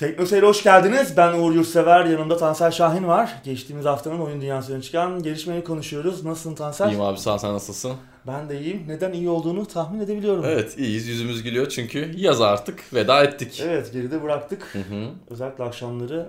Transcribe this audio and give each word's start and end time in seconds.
Teknoseyir'e 0.00 0.46
hoş 0.46 0.62
geldiniz. 0.62 1.16
Ben 1.16 1.32
Uğur 1.32 1.52
Yurtsever, 1.54 2.04
yanımda 2.04 2.36
Tansel 2.36 2.70
Şahin 2.70 3.06
var. 3.06 3.32
Geçtiğimiz 3.44 3.84
haftanın 3.86 4.18
oyun 4.20 4.40
dünyasına 4.40 4.82
çıkan 4.82 5.22
gelişmeyi 5.22 5.64
konuşuyoruz. 5.64 6.24
Nasılsın 6.24 6.54
Tansel? 6.54 6.88
İyiyim 6.90 7.00
abi 7.00 7.18
sağ 7.18 7.38
sen 7.38 7.52
nasılsın? 7.54 7.92
Ben 8.26 8.48
de 8.48 8.60
iyiyim. 8.60 8.84
Neden 8.88 9.12
iyi 9.12 9.28
olduğunu 9.28 9.66
tahmin 9.66 10.00
edebiliyorum. 10.00 10.44
Evet 10.44 10.78
iyiyiz 10.78 11.06
yüzümüz 11.06 11.42
gülüyor 11.42 11.68
çünkü 11.68 12.12
yaz 12.16 12.40
artık 12.40 12.94
veda 12.94 13.24
ettik. 13.24 13.62
Evet, 13.64 13.92
geride 13.92 14.22
bıraktık. 14.22 14.62
Hı 14.74 14.78
hı. 14.78 15.08
Özellikle 15.30 15.64
akşamları 15.64 16.28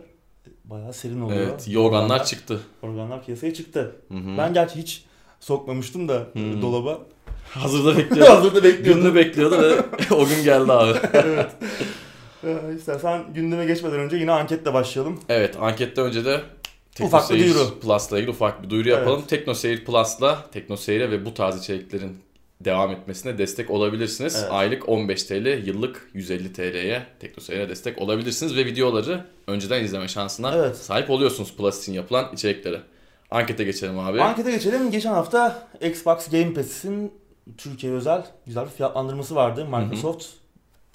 bayağı 0.66 0.94
serin 0.94 1.22
oluyor. 1.22 1.40
Evet 1.42 1.68
yorganlar 1.68 2.26
çıktı. 2.26 2.60
Organlar 2.82 3.26
piyasaya 3.26 3.54
çıktı. 3.54 3.96
Hı 4.08 4.18
hı. 4.18 4.38
Ben 4.38 4.54
gerçi 4.54 4.76
hiç 4.76 5.04
sokmamıştım 5.40 6.08
da 6.08 6.24
Hmm. 6.34 6.62
dolaba. 6.62 7.00
Hazırda 7.50 7.98
bekliyordum. 7.98 8.36
Hazırda 8.36 8.64
bekliyordum. 8.64 9.04
Gününü 9.04 9.16
bekliyordu 9.16 9.62
ve 9.62 9.76
o 10.16 10.26
gün 10.26 10.44
geldi 10.44 10.72
abi. 10.72 10.94
Ee, 12.44 12.58
İstersen 12.78 13.34
gündeme 13.34 13.66
geçmeden 13.66 14.00
önce 14.00 14.18
yine 14.18 14.32
anketle 14.32 14.74
başlayalım. 14.74 15.20
Evet 15.30 15.58
anketten 15.62 16.06
önce 16.06 16.26
de 16.26 16.34
Ufak 17.02 17.22
bir 17.24 17.28
Teknoseyir 17.38 17.44
duyuru. 17.56 17.80
Plus'la 17.80 18.18
ilgili 18.18 18.32
ufak 18.32 18.64
bir 18.64 18.70
duyuru 18.70 18.90
Evet. 18.90 18.98
yapalım. 19.00 19.22
Teknoseyir 19.28 19.86
Plus'la 19.86 20.46
Teknoseyir'e 20.52 21.12
ve 21.12 21.26
bu 21.26 21.34
tarz 21.34 21.60
içeriklerin 21.60 22.18
devam 22.62 22.92
etmesine 22.92 23.38
destek 23.38 23.70
olabilirsiniz. 23.72 24.36
Evet. 24.40 24.52
Aylık 24.52 24.90
15 24.90 25.24
TL, 25.24 25.68
yıllık 25.68 26.10
150 26.14 26.54
TL'ye 26.54 27.04
Teknoseyir'e 27.20 27.70
destek 27.70 27.98
olabilirsiniz 28.02 28.56
ve 28.56 28.66
videoları 28.66 29.26
önceden 29.48 29.84
izleme 29.84 30.08
şansına 30.08 30.56
Evet. 30.56 30.78
sahip 30.78 31.10
oluyorsunuz 31.10 31.56
Plus 31.58 31.82
için 31.82 31.94
yapılan 31.94 32.30
içeriklere. 32.34 32.82
Ankete 33.32 33.64
geçelim 33.64 34.00
abi. 34.00 34.22
Ankete 34.22 34.52
geçelim. 34.52 34.92
Geçen 34.92 35.14
hafta 35.14 35.68
Xbox 35.82 36.30
Game 36.30 36.54
Pass'in 36.54 37.12
Türkiye 37.58 37.94
özel 37.94 38.26
güzel 38.46 38.66
bir 38.66 38.70
fiyatlandırması 38.70 39.36
vardı. 39.36 39.66
Microsoft 39.66 40.26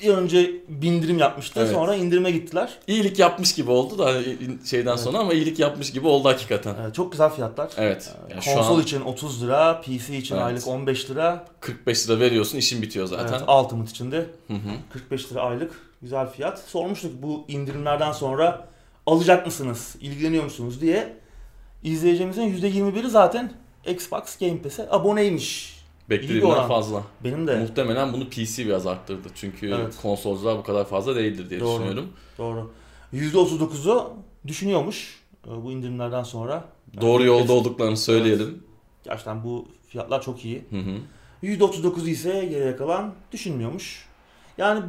bir 0.03 0.09
önce 0.09 0.51
bindirim 0.69 1.19
yapmıştı. 1.19 1.61
Evet. 1.61 1.73
Sonra 1.73 1.95
indirime 1.95 2.31
gittiler. 2.31 2.79
İyilik 2.87 3.19
yapmış 3.19 3.55
gibi 3.55 3.71
oldu 3.71 3.99
da 3.99 4.07
hani 4.07 4.25
şeyden 4.65 4.91
Evet. 4.91 5.01
sonra 5.01 5.19
ama 5.19 5.33
iyilik 5.35 5.59
yapmış 5.59 5.93
gibi 5.93 6.07
oldu 6.07 6.29
hakikaten. 6.29 6.75
Ee, 6.75 6.93
çok 6.93 7.13
güzel 7.13 7.31
fiyatlar. 7.31 7.71
Evet. 7.77 8.15
Ee, 8.29 8.33
Yani 8.35 8.45
Konsol 8.45 8.77
an 8.77 8.83
için 8.83 9.01
30 9.01 9.43
lira, 9.45 9.81
PC 9.81 10.17
için 10.17 10.35
Evet. 10.35 10.45
aylık 10.45 10.67
15 10.69 11.11
lira. 11.11 11.47
45 11.61 12.09
lira 12.09 12.21
veriyorsun 12.21 12.59
işin 12.59 12.83
bitiyor 12.83 13.07
zaten. 13.07 13.39
Evet, 13.39 13.49
Ultimate 13.49 13.91
için 13.91 14.13
de 14.13 14.27
Hı 14.47 14.53
hı. 14.55 14.59
45 14.93 15.33
lira 15.33 15.41
aylık 15.41 15.73
güzel 16.03 16.27
fiyat. 16.31 16.59
Sormuştuk 16.59 17.23
bu 17.23 17.45
indirimlerden 17.49 18.13
sonra 18.13 18.69
alacak 19.07 19.47
mısınız, 19.47 19.97
ilgileniyor 20.01 20.45
musunuz 20.45 20.81
diye. 20.81 21.17
İzleyicimizin 21.83 22.43
%21'i 22.43 23.11
zaten 23.11 23.53
Xbox 23.87 24.39
Game 24.41 24.63
Pass'e 24.63 24.91
aboneymiş. 24.91 25.76
Beklediğimden 26.11 26.69
fazla. 26.69 27.03
Benim 27.25 27.47
de 27.47 27.57
Muhtemelen 27.61 28.13
bunu 28.13 28.29
PC 28.31 28.67
biraz 28.67 28.87
arttırdı. 28.87 29.29
Çünkü 29.35 29.69
Evet. 29.71 29.97
konsolcular 30.03 30.59
bu 30.59 30.63
kadar 30.63 30.85
fazla 30.89 31.17
değildir 31.17 31.51
diye 31.51 31.61
Doğru. 31.61 31.73
düşünüyorum. 31.75 32.13
doğru. 32.39 32.71
%39'u 33.15 34.13
düşünüyormuş 34.47 35.21
e, 35.47 35.65
bu 35.65 35.73
indirimlerden 35.73 36.23
sonra. 36.23 36.65
Doğru 37.01 37.23
Yani 37.23 37.27
yolda 37.27 37.53
olduklarını 37.53 37.97
söyleyelim. 37.97 38.63
Gerçekten 39.05 39.45
bu 39.45 39.69
fiyatlar 39.89 40.23
çok 40.23 40.45
iyi. 40.45 40.65
Hı 40.71 40.77
hı. 40.79 40.97
%39'u 41.43 42.09
ise 42.09 42.31
geriye 42.51 42.77
kalan 42.77 43.15
düşünmüyormuş. 43.33 44.07
Yani 44.59 44.81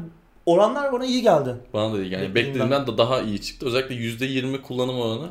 oranlar 0.45 0.91
bana 0.93 1.05
iyi 1.05 1.21
geldi. 1.21 1.55
Bana 1.73 1.93
da 1.93 2.01
iyi. 2.03 2.11
Yani 2.13 2.23
Beklediğimden- 2.25 2.35
beklediğimden 2.35 2.87
de 2.87 2.97
daha 2.97 3.21
iyi 3.21 3.41
çıktı. 3.41 3.65
Özellikle 3.65 3.95
%20 3.95 4.61
kullanım 4.61 4.99
oranı 4.99 5.29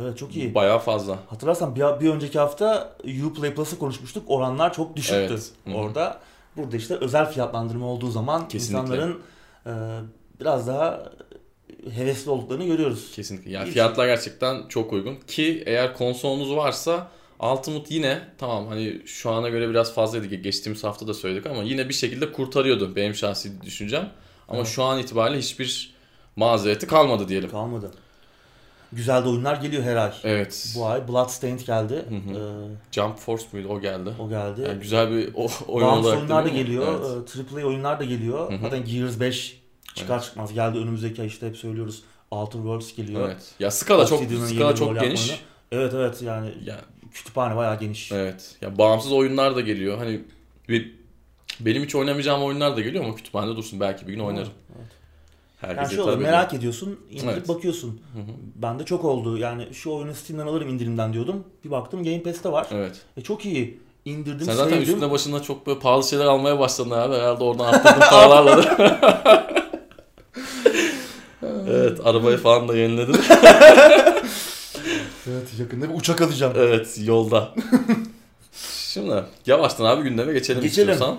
Evet 0.00 0.18
çok 0.18 0.36
iyi. 0.36 0.54
bayağı 0.54 0.78
fazla. 0.78 1.18
Hatırlarsan 1.30 1.76
bir, 1.76 1.80
bir 1.80 2.10
önceki 2.10 2.38
hafta 2.38 2.96
Uplay 3.26 3.54
Plus'ı 3.54 3.78
konuşmuştuk. 3.78 4.24
Oranlar 4.26 4.72
çok 4.74 4.96
düşüktü 4.96 5.16
Evet. 5.30 5.52
Orada. 5.74 6.20
Burada 6.56 6.76
işte 6.76 6.94
özel 6.94 7.32
fiyatlandırma 7.32 7.86
olduğu 7.86 8.10
zaman 8.10 8.48
Kesinlikle. 8.48 8.80
insanların 8.80 9.20
e, 9.66 9.72
biraz 10.40 10.66
daha 10.66 11.12
hevesli 11.94 12.30
olduklarını 12.30 12.64
görüyoruz. 12.64 13.12
Kesinlikle. 13.14 13.50
Yani 13.50 13.68
İyi 13.68 13.72
fiyatlar 13.72 14.06
gerçekten 14.06 14.68
çok 14.68 14.92
uygun. 14.92 15.16
Ki 15.26 15.62
eğer 15.66 15.96
konsolunuz 15.96 16.56
varsa 16.56 17.08
Ultimate 17.40 17.94
yine 17.94 18.20
tamam 18.38 18.66
hani 18.66 19.02
şu 19.06 19.30
ana 19.30 19.48
göre 19.48 19.68
biraz 19.70 19.94
fazlaydı 19.94 20.26
geçtiğimiz 20.26 20.84
hafta 20.84 21.08
da 21.08 21.14
söyledik 21.14 21.46
ama 21.46 21.62
yine 21.62 21.88
bir 21.88 21.94
şekilde 21.94 22.32
kurtarıyordu 22.32 22.96
benim 22.96 23.14
şahsi 23.14 23.62
düşüncem. 23.62 24.10
Ama 24.48 24.58
Evet. 24.58 24.68
şu 24.68 24.82
an 24.82 24.98
itibariyle 24.98 25.38
hiçbir 25.38 25.94
mazereti 26.36 26.86
kalmadı 26.86 27.28
diyelim. 27.28 27.50
Kalmadı. 27.50 27.90
Güzel 28.92 29.24
de 29.24 29.28
oyunlar 29.28 29.56
geliyor 29.56 29.82
her 29.82 29.96
ay. 29.96 30.12
Evet. 30.24 30.74
Bu 30.76 30.86
ay 30.86 31.08
Bloodstained 31.08 31.60
geldi. 31.60 31.94
Hı 31.94 32.14
hı. 32.32 32.38
E, 32.38 32.42
Jump 32.92 33.18
Force 33.18 33.44
muydu 33.52 33.68
o 33.68 33.80
geldi. 33.80 34.10
o 34.20 34.28
geldi. 34.28 34.60
Yani 34.60 34.80
güzel 34.80 35.10
bir 35.10 35.30
o, 35.34 35.48
oyun 35.68 35.88
Bağımsız 35.88 36.06
olarak 36.06 36.18
oyunlar 36.20 36.44
da 36.44 36.48
geliyor. 36.48 36.86
Evet. 36.88 37.28
Evet. 37.36 37.52
AAA 37.52 37.66
oyunlar 37.66 38.00
da 38.00 38.04
geliyor. 38.04 38.52
Hı 38.52 38.56
hı. 38.56 38.60
Zaten 38.62 38.84
Gears 38.84 39.20
5 39.20 39.62
çıkar 39.94 40.22
çıkmaz 40.22 40.52
geldi 40.52 40.78
önümüzdeki 40.78 41.22
ay 41.22 41.28
işte 41.28 41.46
hep 41.46 41.56
söylüyoruz. 41.56 42.02
Outer 42.30 42.58
Worlds 42.58 42.96
geliyor. 42.96 43.28
Evet. 43.28 43.54
Ya 43.60 43.70
skala 43.70 44.06
çok 44.06 44.22
skala 44.48 44.74
çok 44.74 45.00
geniş. 45.00 45.28
yapma 45.28 45.34
oyunu. 45.34 45.46
Evet 45.72 45.94
evet 45.94 46.22
yani 46.22 46.54
Ya 46.64 46.80
kütüphane 47.12 47.56
bayağı 47.56 47.80
geniş. 47.80 48.12
evet. 48.12 48.56
Ya 48.62 48.78
bağımsız 48.78 49.12
oyunlar 49.12 49.56
da 49.56 49.60
geliyor. 49.60 49.98
Hani 49.98 50.20
bir, 50.68 50.94
benim 51.60 51.82
hiç 51.82 51.94
oynamayacağım 51.94 52.42
oyunlar 52.42 52.76
da 52.76 52.80
geliyor 52.80 53.04
ama 53.04 53.14
kütüphanede 53.14 53.56
dursun 53.56 53.80
belki 53.80 54.06
bir 54.06 54.12
gün 54.12 54.20
oynarım. 54.20 54.52
Herkese 55.56 55.80
Yani 55.80 55.94
şöyle 55.94 56.10
tabii. 56.16 56.22
merak 56.24 56.54
ediyorsun, 56.54 57.00
indirip 57.10 57.30
Evet. 57.32 57.48
bakıyorsun. 57.48 57.90
Hı. 57.90 58.18
Bende 58.54 58.84
çok 58.84 59.04
oldu. 59.04 59.38
Yani 59.38 59.68
şu 59.72 59.90
oyunu 59.90 60.14
Steam'den 60.14 60.46
alırım 60.46 60.68
indirimden 60.68 61.12
diyordum. 61.12 61.44
Bir 61.64 61.70
baktım 61.70 62.04
Game 62.04 62.22
Pass'te 62.22 62.52
var. 62.52 62.66
Evet. 62.72 62.96
E 63.16 63.20
çok 63.20 63.44
iyi. 63.46 63.80
İndirdim, 64.04 64.46
Sen 64.46 64.52
zaten 64.54 64.70
sevdim. 64.78 64.94
üstüne 64.94 65.10
başına 65.10 65.42
çok 65.42 65.66
böyle 65.66 65.78
pahalı 65.78 66.04
şeyler 66.04 66.24
almaya 66.24 66.58
başladın 66.58 66.90
abi. 66.90 67.14
Herhalde 67.14 67.44
oradan 67.44 67.64
arttırdın 67.64 68.00
paralarla 68.10 68.56
da. 68.56 69.46
evet 71.68 72.00
arabayı 72.06 72.36
falan 72.38 72.68
da 72.68 72.76
yeniledin. 72.76 73.16
Evet 75.30 75.48
yakında 75.58 75.88
bir 75.90 75.94
uçak 75.94 76.20
alacağım. 76.20 76.52
evet 76.56 76.98
yolda. 77.04 77.54
Şimdi 78.92 79.24
yavaştan 79.46 79.84
abi 79.84 80.02
gündeme 80.02 80.32
geçelim, 80.32 80.62
Geçelim. 80.62 80.90
istiyorsan. 80.92 81.18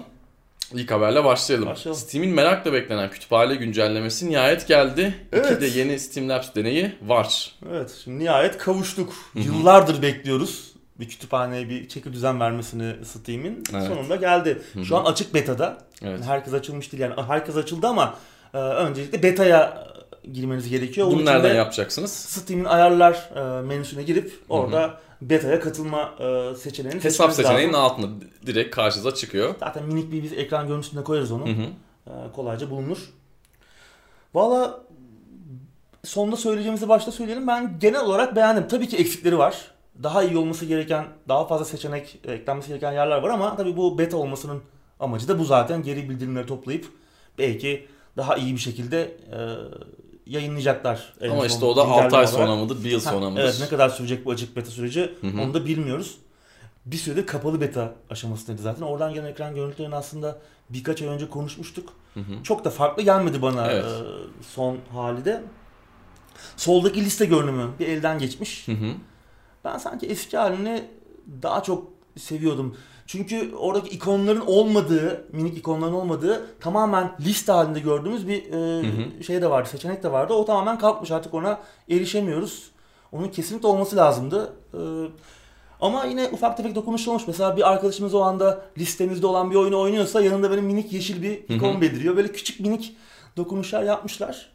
İlk 0.74 0.92
haberle 0.92 1.24
başlayalım. 1.24 1.70
Başlayalım. 1.70 2.02
Steam'in 2.02 2.30
merakla 2.30 2.74
beklenen 2.74 3.10
kütüphane 3.10 3.56
güncellemesi 3.56 4.30
nihayet 4.30 4.68
geldi. 4.68 5.16
Evet. 5.34 5.52
İki 5.52 5.62
de 5.62 5.80
yeni 5.80 6.00
Steam 6.00 6.30
Labs 6.30 6.56
deneyi 6.56 6.96
var. 7.02 7.52
Evet 7.72 8.02
şimdi 8.04 8.24
nihayet 8.24 8.58
kavuştuk. 8.58 9.14
Yıllardır 9.36 10.02
bekliyoruz. 10.02 10.72
Bir 11.00 11.10
kütüphaneye 11.10 11.70
bir 11.70 11.88
çeki 11.88 12.14
düzen 12.14 12.40
vermesini 12.40 13.06
Steam'in. 13.06 13.64
Evet. 13.74 13.88
Sonunda 13.88 14.16
geldi. 14.16 14.62
Şu 14.84 14.98
an 14.98 15.06
açık 15.06 15.34
beta'da. 15.34 15.78
Evet. 16.04 16.20
Herkes 16.26 16.54
açılmış 16.54 16.92
değil 16.92 17.02
yani. 17.04 17.14
Herkes 17.28 17.56
açıldı 17.56 17.88
ama 17.88 18.16
e, 18.54 18.58
öncelikle 18.58 19.24
beta'ya 19.24 19.88
girmeniz 20.34 20.70
gerekiyor. 20.70 21.08
Bunu 21.08 21.26
nereden 21.26 21.52
de 21.52 21.58
yapacaksınız? 21.58 22.12
Steam'in 22.12 22.66
ayarlar 22.66 23.30
e, 23.36 23.62
menüsüne 23.62 24.04
girip 24.04 24.34
orada 24.50 25.00
beta'ya 25.22 25.60
katılma 25.60 26.14
e, 26.20 26.56
seçeneğini 26.56 27.04
Hesap 27.04 27.34
seçeneğinin 27.34 27.74
lazım. 27.74 27.86
altında 27.86 28.26
direkt 28.46 28.76
karşınıza 28.76 29.14
çıkıyor. 29.14 29.56
Zaten 29.60 29.86
minik 29.86 30.12
bir 30.12 30.24
biz 30.24 30.34
ekran 30.34 30.68
görüntüsünde 30.68 31.04
koyarız 31.04 31.32
onu. 31.32 31.48
Hı 31.48 31.52
hı. 31.52 31.64
E, 32.08 32.32
kolayca 32.36 32.70
bulunur. 32.70 33.10
Valla 34.34 34.80
sonda 36.04 36.36
söyleyeceğimizi 36.36 36.90
başta 36.90 37.12
söyleyelim. 37.12 37.48
Ben 37.48 37.80
genel 37.80 38.02
olarak 38.02 38.36
beğendim. 38.36 38.68
Tabii 38.68 38.88
ki 38.88 38.98
eksikleri 38.98 39.38
var. 39.38 39.72
Daha 40.04 40.24
iyi 40.24 40.38
olması 40.38 40.66
gereken, 40.66 41.06
daha 41.28 41.48
fazla 41.48 41.66
seçenek 41.66 42.20
e, 42.24 42.32
eklenmesi 42.32 42.68
gereken 42.68 42.92
yerler 42.92 43.18
var 43.18 43.30
ama 43.30 43.56
tabii 43.56 43.78
bu 43.78 43.98
beta 43.98 44.18
olmasının 44.18 44.62
amacı 45.00 45.28
da 45.28 45.40
bu 45.40 45.46
zaten. 45.46 45.84
Geri 45.84 46.10
bildirimleri 46.10 46.46
toplayıp 46.46 46.86
belki 47.38 47.88
daha 48.18 48.36
iyi 48.36 48.54
bir 48.54 48.60
şekilde 48.60 49.02
e, 49.32 49.38
yayınlayacaklar. 50.30 51.14
Ama 51.32 51.46
işte 51.46 51.66
o 51.66 51.76
da 51.76 51.82
6 51.82 51.92
güncelleme 51.94 52.18
ay 52.18 52.28
sonra 52.28 52.56
mıdır, 52.56 52.84
1 52.84 52.92
yıl 52.92 53.04
Ha, 53.04 53.12
sonra 53.12 53.30
mıdır? 53.30 53.44
Evet 53.44 53.58
ne 53.60 53.68
kadar 53.68 53.90
sürecek 53.90 54.26
bu 54.26 54.32
açık 54.32 54.56
beta 54.56 54.72
süreci 54.72 55.14
Hı 55.22 55.28
hı. 55.28 55.42
onu 55.42 55.54
da 55.54 55.66
bilmiyoruz. 55.66 56.18
Bir 56.86 56.98
süredir 56.98 57.26
kapalı 57.28 57.62
beta 57.62 57.94
aşamasındaydı 58.10 58.62
zaten. 58.62 58.82
Oradan 58.82 59.14
gelen 59.14 59.26
ekran 59.26 59.56
görüntülerini 59.56 59.96
aslında 59.96 60.40
birkaç 60.70 61.02
ay 61.02 61.08
önce 61.08 61.30
konuşmuştuk. 61.30 61.94
Hı 62.14 62.20
hı. 62.20 62.44
Çok 62.44 62.66
da 62.66 62.70
farklı 62.70 63.04
gelmedi 63.04 63.42
bana 63.42 63.72
Evet. 63.72 63.86
e, 63.86 63.90
son 64.54 64.78
hali 64.94 65.26
de. 65.26 65.44
Soldaki 66.58 67.06
liste 67.06 67.26
görünümü 67.26 67.68
bir 67.80 67.88
elden 67.88 68.20
geçmiş. 68.20 68.68
Hı 68.68 68.72
hı. 68.72 68.92
Ben 69.66 69.78
sanki 69.78 70.06
eski 70.08 70.38
halini 70.38 70.84
daha 71.42 71.64
çok 71.64 71.88
seviyordum. 72.18 72.78
Çünkü 73.08 73.56
oradaki 73.56 73.96
ikonların 73.96 74.44
olmadığı, 74.46 75.26
minik 75.32 75.58
ikonların 75.58 75.94
olmadığı 75.94 76.60
tamamen 76.60 77.12
liste 77.20 77.52
halinde 77.52 77.80
gördüğümüz 77.80 78.28
bir 78.28 78.44
e, 78.54 78.88
hı. 78.88 79.24
şey 79.24 79.42
de 79.42 79.50
vardı, 79.50 79.70
seçenek 79.70 80.04
de 80.04 80.12
vardı. 80.12 80.34
O 80.34 80.46
tamamen 80.46 80.80
kalkmış 80.80 81.12
artık 81.12 81.34
ona 81.34 81.60
erişemiyoruz. 81.90 82.72
Onun 83.12 83.28
kesinlikle 83.28 83.68
olması 83.68 83.96
lazımdı. 83.96 84.54
E, 84.74 84.80
ama 85.82 86.06
yine 86.06 86.30
ufak 86.32 86.58
tefek 86.58 86.76
dokunuşlar 86.76 87.14
olmuş. 87.14 87.28
Mesela 87.28 87.58
bir 87.58 87.72
arkadaşımız 87.72 88.14
o 88.14 88.22
anda 88.22 88.62
listemizde 88.78 89.28
olan 89.28 89.52
bir 89.52 89.56
oyunu 89.56 89.80
oynuyorsa 89.80 90.22
yanında 90.22 90.50
böyle 90.50 90.62
minik 90.62 90.94
yeşil 90.94 91.22
bir 91.22 91.32
Hı 91.32 91.54
hı. 91.54 91.54
ikon 91.54 91.82
beliriyor. 91.82 92.18
Böyle 92.18 92.32
küçük 92.32 92.60
minik 92.60 92.96
dokunuşlar 93.38 93.84
yapmışlar. 93.84 94.50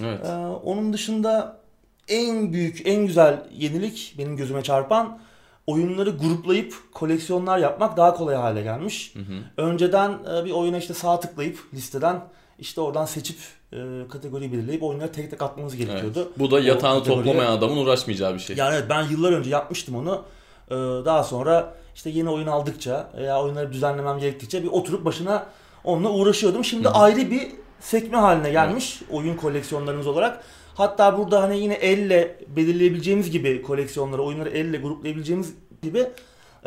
Evet. 0.00 0.26
Ee, 0.26 0.32
onun 0.64 0.92
dışında 0.92 1.60
en 2.08 2.52
büyük, 2.52 2.86
en 2.86 3.06
güzel 3.06 3.46
yenilik 3.52 4.14
benim 4.18 4.36
gözüme 4.36 4.62
çarpan 4.62 5.18
oyunları 5.66 6.10
gruplayıp 6.10 6.74
koleksiyonlar 6.92 7.58
yapmak 7.58 7.96
daha 7.96 8.14
kolay 8.14 8.34
hale 8.36 8.62
gelmiş. 8.62 9.14
Hı 9.14 9.18
hı. 9.18 9.66
Önceden 9.66 10.18
e, 10.36 10.44
bir 10.44 10.50
oyuna 10.50 10.78
işte 10.78 10.94
sağ 10.94 11.20
tıklayıp 11.20 11.58
listeden 11.74 12.20
işte 12.58 12.80
oradan 12.80 13.04
seçip 13.04 13.36
e, 13.72 13.76
kategoriyi 14.10 14.52
belirleyip 14.52 14.82
oyunları 14.82 15.12
tek 15.12 15.30
tek 15.30 15.42
atmanız 15.42 15.76
gerekiyordu. 15.76 16.18
Evet. 16.18 16.38
Bu 16.38 16.50
da 16.50 16.60
yatağını 16.60 16.98
kategoriye- 17.00 17.14
toplamayan 17.24 17.52
adamın 17.52 17.76
uğraşmayacağı 17.76 18.34
bir 18.34 18.38
şey. 18.38 18.56
Yani 18.56 18.74
evet 18.74 18.84
ben 18.90 19.02
yıllar 19.02 19.32
önce 19.32 19.50
yapmıştım 19.50 19.96
onu. 19.96 20.22
Ee, 20.70 20.74
daha 21.04 21.24
sonra 21.24 21.74
işte 21.94 22.10
yeni 22.10 22.30
oyun 22.30 22.46
aldıkça 22.46 23.10
veya 23.16 23.42
oyunları 23.42 23.72
düzenlemem 23.72 24.18
gerektikçe 24.18 24.62
bir 24.62 24.68
oturup 24.68 25.04
başına 25.04 25.46
onunla 25.84 26.10
uğraşıyordum. 26.10 26.64
Şimdi 26.64 26.88
Hı 26.88 26.92
hı. 26.92 26.94
ayrı 26.94 27.30
bir 27.30 27.48
sekme 27.80 28.18
haline 28.18 28.50
gelmiş 28.50 29.02
oyun 29.10 29.36
koleksiyonlarımız 29.36 30.06
olarak. 30.06 30.44
Hatta 30.76 31.18
burada 31.18 31.42
hani 31.42 31.58
yine 31.58 31.74
elle 31.74 32.38
belirleyebileceğimiz 32.56 33.30
gibi 33.30 33.62
koleksiyonları, 33.62 34.22
oyunları 34.22 34.48
elle 34.48 34.76
gruplayabileceğimiz 34.76 35.54
gibi 35.82 36.06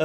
e, 0.00 0.04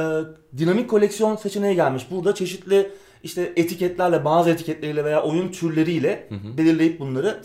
dinamik 0.58 0.90
koleksiyon 0.90 1.36
seçeneği 1.36 1.74
gelmiş. 1.74 2.06
Burada 2.10 2.34
çeşitli 2.34 2.90
işte 3.22 3.52
etiketlerle, 3.56 4.24
bazı 4.24 4.50
etiketleriyle 4.50 5.04
veya 5.04 5.22
oyun 5.22 5.48
türleriyle 5.48 6.26
Hı 6.28 6.34
hı. 6.34 6.58
belirleyip 6.58 7.00
bunları 7.00 7.42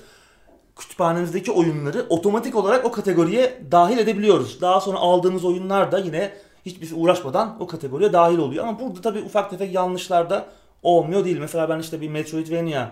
kütüphanemizdeki 0.76 1.52
oyunları 1.52 2.06
otomatik 2.10 2.56
olarak 2.56 2.86
o 2.86 2.92
kategoriye 2.92 3.62
dahil 3.72 3.98
edebiliyoruz. 3.98 4.62
Daha 4.62 4.82
sonra 4.82 4.98
aldığımız 4.98 5.46
oyunlar 5.46 5.92
da 5.92 6.00
yine 6.00 6.32
hiçbirisi 6.66 6.96
uğraşmadan 6.96 7.58
o 7.60 7.68
kategoriye 7.68 8.14
dahil 8.14 8.38
oluyor. 8.38 8.68
Ama 8.68 8.80
burada 8.80 9.02
tabii 9.02 9.20
ufak 9.22 9.50
tefek 9.50 9.74
yanlışlar 9.74 10.30
da 10.30 10.46
olmuyor 10.84 11.26
değil. 11.26 11.38
Mesela 11.40 11.70
ben 11.70 11.80
işte 11.80 12.02
bir 12.02 12.10
Metroidvania 12.10 12.92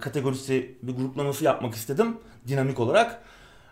kategorisi 0.00 0.74
bir 0.82 0.96
gruplaması 0.96 1.44
yapmak 1.44 1.74
istedim 1.74 2.16
dinamik 2.48 2.80
olarak. 2.80 3.22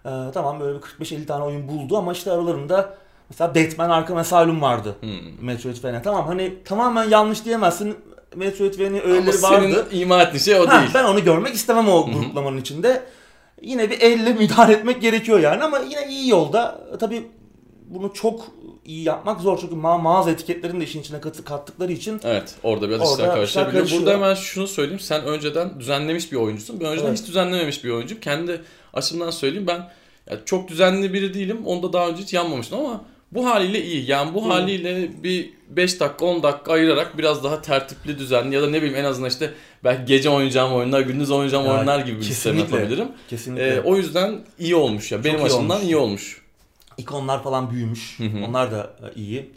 E, 0.04 0.10
tamam 0.34 0.60
böyle 0.60 0.78
bir 0.78 0.82
45-50 0.82 1.26
tane 1.26 1.44
oyun 1.44 1.68
buldu 1.68 1.98
ama 1.98 2.12
işte 2.12 2.32
aralarında 2.32 2.94
mesela 3.30 3.54
Batman 3.54 3.90
Arkham 3.90 4.16
Asylum 4.16 4.62
vardı. 4.62 4.96
Hmm. 5.00 5.46
Metroidvania. 5.46 6.02
Tamam 6.02 6.26
hani 6.26 6.54
tamamen 6.64 7.04
yanlış 7.04 7.44
diyemezsin. 7.44 7.96
Metroidvania 8.36 9.02
Ama 9.04 9.12
öğeleri 9.12 9.32
senin 9.32 9.52
vardı. 9.74 9.88
ima 9.92 10.22
ettiğin 10.22 10.38
şey 10.44 10.54
o 10.60 10.68
Ha, 10.68 10.80
değil. 10.80 10.90
Ben 10.94 11.04
onu 11.04 11.24
görmek 11.24 11.54
istemem 11.54 11.88
o 11.88 12.06
Hı 12.06 12.10
hı. 12.12 12.18
gruplamanın 12.18 12.56
içinde. 12.56 13.02
Yine 13.62 13.90
bir 13.90 14.00
elle 14.00 14.32
müdahale 14.38 14.72
etmek 14.72 15.02
gerekiyor 15.02 15.38
yani 15.40 15.62
ama 15.64 15.78
yine 15.78 16.08
iyi 16.08 16.28
yolda. 16.28 16.80
Tabii 17.00 17.30
bunu 17.90 18.12
çok 18.14 18.48
iyi 18.84 19.02
yapmak 19.04 19.40
zor 19.40 19.58
çünkü 19.60 19.74
ma 19.74 19.98
mağaza 19.98 20.30
etiketlerini 20.30 20.80
de 20.80 20.84
işin 20.84 21.00
içine 21.00 21.20
katı- 21.20 21.44
kattıkları 21.44 21.92
için 21.92 22.20
Evet 22.24 22.54
orada 22.62 22.88
biraz 22.88 23.00
Orada 23.00 23.12
işler 23.22 23.34
karışabiliyor. 23.34 23.90
Burada 24.00 24.12
hemen 24.12 24.34
şunu 24.34 24.66
söyleyeyim. 24.66 25.00
Sen 25.00 25.24
önceden 25.24 25.80
düzenlemiş 25.80 26.32
bir 26.32 26.36
oyuncusun. 26.36 26.80
Ben 26.80 26.86
önceden 26.86 27.08
Evet. 27.08 27.18
hiç 27.20 27.26
düzenlememiş 27.28 27.84
bir 27.84 27.90
oyuncuyum. 27.90 28.20
Kendi 28.20 28.60
açımdan 28.94 29.30
söyleyeyim 29.30 29.66
ben 29.66 29.88
ya 30.30 30.38
çok 30.44 30.68
düzenli 30.68 31.12
biri 31.12 31.34
değilim. 31.34 31.58
Onda 31.66 31.92
daha 31.92 32.08
önce 32.08 32.22
hiç 32.22 32.32
yanmamıştım 32.34 32.78
ama 32.78 33.04
bu 33.32 33.46
haliyle 33.46 33.84
iyi. 33.84 34.10
Yani 34.10 34.34
bu 34.34 34.38
İyi. 34.40 34.48
haliyle 34.48 35.22
bir 35.22 35.50
5 35.68 36.00
dakika 36.00 36.24
10 36.26 36.42
dakika 36.42 36.72
ayırarak 36.72 37.18
biraz 37.18 37.44
daha 37.44 37.62
tertipli 37.62 38.18
düzenli 38.18 38.54
ya 38.54 38.62
da 38.62 38.70
ne 38.70 38.76
bileyim 38.82 38.96
en 38.96 39.04
azından 39.04 39.30
işte 39.30 39.50
belki 39.84 40.04
gece 40.04 40.30
oynayacağım 40.30 40.72
oyunlar, 40.72 41.00
gündüz 41.00 41.30
oynayacağım 41.30 41.64
Ya, 41.66 41.72
oyunlar 41.76 41.98
gibi 42.00 42.20
bir 42.20 42.24
listeme 42.24 42.58
yapabilirim. 42.60 43.08
kesinlikle 43.30 43.68
Ee, 43.74 43.80
o 43.80 43.96
yüzden 43.96 44.40
iyi 44.58 44.74
olmuş 44.74 45.12
ya. 45.12 45.24
Benim 45.24 45.38
iyi 45.40 45.44
açımdan 45.44 45.76
olmuş. 45.76 45.84
iyi 45.88 45.96
olmuş. 45.96 46.39
İkonlar 47.00 47.42
falan 47.42 47.70
büyümüş. 47.70 48.18
Hı 48.18 48.24
hı. 48.24 48.44
Onlar 48.48 48.72
da 48.72 48.96
e, 49.02 49.20
iyi. 49.20 49.50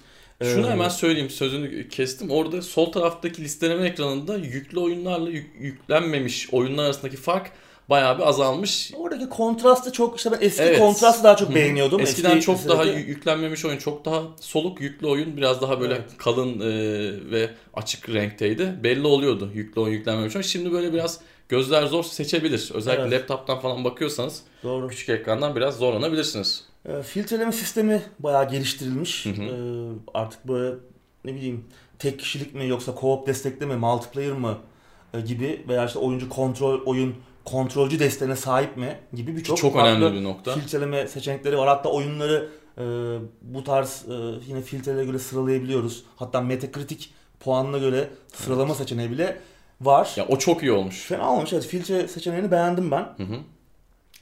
Şunu 0.44 0.68
Ee, 0.68 0.70
hemen 0.70 0.90
söyleyeyim 0.90 1.30
sözünü 1.30 1.90
kestim. 1.90 2.30
Orada 2.32 2.62
sol 2.62 2.92
taraftaki 2.92 3.42
listeleme 3.44 3.88
ekranında 3.88 4.38
yüklü 4.38 4.80
oyunlarla 4.80 5.30
yük- 5.30 5.52
yüklenmemiş 5.60 6.54
oyunlar 6.54 6.84
arasındaki 6.86 7.18
fark 7.18 7.52
bayağı 7.90 8.18
bir 8.18 8.28
azalmış. 8.28 8.92
Oradaki 8.96 9.30
kontrastı 9.30 9.92
çok 9.92 10.18
işte 10.18 10.32
ben 10.32 10.38
eski 10.42 10.64
Evet. 10.64 10.80
kontrastı 10.80 11.24
daha 11.24 11.36
çok 11.36 11.56
beğeniyordum. 11.56 12.02
Eskiden 12.02 12.30
Eski 12.38 12.46
çok 12.46 12.68
daha 12.68 12.86
yü- 12.86 13.06
yüklenmemiş 13.06 13.66
oyun, 13.66 13.78
çok 13.78 14.06
daha 14.06 14.22
soluk 14.40 14.82
yüklü 14.82 15.08
oyun 15.08 15.38
biraz 15.38 15.62
daha 15.62 15.80
böyle 15.82 15.94
Evet. 15.94 16.18
kalın 16.18 16.60
e, 16.60 17.32
ve 17.32 17.50
açık 17.74 18.10
renkteydi. 18.10 18.74
Belli 18.84 19.08
oluyordu 19.08 19.52
yüklü 19.54 19.82
oyun 19.82 19.94
yüklenmemiş 19.94 20.36
oyun. 20.36 20.44
Şimdi 20.44 20.72
böyle 20.72 20.94
biraz 20.94 21.20
gözler 21.50 21.86
zor 21.86 22.04
seçebilir. 22.04 22.72
Özellikle 22.74 23.04
Evet. 23.16 23.30
laptop'tan 23.30 23.60
falan 23.60 23.84
bakıyorsanız 23.84 24.42
Doğru. 24.64 24.88
küçük 24.88 25.10
ekrandan 25.10 25.56
biraz 25.56 25.78
zorlanabilirsiniz. 25.78 26.64
E, 26.86 27.04
filtreleme 27.04 27.52
sistemi 27.52 28.02
bayağı 28.20 28.50
geliştirilmiş. 28.50 29.26
Hı 29.26 29.30
hı. 29.30 29.44
E, 29.44 29.54
artık 30.14 30.48
böyle 30.48 30.76
ne 31.26 31.34
bileyim 31.36 31.66
tek 32.00 32.20
kişilik 32.20 32.54
mi 32.56 32.68
yoksa 32.68 32.92
co-op 32.92 33.28
destekli 33.28 33.66
mi, 33.66 33.76
multiplayer 33.76 34.32
mı 34.34 34.58
e, 35.14 35.22
gibi 35.22 35.66
veya 35.68 35.86
işte 35.86 36.00
oyuncu 36.00 36.30
kontrol 36.30 36.82
oyun 36.86 37.16
kontrolcü 37.46 38.00
desteğine 38.00 38.36
sahip 38.36 38.78
mi 38.78 38.98
gibi 39.14 39.38
birçok 39.38 39.58
Çok 39.58 39.74
farklı 39.74 39.90
önemli 39.90 40.20
bir 40.20 40.24
nokta. 40.24 40.54
filtreleme 40.54 41.08
seçenekleri 41.08 41.58
var. 41.58 41.68
Hatta 41.68 41.90
oyunları 41.90 42.50
e, 42.78 42.84
bu 43.42 43.64
tarz 43.64 44.06
e, 44.10 44.14
yine 44.48 44.62
filtrelere 44.62 45.06
göre 45.06 45.20
sıralayabiliyoruz. 45.20 46.04
Hatta 46.16 46.42
Metacritic 46.42 47.06
puanına 47.40 47.78
göre 47.78 48.10
sıralama 48.34 48.76
seçeneği 48.76 49.12
bile 49.12 49.38
var. 49.82 50.14
Ya 50.16 50.26
o 50.28 50.38
çok 50.38 50.64
iyi 50.64 50.72
olmuş. 50.72 51.06
Fena 51.06 51.34
olmuş. 51.34 51.54
Evet, 51.54 51.66
filtre 51.66 52.08
seçeneğini 52.08 52.52
beğendim 52.52 52.92
ben. 52.92 53.10
Hı 53.18 53.24
hı. 53.24 53.36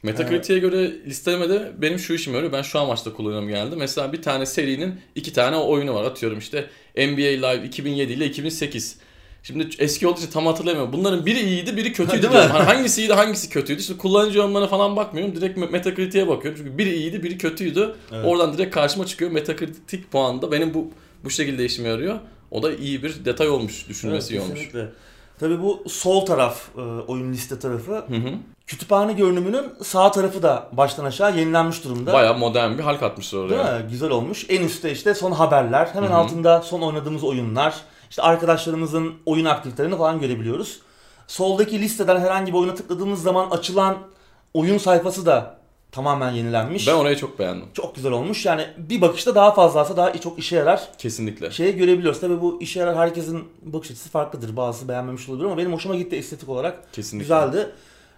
Metacritic'e 0.03 0.59
göre 0.59 0.91
listelemede 1.05 1.71
benim 1.77 1.99
şu 1.99 2.13
işim 2.13 2.33
öyle. 2.33 2.51
Ben 2.53 2.61
şu 2.61 2.79
amaçla 2.79 3.13
kullanıyorum 3.13 3.47
genelde. 3.47 3.75
Mesela 3.75 4.13
bir 4.13 4.21
tane 4.21 4.45
serinin 4.45 4.95
iki 5.15 5.33
tane 5.33 5.57
oyunu 5.57 5.93
var. 5.93 6.03
Atıyorum 6.03 6.39
işte 6.39 6.69
NBA 6.97 7.47
Live 7.47 7.65
2007 7.65 8.13
ile 8.13 8.25
2008. 8.25 8.97
Şimdi 9.43 9.69
eski 9.79 10.07
olduğu 10.07 10.19
için 10.19 10.29
tam 10.31 10.45
hatırlamıyorum. 10.45 10.93
Bunların 10.93 11.25
biri 11.25 11.39
iyiydi, 11.39 11.77
biri 11.77 11.93
kötüydü. 11.93 12.21
Değil 12.21 12.33
mi? 12.33 12.39
diyorum. 12.39 12.51
Hani 12.51 12.63
hangisi 12.63 13.01
iyiydi, 13.01 13.13
hangisi 13.13 13.49
kötüydü. 13.49 13.83
Şimdi 13.83 13.99
kullanıcı 13.99 14.37
yorumlarına 14.37 14.67
falan 14.67 14.95
bakmıyorum. 14.95 15.35
Direkt 15.35 15.57
Metacritic'e 15.71 16.27
bakıyorum. 16.27 16.61
Çünkü 16.63 16.77
biri 16.77 16.95
iyiydi, 16.95 17.23
biri 17.23 17.37
kötüydü. 17.37 17.95
Evet. 18.11 18.25
Oradan 18.25 18.53
direkt 18.53 18.75
karşıma 18.75 19.05
çıkıyor. 19.05 19.31
Metacritic 19.31 20.03
puanında 20.11 20.51
benim 20.51 20.73
bu 20.73 20.91
bu 21.23 21.29
şekilde 21.29 21.65
işime 21.65 21.89
yarıyor. 21.89 22.19
O 22.51 22.63
da 22.63 22.73
iyi 22.75 23.03
bir 23.03 23.25
detay 23.25 23.49
olmuş. 23.49 23.89
Düşünmesi 23.89 24.33
iyi 24.33 24.37
Evet, 24.37 24.45
olmuş. 24.45 24.59
kesinlikle. 24.59 24.89
Tabii 25.39 25.61
bu 25.61 25.83
sol 25.89 26.25
taraf 26.25 26.69
e, 26.77 26.81
oyun 26.81 27.33
liste 27.33 27.59
tarafı. 27.59 27.91
Hı 27.91 28.15
hı. 28.15 28.33
Kütüphane 28.71 29.13
görünümünün 29.13 29.73
sağ 29.83 30.11
tarafı 30.11 30.43
da 30.43 30.67
baştan 30.71 31.05
aşağı 31.05 31.37
yenilenmiş 31.37 31.83
durumda. 31.83 32.13
Bayağı 32.13 32.37
modern 32.37 32.77
bir 32.77 32.83
hal 32.83 32.97
katmışlar 32.97 33.49
Değil 33.49 33.61
oraya. 33.61 33.79
mi? 33.79 33.85
Güzel 33.89 34.09
olmuş. 34.09 34.45
En 34.49 34.63
üstte 34.63 34.91
işte 34.91 35.13
son 35.13 35.31
haberler. 35.31 35.89
Hemen 35.93 36.07
Hı 36.07 36.13
hı. 36.13 36.17
altında 36.17 36.61
son 36.61 36.81
oynadığımız 36.81 37.23
oyunlar. 37.23 37.75
İşte 38.09 38.21
arkadaşlarımızın 38.21 39.13
oyun 39.25 39.45
aktivitelerini 39.45 39.97
falan 39.97 40.19
görebiliyoruz. 40.19 40.79
Soldaki 41.27 41.81
listeden 41.81 42.19
herhangi 42.19 42.53
bir 42.53 42.57
oyuna 42.57 42.75
tıkladığımız 42.75 43.23
zaman 43.23 43.49
açılan 43.49 43.97
oyun 44.53 44.77
sayfası 44.77 45.25
da 45.25 45.57
tamamen 45.91 46.31
yenilenmiş. 46.31 46.87
Ben 46.87 46.93
orayı 46.93 47.15
çok 47.15 47.39
beğendim. 47.39 47.67
Çok 47.73 47.95
güzel 47.95 48.11
olmuş. 48.11 48.45
Yani 48.45 48.67
bir 48.77 49.01
bakışta 49.01 49.35
daha 49.35 49.53
fazlası 49.53 49.97
daha 49.97 50.13
çok 50.13 50.39
işe 50.39 50.55
yarar. 50.55 50.81
Kesinlikle. 50.97 51.51
Şeyi 51.51 51.75
görebiliyoruz. 51.75 52.19
Tabii 52.19 52.41
bu 52.41 52.61
işe 52.61 52.79
yarar 52.79 52.97
herkesin 52.97 53.43
bakış 53.61 53.91
açısı 53.91 54.09
farklıdır. 54.09 54.57
Bazısı 54.57 54.87
beğenmemiş 54.87 55.29
olabilir 55.29 55.45
ama 55.45 55.57
benim 55.57 55.73
hoşuma 55.73 55.95
gitti 55.95 56.15
estetik 56.15 56.49
olarak. 56.49 56.93
Kesinlikle. 56.93 57.23
Güzeldi. 57.23 57.69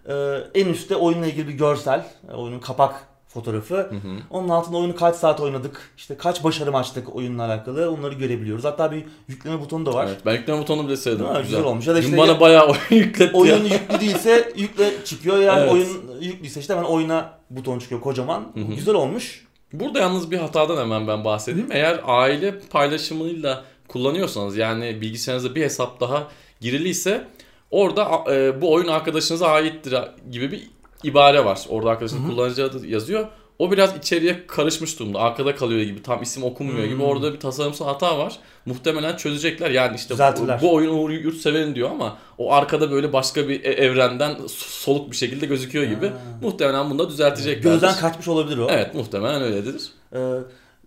Ee, 0.09 0.37
en 0.55 0.65
üstte 0.67 0.95
oyunla 0.95 1.27
ilgili 1.27 1.47
bir 1.47 1.53
görsel. 1.53 2.05
e, 2.31 2.33
Oyunun 2.33 2.59
kapak 2.59 3.07
fotoğrafı. 3.27 3.75
Hı 3.75 3.95
hı. 3.95 4.17
Onun 4.29 4.49
altında 4.49 4.77
oyunu 4.77 4.95
kaç 4.95 5.15
saat 5.15 5.39
oynadık, 5.39 5.91
işte 5.97 6.17
kaç 6.17 6.43
başarı 6.43 6.77
açtık 6.77 7.15
oyunla 7.15 7.45
alakalı 7.45 7.91
onları 7.91 8.13
görebiliyoruz. 8.15 8.63
Hatta 8.65 8.91
bir 8.91 9.03
yükleme 9.27 9.59
butonu 9.61 9.85
da 9.85 9.93
var. 9.93 10.05
Evet, 10.07 10.17
ben 10.25 10.33
yükleme 10.33 10.59
butonunu 10.59 10.87
bile 10.87 10.97
sevdim. 10.97 11.19
Mi? 11.25 11.27
Güzel. 11.27 11.43
Güzel 11.43 11.63
olmuş. 11.63 11.87
Ya 11.87 11.95
da 11.95 11.99
işte 11.99 12.17
bana 12.17 12.31
ya- 12.31 12.39
bayağı 12.39 12.65
oyun 12.69 13.03
yükletti 13.03 13.37
Oyun 13.37 13.63
ya. 13.65 13.73
yüklü 13.73 13.99
değilse 13.99 14.53
yükle 14.55 14.91
çıkıyor. 15.05 15.37
Yani 15.39 15.59
Evet. 15.61 15.71
oyun 15.71 15.87
yüklüyse 16.21 16.59
işte 16.59 16.73
hemen 16.73 16.85
oyuna 16.85 17.29
buton 17.49 17.79
çıkıyor 17.79 18.01
kocaman. 18.01 18.51
Hı 18.53 18.59
hı. 18.59 18.75
Güzel 18.75 18.95
olmuş. 18.95 19.47
Burada 19.73 19.99
yalnız 19.99 20.31
bir 20.31 20.37
hatadan 20.37 20.77
hemen 20.77 21.07
ben 21.07 21.25
bahsedeyim. 21.25 21.67
Eğer 21.71 21.99
aile 22.05 22.59
paylaşımıyla 22.59 23.63
kullanıyorsanız 23.87 24.57
yani 24.57 25.01
bilgisayarınızda 25.01 25.55
bir 25.55 25.61
hesap 25.61 25.99
daha 26.01 26.27
giriliyse 26.61 27.27
orada 27.73 28.23
e, 28.31 28.61
bu 28.61 28.73
oyun 28.73 28.87
arkadaşınıza 28.87 29.47
aittir 29.47 29.95
gibi 30.31 30.51
bir 30.51 30.69
ibare 31.03 31.45
var. 31.45 31.65
Orada 31.69 31.89
arkadaşın 31.89 32.27
kullanıcı 32.29 32.65
adı 32.65 32.87
yazıyor. 32.87 33.27
O 33.59 33.71
biraz 33.71 33.97
içeriye 33.97 34.47
karışmış 34.47 34.99
durumda. 34.99 35.19
Arkada 35.19 35.55
kalıyor 35.55 35.81
gibi. 35.81 36.03
Tam 36.03 36.21
isim 36.21 36.43
okunmuyor 36.43 36.85
gibi. 36.85 36.95
Hmm. 36.95 37.03
Orada 37.05 37.33
bir 37.33 37.39
tasarımsal 37.39 37.85
hata 37.85 38.17
var. 38.17 38.35
Muhtemelen 38.65 39.17
çözecekler. 39.17 39.69
Yani 39.69 39.95
işte 39.95 40.09
bu, 40.09 40.13
Düzeltirler. 40.13 40.61
bu 40.61 40.73
oyun 40.73 40.97
Uğur 40.97 41.09
Yurtsever'in 41.09 41.75
diyor 41.75 41.89
ama 41.91 42.17
o 42.37 42.53
arkada 42.53 42.91
böyle 42.91 43.13
başka 43.13 43.47
bir 43.49 43.63
e- 43.63 43.73
evrenden 43.73 44.37
soluk 44.57 45.11
bir 45.11 45.15
şekilde 45.15 45.45
gözüküyor 45.45 45.85
gibi. 45.85 46.07
Ha. 46.07 46.13
Muhtemelen 46.41 46.89
bunu 46.89 46.99
da 46.99 47.09
düzeltecekler. 47.09 47.71
Gözden 47.71 47.95
kaçmış 47.95 48.27
olabilir 48.27 48.57
o. 48.57 48.67
Evet 48.69 48.95
muhtemelen 48.95 49.41
öyledir. 49.41 49.91
Ee, 50.13 50.19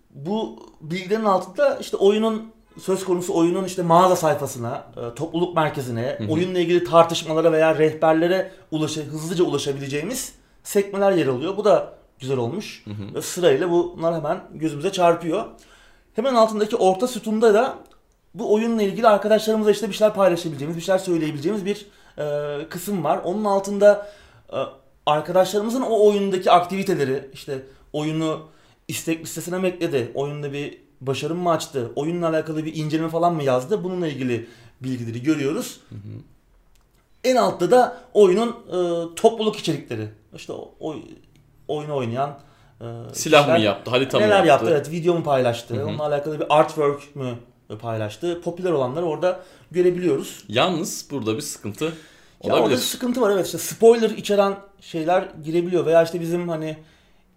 bu 0.09 0.59
bilgilerin 0.81 1.25
altında 1.25 1.77
işte 1.81 1.97
oyunun 1.97 2.51
söz 2.79 3.05
konusu 3.05 3.35
oyunun 3.35 3.63
işte 3.63 3.81
mağaza 3.81 4.15
sayfasına, 4.15 4.83
e, 4.97 5.15
topluluk 5.15 5.55
merkezine, 5.55 6.15
Hı 6.17 6.23
hı. 6.23 6.31
oyunla 6.31 6.59
ilgili 6.59 6.83
tartışmalara 6.83 7.51
veya 7.51 7.77
rehberlere 7.77 8.51
ulaşa, 8.71 9.01
hızlıca 9.01 9.43
ulaşabileceğimiz 9.43 10.33
sekmeler 10.63 11.11
yer 11.11 11.27
alıyor. 11.27 11.57
Bu 11.57 11.65
da 11.65 11.93
güzel 12.19 12.37
olmuş. 12.37 12.83
Hı 13.15 13.21
Sırayla 13.21 13.69
bunlar 13.71 14.15
hemen 14.15 14.41
gözümüze 14.53 14.91
çarpıyor. 14.91 15.45
Hemen 16.13 16.35
altındaki 16.35 16.75
orta 16.75 17.07
sütunda 17.07 17.53
da 17.53 17.75
bu 18.33 18.53
oyunla 18.53 18.81
ilgili 18.81 19.07
arkadaşlarımızla 19.07 19.71
işte 19.71 19.89
bir 19.89 19.93
şeyler 19.93 20.13
paylaşabileceğimiz, 20.13 20.77
bir 20.77 20.81
şeyler 20.81 20.99
söyleyebileceğimiz 20.99 21.65
bir 21.65 21.85
e, 22.17 22.69
kısım 22.69 23.03
var. 23.03 23.19
Onun 23.23 23.45
altında 23.45 24.07
e, 24.53 24.57
arkadaşlarımızın 25.05 25.81
o 25.81 26.07
oyundaki 26.07 26.51
aktiviteleri, 26.51 27.29
işte 27.33 27.63
oyunu 27.93 28.41
istek 28.87 29.21
listesine 29.21 29.57
mi 29.57 29.67
ekledi, 29.67 30.11
oyunda 30.15 30.53
bir 30.53 30.86
başarım 31.01 31.37
mı 31.37 31.51
açtı, 31.51 31.91
oyunla 31.95 32.29
alakalı 32.29 32.65
bir 32.65 32.75
inceleme 32.75 33.09
falan 33.09 33.33
mı 33.33 33.43
yazdı, 33.43 33.83
bununla 33.83 34.07
ilgili 34.07 34.47
bilgileri 34.81 35.23
görüyoruz. 35.23 35.79
En 37.23 37.35
altta 37.35 37.71
da 37.71 37.97
oyunun 38.13 38.49
e, 38.49 38.75
topluluk 39.15 39.55
içerikleri. 39.55 40.07
İşte 40.35 40.53
o, 40.53 40.73
o 40.79 40.95
oyunu 41.67 41.95
oynayan 41.95 42.29
e, 42.81 42.85
Silah 43.13 43.39
kişiler 43.41 43.57
mı 43.57 43.63
yaptı? 43.65 43.91
Harita 43.91 44.19
mı 44.19 44.25
neler 44.25 44.35
yaptı? 44.35 44.49
yaptı? 44.49 44.69
Evet, 44.71 44.91
video 44.91 45.13
mu 45.15 45.23
paylaştı? 45.23 45.75
Hı 45.75 45.81
hı. 45.81 45.85
Onunla 45.85 46.03
alakalı 46.05 46.39
bir 46.39 46.45
artwork 46.59 47.15
mü 47.15 47.35
paylaştı? 47.81 48.41
Popüler 48.41 48.71
olanları 48.71 49.05
orada 49.05 49.39
görebiliyoruz. 49.71 50.43
Yalnız 50.47 51.07
burada 51.11 51.35
bir 51.35 51.41
sıkıntı 51.41 51.85
Ya 51.85 51.91
orada 52.41 52.61
olabilir. 52.61 52.77
sıkıntı 52.79 53.21
var 53.21 53.31
evet 53.31 53.45
işte 53.45 53.57
spoiler 53.57 54.09
içeren 54.09 54.55
şeyler 54.81 55.27
girebiliyor 55.43 55.85
veya 55.85 56.03
işte 56.03 56.21
bizim 56.21 56.49
hani 56.49 56.77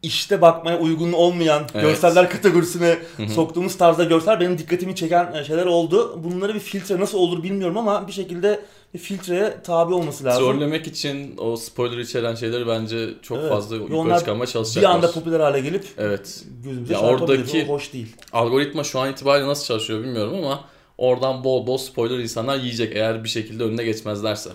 işte 0.02 0.40
bakmaya 0.42 0.78
uygun 0.78 1.12
olmayan 1.12 1.62
Evet. 1.74 1.82
görseller 1.84 2.30
kategorisine 2.30 2.98
soktuğumuz 3.34 3.78
tarzda 3.78 4.04
görsel 4.04 4.40
benim 4.40 4.58
dikkatimi 4.58 4.94
çeken 4.96 5.32
e, 5.34 5.44
şeyler 5.44 5.66
oldu. 5.66 6.20
Bunları 6.24 6.54
bir 6.54 6.60
filtre 6.60 7.00
nasıl 7.00 7.18
olur 7.18 7.42
bilmiyorum 7.42 7.76
ama 7.78 8.06
bir 8.06 8.12
şekilde 8.12 8.60
bir 8.94 8.98
filtreye 8.98 9.62
tabi 9.64 9.94
olması 9.94 10.24
lazım. 10.24 10.44
Trollemek 10.44 10.86
için 10.86 11.34
o 11.38 11.56
spoiler 11.56 11.98
içeren 11.98 12.34
şeyleri 12.34 12.66
bence 12.66 13.08
çok 13.22 13.38
Evet. 13.38 13.48
fazla 13.50 13.76
yukarı 13.76 14.18
çıkarmaya 14.18 14.46
bir 14.46 14.50
çalışacaklar. 14.52 14.90
anda 14.94 15.10
popüler 15.12 15.40
hale 15.40 15.60
gelip 15.60 15.84
Evet. 15.98 16.44
gözümüze 16.64 16.92
Ya 16.94 17.00
oradaki- 17.00 17.66
O 17.68 17.72
hoş 17.72 17.92
değil. 17.92 18.16
Algoritma 18.32 18.84
şu 18.84 18.98
an 19.00 19.10
itibariyle 19.12 19.48
nasıl 19.48 19.64
çalışıyor 19.64 20.00
bilmiyorum 20.04 20.34
ama 20.44 20.64
oradan 20.98 21.44
bol 21.44 21.66
bol 21.66 21.78
spoiler 21.78 22.18
insanlar 22.18 22.56
yiyecek 22.58 22.96
eğer 22.96 23.24
bir 23.24 23.28
şekilde 23.28 23.64
önüne 23.64 23.84
geçmezlerse. 23.84 24.50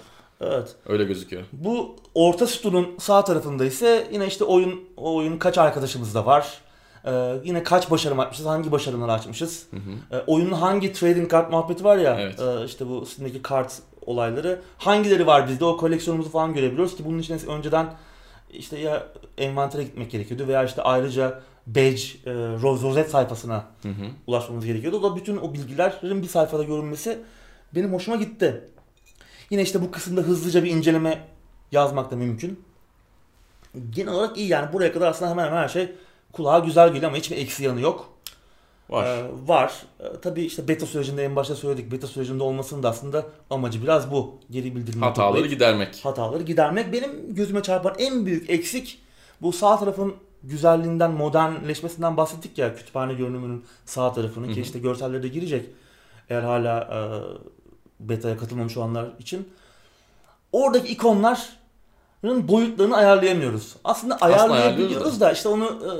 Evet. 0.45 0.75
Öyle 0.85 1.03
gözüküyor. 1.03 1.43
Bu 1.53 1.95
orta 2.15 2.47
sütunun 2.47 2.87
sağ 2.99 3.23
tarafında 3.23 3.65
ise 3.65 4.07
yine 4.11 4.27
işte 4.27 4.43
oyun 4.43 4.79
oyun 4.97 5.37
kaç 5.37 5.57
arkadaşımız 5.57 6.15
da 6.15 6.25
var. 6.25 6.61
Ee, 7.05 7.33
yine 7.43 7.63
kaç 7.63 7.91
başarım 7.91 8.19
açmışız, 8.19 8.45
hangi 8.45 8.71
başarımları 8.71 9.11
açmışız. 9.11 9.67
Hı 9.71 9.77
hı. 9.77 10.15
Ee, 10.17 10.23
oyunun 10.27 10.51
hangi 10.53 10.93
trading 10.93 11.31
card 11.31 11.51
muhabbeti 11.51 11.83
var 11.83 11.97
ya, 11.97 12.17
Evet. 12.19 12.39
e, 12.41 12.65
işte 12.65 12.87
bu 12.89 13.05
Steam'deki 13.05 13.41
kart 13.41 13.73
olayları. 14.05 14.61
Hangileri 14.77 15.27
var 15.27 15.47
bizde 15.49 15.65
o 15.65 15.77
koleksiyonumuzu 15.77 16.29
falan 16.29 16.53
görebiliyoruz 16.53 16.95
ki 16.97 17.05
bunun 17.05 17.19
için 17.19 17.39
önceden 17.47 17.93
işte 18.53 18.79
ya 18.79 19.07
envantere 19.37 19.83
gitmek 19.83 20.11
gerekiyordu 20.11 20.47
veya 20.47 20.63
işte 20.63 20.81
ayrıca 20.81 21.41
badge, 21.67 22.01
e, 22.25 22.29
ro- 22.31 22.81
rozet 22.83 23.09
sayfasına 23.09 23.65
Hı 23.81 23.89
hı. 23.89 24.05
ulaşmamız 24.27 24.65
gerekiyordu. 24.65 24.99
O 24.99 25.03
da 25.11 25.15
bütün 25.15 25.37
o 25.37 25.53
bilgilerin 25.53 26.21
bir 26.21 26.27
sayfada 26.27 26.63
görünmesi 26.63 27.19
benim 27.75 27.93
hoşuma 27.93 28.17
gitti. 28.17 28.63
Yine 29.49 29.61
işte 29.61 29.81
bu 29.81 29.91
kısımda 29.91 30.21
hızlıca 30.21 30.63
bir 30.63 30.71
inceleme 30.71 31.27
yazmak 31.71 32.11
da 32.11 32.15
mümkün. 32.15 32.59
Genel 33.89 34.13
olarak 34.13 34.37
iyi 34.37 34.47
yani 34.47 34.73
buraya 34.73 34.93
kadar 34.93 35.07
aslında 35.07 35.31
hemen 35.31 35.45
hemen 35.45 35.57
her 35.57 35.69
şey 35.69 35.91
kulağa 36.31 36.59
güzel 36.59 36.87
geliyor 36.87 37.03
ama 37.03 37.17
hiçbir 37.17 37.37
eksi 37.37 37.63
yanı 37.63 37.81
yok. 37.81 38.09
Var. 38.89 39.05
Ee, 39.05 39.23
var. 39.47 39.73
Ee, 39.99 40.03
tabii 40.21 40.41
işte 40.43 40.67
beta 40.67 40.85
sürecinde 40.85 41.23
en 41.25 41.35
başta 41.35 41.55
söyledik. 41.55 41.91
Beta 41.91 42.07
sürecinde 42.07 42.43
olmasının 42.43 42.83
da 42.83 42.89
aslında 42.89 43.25
amacı 43.49 43.83
biraz 43.83 44.11
bu. 44.11 44.39
Geri 44.51 44.75
bildirimleri 44.75 45.05
Hataları 45.05 45.31
toplayıp 45.33 45.49
gidermek. 45.53 45.99
hataları 46.05 46.43
gidermek. 46.43 46.93
Benim 46.93 47.35
gözüme 47.35 47.63
çarpan 47.63 47.95
en 47.99 48.25
büyük 48.25 48.49
eksik 48.49 49.01
bu 49.41 49.53
sağ 49.53 49.79
tarafın 49.79 50.15
güzelliğinden, 50.43 51.11
modernleşmesinden 51.11 52.17
bahsettik 52.17 52.57
ya 52.57 52.75
kütüphane 52.75 53.13
görünümünün 53.13 53.65
sağ 53.85 54.13
tarafının 54.13 54.53
ki 54.53 54.61
işte 54.61 54.79
görselleri 54.79 55.23
de 55.23 55.27
girecek. 55.27 55.65
Eğer 56.29 56.41
hala 56.41 56.79
e, 56.79 56.99
beta'ya 57.99 58.37
katılmamış 58.37 58.77
olanlar 58.77 59.09
için. 59.19 59.49
Oradaki 60.51 60.87
ikonların 60.87 62.47
boyutlarını 62.47 62.95
ayarlayamıyoruz. 62.95 63.75
Aslında 63.83 64.17
ayarlayabiliyoruz 64.17 64.91
ayarlıyoruz 64.91 65.21
da 65.21 65.31
işte 65.31 65.49
onu 65.49 65.65
e, 65.65 65.91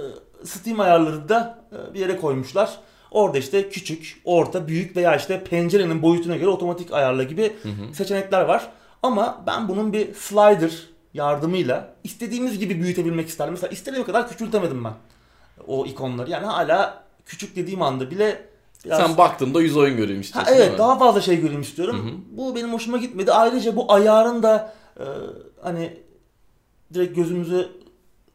Steam 0.46 0.80
ayarları 0.80 1.30
da 1.30 1.60
e, 1.72 1.94
bir 1.94 2.00
yere 2.00 2.18
koymuşlar. 2.18 2.80
Orada 3.12 3.38
işte 3.38 3.70
küçük, 3.70 4.22
orta, 4.26 4.68
büyük 4.68 4.96
veya 4.96 5.16
işte 5.16 5.44
pencerenin 5.44 6.02
boyutuna 6.02 6.38
göre 6.38 6.50
otomatik 6.50 6.94
ayarla 6.94 7.24
gibi 7.24 7.56
Hı 7.64 7.70
hı. 7.70 7.94
seçenekler 7.94 8.42
var. 8.42 8.70
Ama 9.04 9.44
ben 9.48 9.68
bunun 9.68 9.94
bir 9.94 10.14
slider 10.14 10.72
yardımıyla 11.14 11.94
istediğimiz 12.04 12.60
gibi 12.60 12.82
büyütebilmek 12.82 13.30
isterdim. 13.30 13.54
Mesela 13.54 13.72
istediğim 13.72 14.06
kadar 14.06 14.30
küçültemedim 14.30 14.84
ben 14.84 14.94
o 15.68 15.86
ikonları. 15.86 16.32
Yani 16.32 16.46
hala 16.46 17.04
küçük 17.26 17.56
dediğim 17.56 17.82
anda 17.82 18.12
bile 18.12 18.55
biraz... 18.86 19.00
Sen 19.00 19.18
baktığında 19.18 19.62
100 19.62 19.78
oyun 19.78 19.98
göreyim 19.98 20.22
Ha, 20.22 20.22
istiyorsun 20.22 20.54
değil 20.54 20.70
evet 20.70 20.80
daha 20.80 20.98
fazla 20.98 21.22
şey 21.22 21.42
göreyim 21.42 21.62
istiyorum. 21.62 22.06
Hı 22.06 22.10
hı. 22.10 22.38
Bu 22.38 22.56
benim 22.56 22.74
hoşuma 22.74 22.98
gitmedi. 22.98 23.32
Ayrıca 23.32 23.76
bu 23.76 23.94
ayarın 23.94 24.44
da 24.44 24.74
e, 25.00 25.06
hani 25.62 25.98
direkt 26.94 27.16
gözümüze 27.16 27.68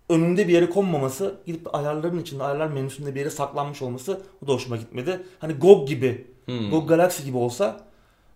önünde 0.08 0.48
bir 0.48 0.52
yere 0.52 0.70
konmaması, 0.70 1.34
gidip 1.46 1.74
ayarların 1.74 2.18
içinde, 2.18 2.42
ayarlar 2.42 2.66
menüsünde 2.66 3.14
bir 3.14 3.20
yere 3.20 3.30
saklanmış 3.30 3.82
olması 3.82 4.20
bu 4.42 4.46
da 4.46 4.52
hoşuma 4.52 4.76
gitmedi. 4.76 5.22
Hani 5.38 5.52
GOG 5.52 5.88
gibi, 5.88 6.26
Hmm. 6.44 6.70
GOG 6.70 6.88
Galaxy 6.88 7.22
gibi 7.22 7.36
olsa 7.36 7.80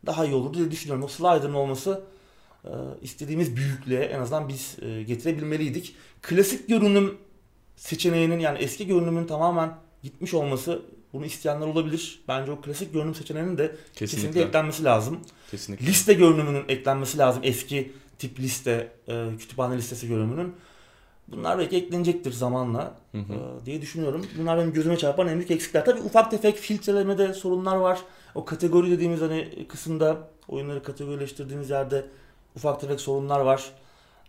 daha 0.06 0.24
iyi 0.24 0.34
olurdu 0.34 0.58
diye 0.58 0.70
düşünüyorum. 0.70 1.04
O 1.04 1.08
slider'ın 1.08 1.54
olması 1.54 2.02
e, 2.64 2.70
istediğimiz 3.02 3.56
büyüklüğe 3.56 4.00
en 4.00 4.20
azından 4.20 4.48
biz 4.48 4.76
e, 4.82 5.02
getirebilmeliydik. 5.02 5.96
Klasik 6.22 6.68
görünüm 6.68 7.18
seçeneğinin 7.76 8.38
yani 8.38 8.58
eski 8.58 8.86
görünümün 8.86 9.26
tamamen 9.26 9.74
gitmiş 10.02 10.34
olması 10.34 10.82
bunu 11.14 11.26
isteyenler 11.26 11.66
olabilir. 11.66 12.20
Bence 12.28 12.52
o 12.52 12.60
klasik 12.60 12.92
görünüm 12.92 13.14
seçeneğinin 13.14 13.58
de 13.58 13.66
kesinlikle, 13.66 14.06
Kesinlikle. 14.16 14.42
eklenmesi 14.42 14.84
lazım. 14.84 15.20
Kesinlikle. 15.50 15.86
Liste 15.86 16.12
görünümünün 16.14 16.64
eklenmesi 16.68 17.18
lazım. 17.18 17.42
Eski 17.44 17.92
tip 18.18 18.40
liste, 18.40 18.92
e, 19.08 19.28
kütüphane 19.38 19.76
listesi 19.76 20.08
görünümünün. 20.08 20.54
Bunlar 21.28 21.58
belki 21.58 21.76
eklenecektir 21.76 22.32
zamanla 22.32 22.94
Hı 23.12 23.18
hı. 23.18 23.32
e, 23.32 23.66
diye 23.66 23.82
düşünüyorum. 23.82 24.26
Bunlar 24.38 24.58
benim 24.58 24.72
gözüme 24.72 24.96
çarpan 24.96 25.28
en 25.28 25.34
büyük 25.34 25.50
eksikler. 25.50 25.84
Tabii 25.84 26.00
ufak 26.00 26.30
tefek 26.30 26.56
filtrelemede 26.56 27.34
sorunlar 27.34 27.76
var. 27.76 27.98
O 28.34 28.44
kategori 28.44 28.90
dediğimiz 28.90 29.20
hani 29.20 29.66
kısımda 29.68 30.28
oyunları 30.48 30.82
kategorileştirdiğimiz 30.82 31.70
yerde 31.70 32.06
ufak 32.56 32.80
tefek 32.80 33.00
sorunlar 33.00 33.40
var. 33.40 33.70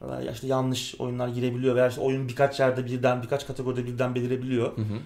E, 0.01 0.06
ya 0.25 0.32
işte 0.32 0.48
yanlış 0.48 0.96
oyunlar 1.00 1.27
girebiliyor 1.27 1.75
veya 1.75 1.88
işte 1.88 2.01
oyun 2.01 2.27
birkaç 2.27 2.60
yerde 2.60 2.86
birden 2.86 3.24
birkaç 3.24 3.48
kategoride 3.48 3.86
birden 3.86 4.15
belirebiliyor. 4.15 4.77
Hı 4.77 4.82
hı. 4.82 4.98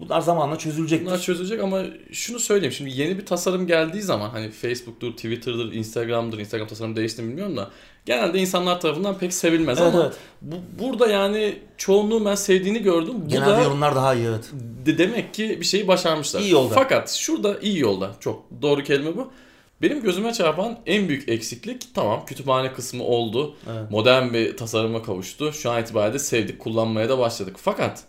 Bunlar 0.00 0.20
zamanla 0.20 0.58
çözülecektir. 0.58 1.06
Bunlar 1.06 1.20
çözülecek 1.20 1.60
ama 1.60 1.82
şunu 2.12 2.38
söyleyeyim. 2.38 2.72
Şimdi 2.72 2.90
yeni 3.00 3.18
bir 3.18 3.26
tasarım 3.26 3.66
geldiği 3.66 4.02
zaman 4.02 4.30
hani 4.30 4.50
Facebook'tur, 4.50 5.12
Twitter'dır, 5.12 5.72
Instagram'dır, 5.72 6.38
Instagram 6.38 6.68
tasarım 6.68 6.96
değişti 6.96 7.22
mi 7.22 7.28
bilmiyorum 7.28 7.56
da 7.56 7.70
genelde 8.06 8.38
insanlar 8.38 8.80
tarafından 8.80 9.18
pek 9.18 9.34
sevilmez 9.34 9.80
evet 9.80 9.94
ama 9.94 10.04
evet. 10.04 10.16
bu, 10.42 10.56
burada 10.78 11.06
yani 11.06 11.58
çoğunluğun 11.76 12.24
ben 12.24 12.34
sevdiğini 12.34 12.82
gördüm. 12.82 13.14
Bu 13.24 13.28
Genelde 13.28 13.50
da 13.50 13.62
yorumlar 13.62 13.94
daha 13.94 14.14
iyi 14.14 14.26
evet. 14.26 14.50
de 14.86 14.98
demek 14.98 15.34
ki 15.34 15.58
bir 15.60 15.66
şeyi 15.66 15.88
başarmışlar. 15.88 16.40
İyi 16.40 16.52
yolda. 16.52 16.74
Fakat 16.74 17.10
şurada 17.10 17.58
iyi 17.58 17.78
yolda. 17.78 18.10
Çok 18.20 18.44
doğru 18.62 18.82
kelime 18.82 19.16
bu. 19.16 19.30
Benim 19.82 20.02
gözüme 20.02 20.32
çarpan 20.32 20.78
en 20.86 21.08
büyük 21.08 21.28
eksiklik 21.28 21.94
tamam 21.94 22.24
kütüphane 22.26 22.72
kısmı 22.72 23.04
oldu. 23.04 23.54
evet. 23.70 23.90
Modern 23.90 24.34
bir 24.34 24.56
tasarıma 24.56 25.02
kavuştu. 25.02 25.52
Şu 25.52 25.70
an 25.70 25.82
itibariyle 25.82 26.18
sevdik, 26.18 26.58
kullanmaya 26.58 27.08
da 27.08 27.18
başladık. 27.18 27.56
Fakat 27.58 28.04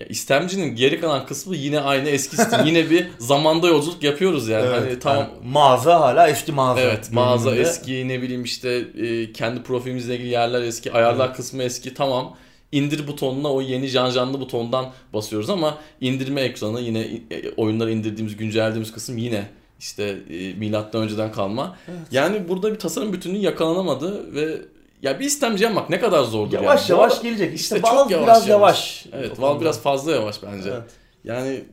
ya 0.00 0.06
istemcinin 0.06 0.76
geri 0.76 1.00
kalan 1.00 1.26
kısmı 1.26 1.56
yine 1.56 1.80
aynı 1.80 2.08
eski 2.08 2.36
Steam. 2.36 2.66
yine 2.66 2.90
bir 2.90 3.08
zamanda 3.18 3.68
yolculuk 3.68 4.02
yapıyoruz 4.02 4.48
yani. 4.48 4.66
Evet, 4.66 4.80
hani 4.80 4.98
tamam 4.98 5.18
yani 5.18 5.52
mağaza 5.52 6.00
hala 6.00 6.28
eski 6.28 6.52
mağaza. 6.52 6.80
Evet 6.80 7.12
mağaza 7.12 7.44
görünümünde. 7.44 7.70
eski 7.70 8.08
ne 8.08 8.22
bileyim 8.22 8.44
işte 8.44 8.84
e, 8.98 9.32
kendi 9.32 9.62
profilimizle 9.62 10.14
ilgili 10.16 10.28
yerler 10.28 10.62
eski 10.62 10.92
ayarlar 10.92 11.34
kısmı 11.34 11.62
eski 11.62 11.94
tamam 11.94 12.36
indir 12.72 13.06
butonuna 13.06 13.52
o 13.52 13.60
yeni 13.60 13.86
janjanlı 13.86 14.40
butondan 14.40 14.92
basıyoruz 15.14 15.50
ama 15.50 15.78
indirme 16.00 16.40
ekranı 16.40 16.80
yine 16.80 17.00
e, 17.30 17.50
oyunları 17.56 17.92
indirdiğimiz 17.92 18.36
güncellediğimiz 18.36 18.92
kısım 18.92 19.18
yine 19.18 19.44
işte 19.80 20.18
e, 20.30 20.52
milattan 20.54 21.02
önceden 21.02 21.32
kalma. 21.32 21.76
Evet. 21.88 22.00
Yani 22.10 22.48
burada 22.48 22.72
bir 22.72 22.78
tasarım 22.78 23.12
bütünlüğü 23.12 23.38
yakalanamadı 23.38 24.34
ve 24.34 24.58
ya 25.02 25.20
bir 25.20 25.24
istemci 25.24 25.64
yapmak 25.64 25.90
ne 25.90 26.00
kadar 26.00 26.22
zordur 26.24 26.52
Yavaş 26.52 26.90
yani. 26.90 26.98
Yavaş 26.98 27.12
arada 27.12 27.22
gelecek. 27.22 27.54
İşte, 27.60 27.76
işte 27.76 27.88
Valve 27.88 28.12
yavaş 28.12 28.26
biraz 28.26 28.48
yavaş. 28.48 29.06
yavaş. 29.06 29.20
Evet 29.24 29.40
Valve 29.40 29.60
biraz 29.60 29.80
fazla 29.80 30.12
yavaş 30.12 30.42
bence. 30.42 30.70
Evet. 30.70 30.90
Yani 31.24 31.64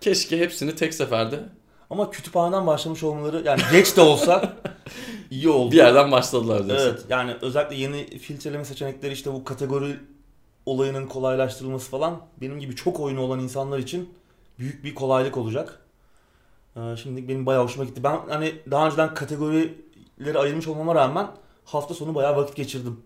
keşke 0.00 0.38
hepsini 0.38 0.74
tek 0.76 0.94
seferde 0.94 1.40
Ama 1.90 2.10
kütüphaneden 2.10 2.66
başlamış 2.66 3.02
olmaları 3.02 3.42
yani 3.46 3.60
geç 3.72 3.96
de 3.96 4.00
olsa 4.00 4.52
iyi 5.30 5.48
oldu. 5.48 5.72
bir 5.72 5.76
yerden 5.76 6.12
başladılar 6.12 6.66
diyorsun. 6.66 6.86
Evet 6.88 7.00
yani 7.08 7.34
özellikle 7.42 7.76
yeni 7.76 8.18
filtreleme 8.18 8.64
seçenekleri 8.64 9.12
işte 9.12 9.32
bu 9.32 9.44
kategori 9.44 9.96
olayının 10.66 11.06
kolaylaştırılması 11.06 11.90
falan 11.90 12.20
benim 12.40 12.60
gibi 12.60 12.76
çok 12.76 13.00
oyunu 13.00 13.20
olan 13.20 13.40
insanlar 13.40 13.78
için 13.78 14.14
büyük 14.58 14.84
bir 14.84 14.94
kolaylık 14.94 15.36
olacak. 15.36 15.78
Ee, 16.76 16.80
şimdi 17.02 17.28
benim 17.28 17.46
bayağı 17.46 17.64
hoşuma 17.64 17.84
gitti. 17.84 18.04
Ben 18.04 18.20
hani 18.28 18.54
daha 18.70 18.86
önceden 18.86 19.14
kategorileri 19.14 20.38
ayırmış 20.38 20.68
olmama 20.68 20.94
rağmen 20.94 21.26
hafta 21.74 21.94
sonu 21.94 22.14
bayağı 22.14 22.36
vakit 22.36 22.56
geçirdim 22.56 22.96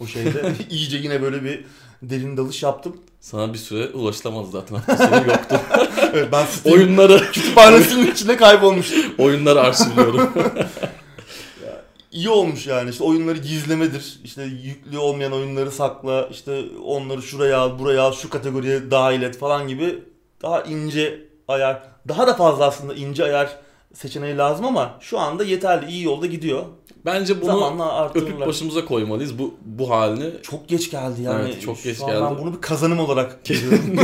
o 0.00 0.06
şeyde. 0.06 0.54
İyice 0.70 0.96
yine 0.96 1.22
böyle 1.22 1.44
bir 1.44 1.64
derin 2.02 2.36
dalış 2.36 2.62
yaptım. 2.62 2.96
Sana 3.20 3.52
bir 3.52 3.58
süre 3.58 3.88
ulaşılamadı 3.88 4.50
zaten 4.50 4.76
hafta 4.76 4.96
sonu 4.96 5.26
yoktu. 5.30 5.60
Evet, 6.12 6.28
ben 6.32 6.46
Steam 6.46 6.74
Oyunları 6.76 7.18
kütüphanesinin 7.32 8.10
içinde 8.12 8.36
kaybolmuştum. 8.36 9.00
oyunları 9.18 9.60
arşivliyorum. 9.60 10.32
iyi 12.12 12.28
olmuş 12.28 12.66
yani 12.66 12.90
işte 12.90 13.04
oyunları 13.04 13.38
gizlemedir. 13.38 14.20
İşte 14.24 14.42
yüklü 14.42 14.98
olmayan 14.98 15.32
oyunları 15.32 15.70
sakla. 15.70 16.28
işte 16.30 16.64
onları 16.84 17.22
şuraya 17.22 17.58
al, 17.58 17.78
buraya 17.78 18.02
al, 18.02 18.12
şu 18.12 18.30
kategoriye 18.30 18.90
dahil 18.90 19.22
et 19.22 19.38
falan 19.38 19.68
gibi 19.68 19.98
daha 20.42 20.62
ince 20.62 21.20
ayar, 21.48 21.82
daha 22.08 22.26
da 22.26 22.34
fazla 22.34 22.66
aslında 22.66 22.94
ince 22.94 23.24
ayar 23.24 23.56
seçeneği 23.96 24.36
lazım 24.36 24.66
ama 24.66 24.94
şu 25.00 25.18
anda 25.18 25.44
yeterli. 25.44 25.90
iyi 25.90 26.02
yolda 26.04 26.26
gidiyor. 26.26 26.62
Bence 27.04 27.36
bunu 27.42 27.46
Zamanla 27.46 28.10
öpüp 28.14 28.46
başımıza 28.46 28.84
koymalıyız 28.84 29.38
bu 29.38 29.54
bu 29.64 29.90
halini. 29.90 30.30
Çok 30.42 30.68
geç 30.68 30.90
geldi 30.90 31.22
yani. 31.22 31.42
Evet, 31.48 31.62
çok 31.62 31.82
geç 31.84 31.98
Şu 31.98 32.06
geldi. 32.06 32.20
Ben 32.24 32.38
bunu 32.38 32.52
bir 32.56 32.60
kazanım 32.60 32.98
olarak 32.98 33.44
görüyorum. 33.44 33.98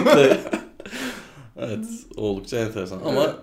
Evet, 1.61 1.85
oldukça 2.17 2.59
enteresan 2.59 2.99
ama 3.07 3.23
Evet. 3.25 3.35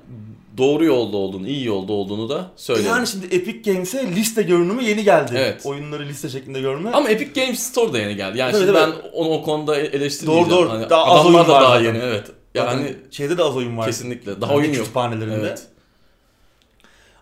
doğru 0.58 0.86
yolda 0.86 1.18
olduğunu, 1.18 1.48
iyi 1.48 1.66
yolda 1.66 1.94
olduğunu 1.94 2.30
da 2.30 2.52
söyleyelim. 2.56 2.92
yani 2.92 3.08
şimdi 3.08 3.26
Epic 3.36 3.72
Games'e 3.72 4.16
liste 4.16 4.42
görünümü 4.44 4.84
yeni 4.84 5.04
geldi. 5.04 5.32
Evet. 5.38 5.66
Oyunları 5.66 6.06
liste 6.06 6.30
şeklinde 6.30 6.62
görme. 6.62 6.92
Ama 6.92 7.10
Epic 7.10 7.42
Games 7.42 7.60
Store 7.60 7.94
da 7.94 8.00
yeni 8.00 8.16
geldi. 8.16 8.38
Yani 8.38 8.52
Tabii, 8.52 8.62
şimdi 8.64 8.74
tabii. 8.78 8.92
ben 9.04 9.10
onu 9.14 9.30
o 9.30 9.44
konuda 9.44 9.78
eleştirmeyeceğim. 9.80 10.50
Doğru, 10.52 10.60
doğru. 10.60 10.70
Hani 10.70 10.90
Daha 10.90 11.06
az 11.06 11.26
oyun 11.26 11.38
da 11.38 11.40
var 11.40 11.48
daha 11.48 11.62
zaten. 11.74 11.86
yeni 11.86 11.98
evet. 11.98 12.28
Yani 12.56 12.70
Zaten 12.82 12.96
şeyde 13.12 13.38
de 13.38 13.44
az 13.44 13.56
oyun 13.58 13.78
var. 13.78 13.86
kesinlikle 13.86 14.42
daha 14.42 14.50
Kendi 14.50 14.54
oyun 14.62 14.68
yok. 14.74 14.78
kütüphanelerinde. 14.78 15.36
Evet. 15.36 15.68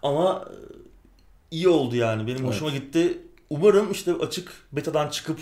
Ama 0.03 0.45
e, 0.49 0.55
iyi 1.51 1.67
oldu 1.69 1.95
yani. 1.95 2.27
Benim 2.27 2.47
hoşuma 2.47 2.71
gitti. 2.71 3.17
Umarım 3.49 3.91
işte 3.91 4.13
açık 4.13 4.51
betadan 4.71 5.09
çıkıp 5.09 5.39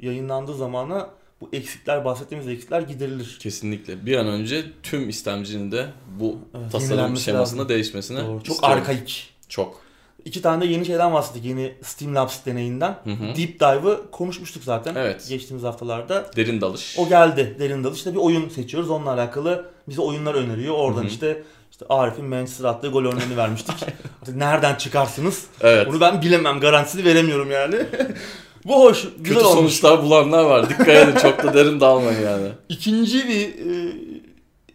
yayınlandığı 0.00 0.54
zamana 0.54 1.10
bu 1.40 1.48
eksikler 1.52 2.04
bahsettiğimiz 2.04 2.48
eksikler 2.48 2.80
giderilir. 2.80 3.38
Kesinlikle. 3.40 4.06
Bir 4.06 4.16
an 4.16 4.26
önce 4.26 4.64
tüm 4.82 5.08
istemcinin 5.08 5.72
de 5.72 5.86
bu 6.20 6.38
Evet, 6.58 6.72
tasarım 6.72 7.16
şemasında 7.16 7.60
lazım. 7.60 7.68
değişmesini 7.68 8.18
Doğru. 8.18 8.42
Çok 8.44 8.54
istiyorum. 8.54 8.78
arkaik. 8.78 9.34
Çok. 9.48 9.80
İki 10.24 10.42
tane 10.42 10.64
de 10.64 10.66
yeni 10.72 10.86
şeyden 10.86 11.12
bahsettik. 11.12 11.44
Yeni 11.44 11.74
Streamlabs 11.82 12.46
deneyinden. 12.46 12.98
Hı 13.04 13.10
hı. 13.10 13.36
Deep 13.36 13.60
Dive'ı 13.60 14.10
konuşmuştuk 14.10 14.64
zaten. 14.64 14.94
Evet. 14.94 15.26
Geçtiğimiz 15.28 15.64
haftalarda. 15.64 16.30
Derin 16.36 16.60
dalış. 16.60 16.98
O 16.98 17.08
geldi. 17.08 17.56
Derin 17.58 17.84
dalış. 17.84 17.98
İşte 17.98 18.12
bir 18.12 18.18
oyun 18.18 18.48
seçiyoruz. 18.48 18.90
Onunla 18.90 19.12
alakalı 19.12 19.70
bize 19.88 20.00
oyunlar 20.00 20.34
öneriyor. 20.34 20.74
Oradan 20.74 21.00
Hı 21.00 21.04
hı. 21.04 21.08
işte 21.08 21.42
işte 21.70 21.86
Arif'in 21.88 22.24
Manchester 22.24 22.64
attığı 22.64 22.88
gol 22.88 23.04
örneğini 23.04 23.36
vermiştik. 23.36 23.74
Artık 24.22 24.36
nereden 24.36 24.74
çıkarsınız? 24.74 25.44
Evet. 25.60 25.86
Bunu 25.88 26.00
ben 26.00 26.22
bilemem. 26.22 26.60
Garantisini 26.60 27.04
veremiyorum 27.04 27.50
yani. 27.50 27.76
Bu 28.64 28.80
hoş. 28.84 29.02
Güzel 29.18 29.24
Kötü 29.24 29.46
olmuş. 29.46 29.58
sonuçlar 29.58 30.02
bulanlar 30.02 30.44
var. 30.44 30.68
Dikkat 30.68 30.88
edin 30.88 31.16
çok 31.22 31.44
da 31.44 31.54
derin 31.54 31.80
dalmayın 31.80 32.22
yani. 32.22 32.48
İkinci 32.68 33.28
bir 33.28 33.48
e, 33.48 33.92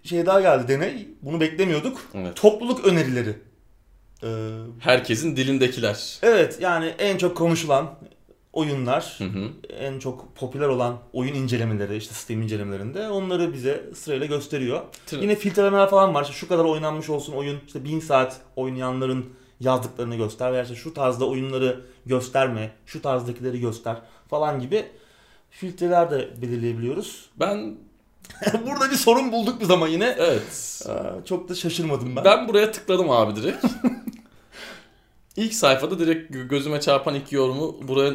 şey 0.04 0.26
daha 0.26 0.42
geldi 0.42 0.68
deney. 0.68 1.08
Bunu 1.22 1.40
beklemiyorduk. 1.40 2.02
Evet. 2.14 2.36
Topluluk 2.36 2.86
önerileri. 2.86 3.38
E, 4.24 4.30
Herkesin 4.80 5.36
dilindekiler. 5.38 6.18
evet 6.22 6.58
yani 6.62 6.94
en 7.00 7.18
çok 7.18 7.38
konuşulan 7.38 7.96
oyunlar, 8.54 9.16
Hı 9.18 9.24
hı. 9.24 9.50
en 9.80 10.00
çok 10.00 10.36
popüler 10.36 10.68
olan 10.68 10.98
oyun 11.14 11.34
incelemeleri 11.34 11.96
işte 11.98 12.14
Steam 12.14 12.42
incelemelerinde 12.42 13.10
onları 13.10 13.54
bize 13.54 13.84
sırayla 13.96 14.26
gösteriyor. 14.26 14.82
Tır- 15.08 15.22
Yine 15.22 15.36
filtrelemeler 15.36 15.90
falan 15.90 16.14
var. 16.14 16.22
İşte 16.24 16.34
şu 16.36 16.48
kadar 16.48 16.64
oynanmış 16.66 17.10
olsun 17.10 17.34
oyun. 17.34 17.60
işte 17.68 17.84
1000 17.84 18.00
saat 18.00 18.42
oynayanların 18.56 19.26
yazdıklarını 19.60 20.16
göster 20.16 20.52
veya 20.54 20.64
işte 20.64 20.76
şu 20.76 20.94
tarzda 20.94 21.26
oyunları 21.28 21.82
gösterme, 22.06 22.72
şu 22.86 23.02
tarzdakileri 23.02 23.60
göster 23.60 23.98
falan 24.30 24.60
gibi 24.60 24.86
filtreler 25.50 26.12
de 26.12 26.30
belirleyebiliyoruz. 26.42 27.30
Ben 27.40 27.76
Burada 28.68 28.92
bir 28.92 28.96
sorun 28.96 29.32
bulduk 29.32 29.60
bir 29.62 29.66
zaman 29.66 29.88
yine. 29.88 30.16
evet. 30.20 30.82
Aa, 30.90 31.26
Çok 31.26 31.50
da 31.50 31.56
şaşırmadım 31.56 32.16
ben. 32.16 32.24
Ben 32.26 32.48
buraya 32.48 32.72
tıkladım 32.72 33.10
abi 33.10 33.36
direkt. 33.42 33.66
İlk 35.36 35.54
sayfada 35.54 36.00
direkt 36.00 36.32
gö- 36.36 36.48
gözüme 36.48 36.80
çarpan 36.82 37.16
iki 37.16 37.36
yorumu 37.36 37.76
buraya 37.88 38.14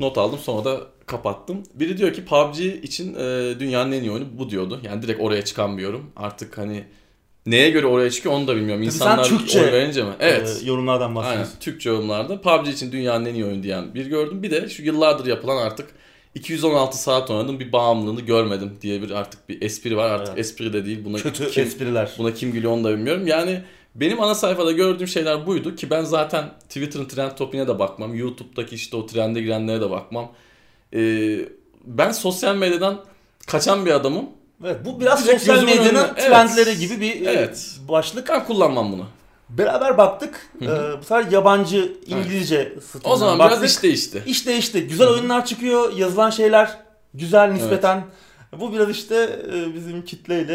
not 0.00 0.18
aldım 0.18 0.38
sonra 0.42 0.64
da 0.64 0.80
kapattım. 1.06 1.62
Biri 1.74 1.98
diyor 1.98 2.12
ki 2.12 2.24
PUBG 2.24 2.60
için 2.60 3.14
e, 3.14 3.54
dünyanın 3.60 3.92
en 3.92 4.02
iyi 4.02 4.10
oyunu 4.10 4.26
bu 4.38 4.50
diyordu. 4.50 4.80
Yani 4.82 5.02
direkt 5.02 5.20
oraya 5.20 5.44
çıkan 5.44 5.78
bir 5.78 5.82
yorum. 5.82 6.10
Artık 6.16 6.58
hani 6.58 6.84
neye 7.46 7.70
göre 7.70 7.86
oraya 7.86 8.10
çıkıyor 8.10 8.34
onu 8.34 8.46
da 8.46 8.56
bilmiyorum. 8.56 8.82
Tabii 8.82 8.92
sen 8.92 9.04
İnsanlar 9.06 9.24
Türkçe, 9.24 9.60
oy 9.60 9.72
verince 9.72 10.02
mi? 10.02 10.12
Evet. 10.20 10.60
Ee, 10.62 10.66
yorumlardan 10.66 11.04
Aynen. 11.04 11.14
bahsediyorsun. 11.16 11.58
Türkçe 11.60 11.90
yorumlarda 11.90 12.40
PUBG 12.40 12.68
için 12.68 12.92
dünyanın 12.92 13.26
en 13.26 13.34
iyi 13.34 13.44
oyunu 13.44 13.62
diyen 13.62 13.94
bir 13.94 14.06
gördüm. 14.06 14.42
Bir 14.42 14.50
de 14.50 14.68
şu 14.68 14.82
yıllardır 14.82 15.26
yapılan 15.26 15.56
artık 15.56 15.88
216 16.34 17.02
saat 17.02 17.30
oynadım 17.30 17.60
bir 17.60 17.72
bağımlılığını 17.72 18.20
görmedim 18.20 18.72
diye 18.82 19.02
bir 19.02 19.10
artık 19.10 19.48
bir 19.48 19.62
espri 19.62 19.96
var. 19.96 20.10
Artık 20.10 20.28
Evet. 20.28 20.38
espri 20.38 20.72
de 20.72 20.84
değil. 20.86 21.04
Buna 21.04 21.16
Kötü 21.16 21.50
kim, 21.50 21.64
espriler. 21.64 22.10
Buna 22.18 22.34
kim 22.34 22.52
gülüyor 22.52 22.72
onu 22.72 22.84
da 22.84 22.92
bilmiyorum. 22.92 23.26
Yani 23.26 23.62
benim 24.00 24.20
ana 24.22 24.34
sayfada 24.34 24.72
gördüğüm 24.72 25.08
şeyler 25.08 25.46
buydu 25.46 25.76
ki 25.76 25.90
ben 25.90 26.04
zaten 26.04 26.44
Twitter'ın 26.68 27.04
trend 27.08 27.30
topine 27.30 27.68
de 27.68 27.78
bakmam. 27.78 28.14
YouTube'daki 28.14 28.74
işte 28.74 28.96
o 28.96 29.06
trende 29.06 29.40
girenlere 29.42 29.80
de 29.80 29.90
bakmam. 29.90 30.32
Ee, 30.94 31.38
ben 31.84 32.12
sosyal 32.12 32.56
medyadan 32.56 33.04
kaçan 33.46 33.86
bir 33.86 33.90
adamım. 33.90 34.24
Evet, 34.64 34.76
bu 34.84 35.00
biraz 35.00 35.24
Direkt 35.26 35.40
sosyal 35.42 35.64
medyanın 35.64 35.88
önüne- 35.88 36.10
evet. 36.16 36.26
trendleri 36.30 36.78
gibi 36.78 37.00
bir 37.00 37.26
e, 37.26 37.30
Evet. 37.30 37.70
başlık. 37.88 38.28
Ben 38.28 38.44
kullanmam 38.46 38.92
bunu. 38.92 39.04
Beraber 39.48 39.98
baktık. 39.98 40.50
Ee, 40.62 40.66
bu 40.98 41.02
sefer 41.02 41.30
yabancı 41.30 41.92
İngilizce 42.06 42.74
Steam'den 42.88 43.10
O 43.10 43.16
zaman 43.16 43.38
baktık. 43.38 43.58
biraz 43.62 43.70
iş 43.72 43.82
değişti. 43.82 44.22
İş 44.26 44.46
değişti. 44.46 44.86
Güzel 44.88 45.08
oyunlar 45.08 45.46
çıkıyor. 45.46 45.92
Yazılan 45.96 46.30
şeyler 46.30 46.78
güzel 47.14 47.52
nispeten. 47.52 48.04
Bu 48.60 48.72
biraz 48.72 48.90
işte 48.90 49.40
e, 49.54 49.74
bizim 49.74 50.04
kitleyle 50.04 50.54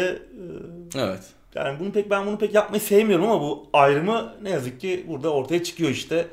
e, 0.94 0.98
Evet. 1.00 1.22
Yani 1.54 1.80
bunu 1.80 1.92
pek 1.92 2.10
ben 2.10 2.26
bunu 2.26 2.38
pek 2.38 2.54
yapmayı 2.54 2.80
sevmiyorum 2.82 3.30
ama 3.30 3.40
bu 3.40 3.66
ayrımı 3.72 4.32
ne 4.42 4.50
yazık 4.50 4.80
ki 4.80 5.06
burada 5.08 5.30
ortaya 5.30 5.62
çıkıyor 5.62 5.90
işte. 5.90 6.26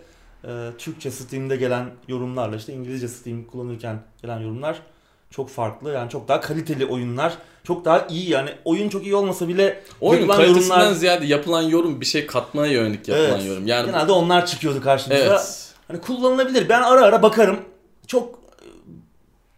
E, 0.44 0.50
Türkçe 0.78 1.12
Steam'de 1.12 1.56
gelen 1.56 1.86
yorumlarla 2.08 2.56
işte 2.56 2.74
İngilizce 2.74 3.08
Steam 3.08 3.44
kullanırken 3.44 4.00
gelen 4.22 4.40
yorumlar 4.40 4.82
çok 5.32 5.50
farklı. 5.50 5.92
Yani 5.92 6.10
çok 6.10 6.28
daha 6.28 6.42
kaliteli 6.42 6.86
oyunlar. 6.86 7.34
Çok 7.64 7.86
daha 7.86 8.08
iyi 8.08 8.30
yani 8.30 8.50
oyun 8.66 8.90
çok 8.90 9.04
iyi 9.04 9.16
olmasa 9.16 9.48
bile 9.48 9.84
yapılan 10.02 10.38
kalitesinden 10.38 10.76
yorumlar 10.76 10.94
ziyade 10.94 11.26
yapılan 11.26 11.62
yorum 11.62 12.02
bir 12.02 12.06
şey 12.06 12.28
katmaya 12.28 12.72
yönelik 12.72 13.08
yapılan 13.08 13.30
Evet. 13.30 13.46
yorum. 13.46 13.68
Yani 13.68 13.86
genelde 13.86 14.12
onlar 14.12 14.46
çıkıyordu 14.46 14.82
karşımıza. 14.82 15.24
evet. 15.24 15.74
Hani 15.88 16.02
kullanılabilir. 16.02 16.70
Ben 16.70 16.82
ara 16.82 17.02
ara 17.02 17.22
bakarım. 17.24 17.60
Çok 18.08 18.36
e, 18.36 18.66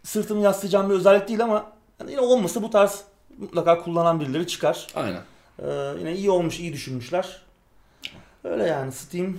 sırtımı 0.04 0.42
yaslayacağım 0.42 0.90
bir 0.90 0.96
özellik 0.96 1.28
değil 1.28 1.44
ama 1.44 1.66
hani 1.98 2.12
yine 2.12 2.22
olmasa 2.22 2.64
bu 2.64 2.70
tarz 2.70 3.04
mutlaka 3.38 3.84
kullanan 3.84 4.20
birileri 4.20 4.48
çıkar. 4.48 4.88
Aynen. 4.96 5.22
Ee, 5.62 5.94
yine 6.00 6.16
iyi 6.16 6.30
olmuş, 6.32 6.60
iyi 6.60 6.74
düşünmüşler. 6.74 7.42
Öyle 8.44 8.64
yani 8.64 8.92
Steam 8.92 9.38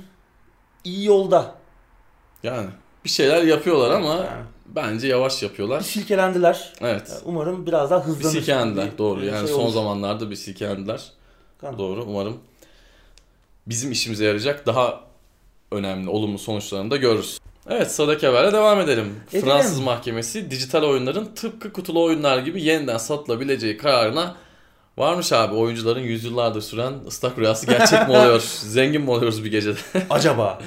iyi 0.84 1.04
yolda. 1.06 1.54
Yani 2.42 2.68
bir 3.04 3.10
şeyler 3.10 3.42
yapıyorlar 3.42 3.90
ama 3.90 4.14
Yani 4.14 4.44
bence 4.66 5.06
yavaş 5.08 5.42
bir 5.42 5.46
yapıyorlar. 5.46 5.80
silkelendiler. 5.80 6.72
Evet. 6.80 7.22
Umarım 7.24 7.66
biraz 7.66 7.90
daha 7.90 8.00
Bir 8.00 8.04
hızlanır. 8.06 8.32
silkelendiler 8.34 8.92
Bir- 8.92 8.98
doğru. 8.98 9.20
bir 9.20 9.26
Yani 9.26 9.46
şey 9.46 9.56
son 9.56 9.62
olur. 9.64 9.72
zamanlarda 9.72 10.30
bir 10.30 10.36
silkelendiler. 10.36 11.12
Tamam. 11.60 11.78
Doğru. 11.78 12.04
Umarım 12.04 12.38
bizim 13.66 13.92
işimize 13.92 14.24
yarayacak 14.24 14.66
daha 14.66 15.00
önemli 15.72 16.08
olumlu 16.10 16.38
sonuçlarını 16.38 16.90
da 16.90 16.96
görürüz. 16.96 17.38
Evet 17.68 17.92
sıradaki 17.92 18.26
haberle 18.26 18.52
devam 18.52 18.80
edelim. 18.80 19.20
Edelim. 19.30 19.44
Fransız 19.46 19.80
mahkemesi 19.80 20.50
dijital 20.50 20.82
oyunların 20.82 21.34
tıpkı 21.34 21.72
kutulu 21.72 22.02
oyunlar 22.02 22.38
gibi 22.38 22.62
yeniden 22.62 22.98
satılabileceği 22.98 23.76
kararına 23.76 24.36
varmış 24.98 25.32
abi. 25.32 25.54
Oyuncuların 25.54 26.00
yüzyıllardır 26.00 26.60
süren 26.60 26.94
ıslak 27.06 27.38
rüyası 27.38 27.66
gerçek 27.66 28.08
mi 28.08 28.16
oluyor? 28.16 28.40
Zengin 28.60 29.02
mi 29.02 29.10
oluyoruz 29.10 29.44
bir 29.44 29.50
gecede? 29.50 29.78
Acaba? 30.10 30.58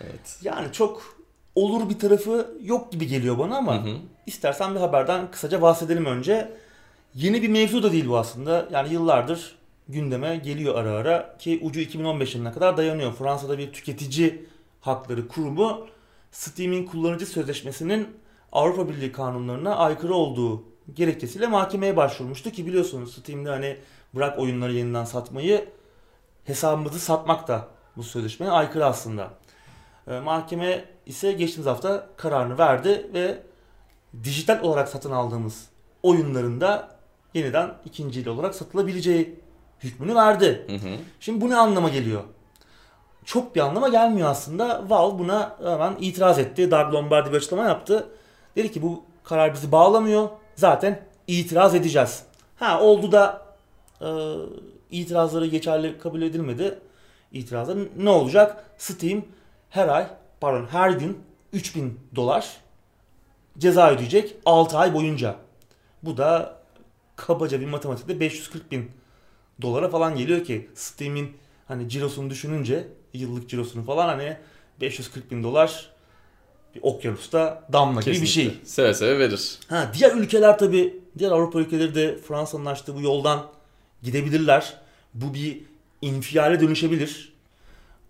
evet. 0.00 0.38
Yani 0.42 0.72
çok 0.72 1.16
olur 1.54 1.90
bir 1.90 1.98
tarafı 1.98 2.54
yok 2.62 2.92
gibi 2.92 3.06
geliyor 3.06 3.38
bana 3.38 3.56
ama 3.56 3.84
Hı 3.84 3.90
hı. 3.90 3.94
istersen 4.26 4.74
bir 4.74 4.80
haberden 4.80 5.30
kısaca 5.30 5.62
bahsedelim 5.62 6.06
önce. 6.06 6.52
Yeni 7.14 7.42
bir 7.42 7.48
mevzu 7.48 7.82
da 7.82 7.92
değil 7.92 8.08
bu 8.08 8.18
aslında. 8.18 8.68
Yani 8.72 8.92
yıllardır 8.92 9.56
gündeme 9.88 10.36
geliyor 10.36 10.74
ara 10.74 10.90
ara 10.90 11.36
ki 11.38 11.60
ucu 11.62 11.80
2015 11.80 12.34
yılına 12.34 12.52
kadar 12.52 12.76
dayanıyor. 12.76 13.12
Fransa'da 13.12 13.58
bir 13.58 13.72
tüketici 13.72 14.46
hakları 14.80 15.28
kurumu 15.28 15.86
Steam'in 16.32 16.86
kullanıcı 16.86 17.26
sözleşmesinin 17.26 18.08
Avrupa 18.52 18.88
Birliği 18.88 19.12
kanunlarına 19.12 19.76
aykırı 19.76 20.14
olduğu 20.14 20.64
gerekçesiyle 20.94 21.46
mahkemeye 21.46 21.96
başvurmuştu 21.96 22.50
ki 22.50 22.66
biliyorsunuz 22.66 23.14
Steam'de 23.14 23.50
hani 23.50 23.76
bırak 24.14 24.38
oyunları 24.38 24.72
yeniden 24.72 25.04
satmayı 25.04 25.68
hesabımızı 26.44 26.98
satmak 26.98 27.48
da 27.48 27.68
bu 27.96 28.02
sözleşmeye 28.02 28.52
aykırı 28.52 28.86
aslında. 28.86 29.30
Ee, 30.08 30.20
mahkeme 30.20 30.84
ise 31.06 31.32
geçtiğimiz 31.32 31.66
hafta 31.66 32.06
kararını 32.16 32.58
verdi 32.58 33.10
ve 33.14 33.42
dijital 34.24 34.60
olarak 34.62 34.88
satın 34.88 35.10
aldığımız 35.10 35.68
oyunların 36.02 36.60
da 36.60 36.88
yeniden 37.34 37.74
ikinci 37.84 38.20
el 38.20 38.28
olarak 38.28 38.54
satılabileceği 38.54 39.40
hükmünü 39.80 40.14
verdi. 40.14 40.66
Hı 40.66 40.74
hı. 40.76 40.96
Şimdi 41.20 41.40
bu 41.40 41.50
ne 41.50 41.56
anlama 41.56 41.88
geliyor? 41.88 42.22
Çok 43.24 43.54
bir 43.54 43.60
anlama 43.60 43.88
gelmiyor 43.88 44.28
aslında. 44.28 44.90
Valve 44.90 45.18
buna 45.18 45.56
hemen 45.64 45.96
itiraz 46.00 46.38
etti. 46.38 46.70
Doug 46.70 46.94
Lombardi 46.94 47.32
bir 47.32 47.36
açıklama 47.36 47.64
yaptı. 47.64 48.08
Dedi 48.56 48.72
ki 48.72 48.82
bu 48.82 49.04
karar 49.24 49.54
bizi 49.54 49.72
bağlamıyor. 49.72 50.28
Zaten 50.54 51.02
itiraz 51.26 51.74
edeceğiz. 51.74 52.22
Ha 52.56 52.80
oldu 52.80 53.12
da 53.12 53.42
e, 54.00 54.08
itirazları 54.90 55.46
geçerli 55.46 55.98
kabul 55.98 56.22
edilmedi. 56.22 56.78
İtirazlar 57.32 57.78
ne 57.96 58.10
olacak? 58.10 58.64
Steam 58.78 59.24
her 59.70 59.88
ay 59.88 60.06
pardon 60.40 60.66
her 60.66 60.90
gün 60.90 61.18
3000 61.52 62.00
dolar 62.16 62.56
ceza 63.58 63.90
ödeyecek 63.90 64.36
6 64.46 64.78
ay 64.78 64.94
boyunca. 64.94 65.36
Bu 66.02 66.16
da 66.16 66.58
kabaca 67.16 67.60
bir 67.60 67.66
matematikte 67.66 68.20
540 68.20 68.70
bin 68.72 68.90
dolara 69.62 69.88
falan 69.88 70.16
geliyor 70.16 70.44
ki 70.44 70.70
Steam'in 70.74 71.36
hani 71.68 71.88
cirosunu 71.88 72.30
düşününce 72.30 72.88
yıllık 73.12 73.48
cirosunu 73.48 73.84
falan 73.84 74.08
hani 74.08 74.36
540 74.80 75.30
bin 75.30 75.42
dolar 75.42 75.91
bir 76.74 76.80
okyanusta 76.82 77.62
damla 77.72 78.00
gibi 78.00 78.10
bir 78.10 78.26
şey. 78.26 78.44
Kesinlikle. 78.44 78.68
Seve 78.68 78.94
seve 78.94 79.18
verir. 79.18 79.58
Ha, 79.68 79.90
diğer 79.94 80.12
ülkeler 80.12 80.58
tabi 80.58 81.00
diğer 81.18 81.30
Avrupa 81.30 81.60
ülkeleri 81.60 81.94
de 81.94 82.18
Fransa'nın 82.28 82.66
açtığı 82.66 82.94
bu 82.94 83.00
yoldan 83.00 83.46
gidebilirler. 84.02 84.74
Bu 85.14 85.34
bir 85.34 85.60
infiale 86.02 86.60
dönüşebilir. 86.60 87.32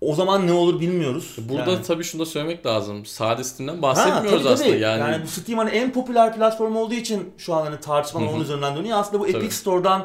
O 0.01 0.14
zaman 0.14 0.46
ne 0.46 0.53
olur 0.53 0.81
bilmiyoruz. 0.81 1.37
Burada 1.38 1.70
Yani- 1.70 1.83
tabii 1.83 2.05
şunu 2.05 2.20
da 2.20 2.27
söylemek 2.27 2.66
lazım. 2.66 3.07
Sade 3.07 3.44
Steam'den 3.44 3.77
Ha, 3.77 3.83
bahsetmiyoruz 3.83 4.42
tabii, 4.42 4.53
aslında. 4.53 4.70
tabii. 4.70 4.81
Yani, 4.81 5.22
bu 5.25 5.29
Steam 5.29 5.59
hani 5.59 5.70
en 5.70 5.92
popüler 5.92 6.37
platform 6.37 6.77
olduğu 6.77 6.94
için 6.94 7.33
şu 7.38 7.55
an 7.55 7.64
hani 7.64 7.81
hı. 8.27 8.31
onun 8.31 8.40
üzerinden 8.40 8.77
dönüyor. 8.77 8.98
Aslında 8.98 9.20
bu 9.20 9.27
Tabii. 9.27 9.37
Epic 9.37 9.55
Store'dan 9.55 10.01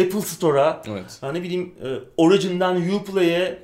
Apple 0.00 0.20
Store'a, 0.20 0.82
evet. 0.86 1.18
hani 1.20 1.38
ne 1.38 1.42
bileyim 1.42 1.74
e, 1.84 1.88
Origin'den 2.16 2.76
Uplay'e. 2.94 3.62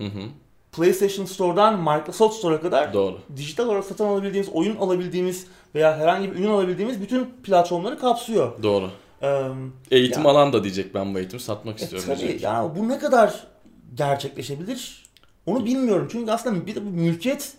PlayStation 0.72 1.24
Store'dan 1.24 1.78
Microsoft 1.78 2.36
Store'a 2.36 2.60
kadar 2.60 2.92
Doğru. 2.94 3.18
dijital 3.36 3.66
olarak 3.66 3.84
satın 3.84 4.04
alabildiğimiz, 4.04 4.48
oyun 4.52 4.76
alabildiğimiz 4.76 5.46
veya 5.74 5.96
herhangi 5.98 6.30
bir 6.30 6.36
ürün 6.36 6.50
alabildiğimiz 6.50 7.00
bütün 7.00 7.24
platformları 7.42 7.98
kapsıyor. 7.98 8.62
Doğru. 8.62 8.90
Ee, 9.22 9.42
Eğitim 9.90 10.24
Ya. 10.24 10.30
alan 10.30 10.52
da 10.52 10.64
diyecek 10.64 10.94
ben 10.94 11.14
bu 11.14 11.18
eğitimi 11.18 11.40
satmak 11.42 11.80
E 11.80 11.84
istiyorum 11.84 12.08
tabii 12.08 12.18
diyecek. 12.20 12.42
yani 12.42 12.76
bu 12.78 12.88
ne 12.88 12.98
kadar 12.98 13.46
gerçekleşebilir 13.94 15.08
onu 15.46 15.64
bilmiyorum. 15.64 16.08
Çünkü 16.12 16.32
aslında 16.32 16.66
bir 16.66 16.74
de 16.74 16.86
bu 16.86 16.90
mülkiyet 16.90 17.52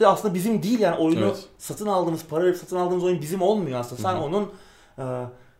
de 0.00 0.06
aslında 0.06 0.34
bizim 0.34 0.62
değil 0.62 0.78
yani 0.80 0.96
oyunu 0.96 1.24
Evet. 1.24 1.44
satın 1.58 1.86
aldığımız, 1.86 2.24
para 2.24 2.44
verip 2.44 2.56
satın 2.56 2.76
aldığımız 2.76 3.04
oyun 3.04 3.20
bizim 3.20 3.42
olmuyor 3.42 3.80
aslında. 3.80 4.02
Sen 4.02 4.12
Hı 4.14 4.18
hı. 4.18 4.22
onun 4.22 4.42
e, 4.98 5.04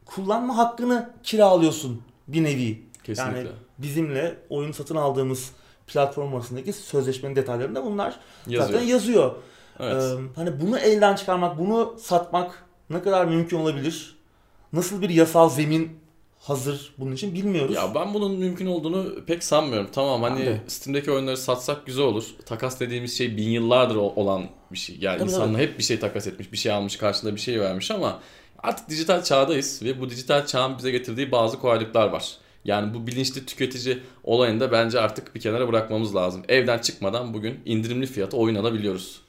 kullanma 0.07 0.57
hakkını 0.57 1.11
kiralıyorsun 1.23 2.03
bir 2.29 2.45
nevi. 2.45 2.83
Kesinlikle. 3.05 3.39
Yani 3.39 3.49
bizimle 3.79 4.39
oyun 4.51 4.73
satın 4.73 4.97
aldığımız 4.97 5.51
platform 5.87 6.35
arasındaki 6.35 6.73
sözleşmenin 6.73 7.37
detaylarında 7.37 7.85
bunlar 7.85 8.21
Yazıyor. 8.47 8.73
zaten 8.73 8.87
yazıyor. 8.87 9.35
Evet. 9.81 10.03
Ee, 10.03 10.17
hani 10.37 10.61
bunu 10.61 10.79
elden 10.79 11.15
çıkarmak, 11.15 11.59
bunu 11.59 11.95
satmak 11.99 12.65
ne 12.91 13.03
kadar 13.03 13.25
mümkün 13.25 13.57
olabilir? 13.59 14.17
Nasıl 14.73 15.03
bir 15.03 15.11
yasal 15.11 15.51
zemin 15.51 16.05
hazır 16.41 16.95
bunun 16.99 17.13
için 17.13 17.35
bilmiyoruz. 17.35 17.77
Ya 17.77 17.95
ben 17.95 18.15
bunun 18.15 18.39
mümkün 18.39 18.67
olduğunu 18.67 19.25
pek 19.27 19.45
sanmıyorum. 19.45 19.89
Tamam 19.93 20.23
hani 20.23 20.47
de. 20.47 20.61
Steam'deki 20.67 21.13
oyunları 21.13 21.37
satsak 21.37 21.87
güzel 21.87 22.05
olur. 22.05 22.25
Takas 22.47 22.81
dediğimiz 22.81 23.19
şey 23.19 23.37
bin 23.37 23.49
yıllardır 23.49 23.97
olan 23.97 24.49
bir 24.73 24.79
şey. 24.79 24.97
Yani 25.01 25.19
Tabii, 25.19 25.31
insanlar 25.31 25.61
hep 25.61 25.79
bir 25.79 25.83
şey 25.83 25.99
takas 26.01 26.27
etmiş, 26.27 26.53
bir 26.53 26.57
şey 26.57 26.73
almış, 26.73 26.97
karşılığında 26.97 27.35
bir 27.37 27.41
şey 27.41 27.61
vermiş 27.61 27.91
ama 27.91 28.21
artık 28.59 28.89
dijital 28.89 29.23
çağdayız 29.23 29.83
ve 29.83 30.01
bu 30.01 30.11
dijital 30.11 30.47
çağın 30.47 30.79
bize 30.79 30.91
getirdiği 30.91 31.33
bazı 31.33 31.59
kolaylıklar 31.59 32.09
var. 32.09 32.39
Yani 32.65 32.95
bu 32.95 33.07
bilinçli 33.07 33.47
tüketici 33.47 33.99
olayını 34.25 34.61
da 34.61 34.73
bence 34.73 35.01
artık 35.01 35.35
bir 35.35 35.41
kenara 35.41 35.69
bırakmamız 35.69 36.15
lazım. 36.15 36.43
Evden 36.49 36.79
çıkmadan 36.79 37.35
bugün 37.35 37.61
indirimli 37.65 38.07
fiyata 38.07 38.37
oyun 38.37 38.55
alabiliyoruz. 38.55 39.21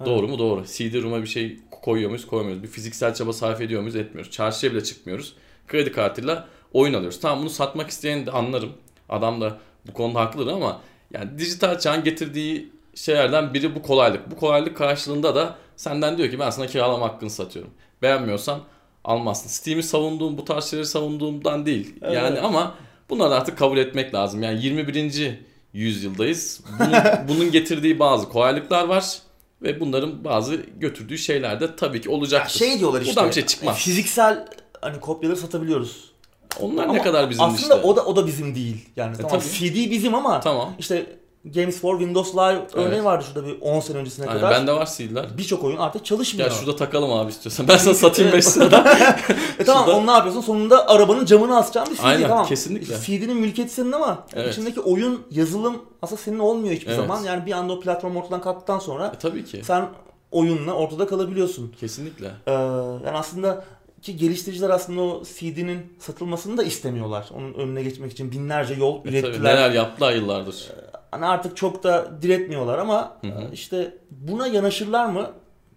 Evet. 0.00 0.10
Doğru 0.10 0.28
mu? 0.28 0.38
Doğru. 0.38 0.64
CD-ROM'a 0.64 1.22
bir 1.22 1.26
şey 1.26 1.58
koyuyor 1.70 2.10
muyuz? 2.10 2.26
Koymuyoruz. 2.26 2.62
Bir 2.62 2.68
fiziksel 2.68 3.14
çaba 3.14 3.32
sarf 3.32 3.60
ediyor 3.60 3.80
muyuz? 3.80 3.96
Etmiyoruz. 3.96 4.30
Çarşıya 4.30 4.72
bile 4.72 4.84
çıkmıyoruz. 4.84 5.34
Kredi 5.68 5.92
kartıyla 5.92 6.48
oyun 6.72 6.94
alıyoruz. 6.94 7.20
Tamam 7.20 7.40
bunu 7.40 7.50
satmak 7.50 7.90
isteyen 7.90 8.26
de 8.26 8.30
anlarım. 8.30 8.72
Adam 9.08 9.40
da 9.40 9.58
bu 9.88 9.92
konuda 9.92 10.20
haklıdır 10.20 10.52
ama 10.52 10.80
yani 11.10 11.38
dijital 11.38 11.78
çağın 11.78 12.04
getirdiği 12.04 12.72
şeylerden 12.94 13.54
biri 13.54 13.74
bu 13.74 13.82
kolaylık. 13.82 14.30
Bu 14.30 14.36
kolaylık 14.36 14.76
karşılığında 14.76 15.34
da 15.34 15.56
senden 15.76 16.18
diyor 16.18 16.30
ki 16.30 16.38
ben 16.38 16.50
sana 16.50 16.66
kiralama 16.66 17.06
hakkını 17.06 17.30
satıyorum. 17.30 17.70
Beğenmiyorsan 18.02 18.60
almazsın. 19.04 19.48
Steam'i 19.48 19.82
savunduğum, 19.82 20.38
bu 20.38 20.44
tarz 20.44 20.64
şeyleri 20.64 20.86
savunduğumdan 20.86 21.66
değil. 21.66 21.94
Evet. 22.02 22.14
Yani 22.14 22.40
ama 22.40 22.74
bunları 23.10 23.34
artık 23.34 23.58
kabul 23.58 23.78
etmek 23.78 24.14
lazım. 24.14 24.42
Yani 24.42 24.64
21. 24.64 25.38
yüzyıldayız. 25.72 26.60
Bunun, 26.78 26.92
bunun 27.28 27.50
getirdiği 27.52 27.98
bazı 27.98 28.28
kolaylıklar 28.28 28.84
var. 28.84 29.18
Ve 29.62 29.80
bunların 29.80 30.24
bazı 30.24 30.54
götürdüğü 30.54 31.18
şeyler 31.18 31.60
de 31.60 31.76
tabii 31.76 32.00
ki 32.00 32.08
Ya 32.08 32.14
olacaktır. 32.14 32.58
şey 32.58 32.78
diyorlar 32.78 33.00
işte. 33.00 33.14
Buradan 33.14 33.28
bir 33.28 33.34
şey 33.34 33.46
çıkmaz. 33.46 33.76
Fiziksel 33.76 34.46
hani 34.80 35.00
kopyaları 35.00 35.36
satabiliyoruz. 35.38 36.12
Onlar 36.60 36.84
Ama 36.84 36.92
ne 36.92 37.02
kadar 37.02 37.30
bizim 37.30 37.44
aslında 37.44 37.74
işte. 37.74 37.88
o 37.88 37.96
da 37.96 38.04
o 38.04 38.16
da 38.16 38.26
bizim 38.26 38.54
değil. 38.54 38.88
Yani 38.96 39.16
tamam 39.16 39.30
tabii. 39.30 39.50
CD 39.72 39.90
bizim 39.90 40.14
ama 40.14 40.40
Tamam. 40.40 40.74
işte 40.78 41.06
Games 41.44 41.80
for 41.80 41.98
Windows 41.98 42.34
Live 42.34 42.60
örneği 42.72 43.04
vardı 43.04 43.24
şurada 43.28 43.46
bir 43.46 43.60
10 43.60 43.80
sene 43.80 43.96
öncesine 43.98 44.26
Aynen, 44.26 44.40
kadar. 44.40 44.54
bende 44.54 44.72
var 44.72 44.88
CD'ler. 44.96 45.38
Birçok 45.38 45.64
oyun 45.64 45.76
artık 45.76 46.04
çalışmıyor. 46.04 46.48
Gel 46.50 46.58
şurada 46.58 46.76
takalım 46.76 47.12
abi 47.12 47.30
istiyorsan. 47.30 47.68
Ben 47.68 47.76
sana 47.76 47.94
satayım 47.94 48.32
5 48.32 48.56
liradan. 48.56 48.86
e 49.58 49.64
tamam 49.64 49.84
şurada- 49.84 49.96
onu 49.98 50.06
ne 50.06 50.10
yapıyorsun? 50.10 50.40
Sonunda 50.40 50.88
arabanın 50.88 51.24
camını 51.24 51.56
asacaksın 51.58 51.94
bir 51.94 52.00
CD 52.00 52.04
Aynen, 52.04 52.28
tamam. 52.28 52.46
kesinlikle. 52.46 52.94
CD'nin 53.00 53.36
mülkiyeti 53.36 53.74
senin 53.74 53.92
ama 53.92 54.26
Evet. 54.34 54.52
içindeki 54.52 54.80
oyun, 54.80 55.20
yazılım 55.30 55.82
aslında 56.02 56.20
senin 56.20 56.38
olmuyor 56.38 56.74
hiçbir 56.74 56.86
Evet. 56.86 56.96
zaman. 57.00 57.22
Yani 57.24 57.46
bir 57.46 57.52
anda 57.52 57.72
o 57.72 57.80
platform 57.80 58.16
ortadan 58.16 58.40
kalktıktan 58.40 58.78
sonra 58.78 59.12
E, 59.16 59.18
tabii 59.18 59.44
ki. 59.44 59.60
sen 59.64 59.88
oyunla 60.30 60.72
ortada 60.72 61.06
kalabiliyorsun. 61.06 61.74
Kesinlikle. 61.80 62.30
Ee, 62.46 62.52
yani 62.52 63.10
aslında 63.18 63.64
ki 64.02 64.16
geliştiriciler 64.16 64.70
aslında 64.70 65.00
o 65.02 65.22
CD'nin 65.38 65.92
satılmasını 65.98 66.56
da 66.56 66.62
istemiyorlar. 66.62 67.30
Onun 67.36 67.54
önüne 67.54 67.82
geçmek 67.82 68.12
için 68.12 68.32
binlerce 68.32 68.74
yol 68.74 68.98
E, 69.00 69.02
tabii, 69.02 69.08
ürettiler. 69.16 69.54
neler 69.56 69.70
yaptılar 69.70 70.12
yıllardır. 70.14 70.68
Hani 71.12 71.26
artık 71.26 71.56
çok 71.56 71.82
da 71.84 72.22
diretmiyorlar 72.22 72.78
ama 72.78 73.16
Hı 73.20 73.26
hı. 73.26 73.40
e, 73.42 73.52
işte 73.52 73.94
buna 74.10 74.46
yanaşırlar 74.46 75.06
mı? 75.06 75.30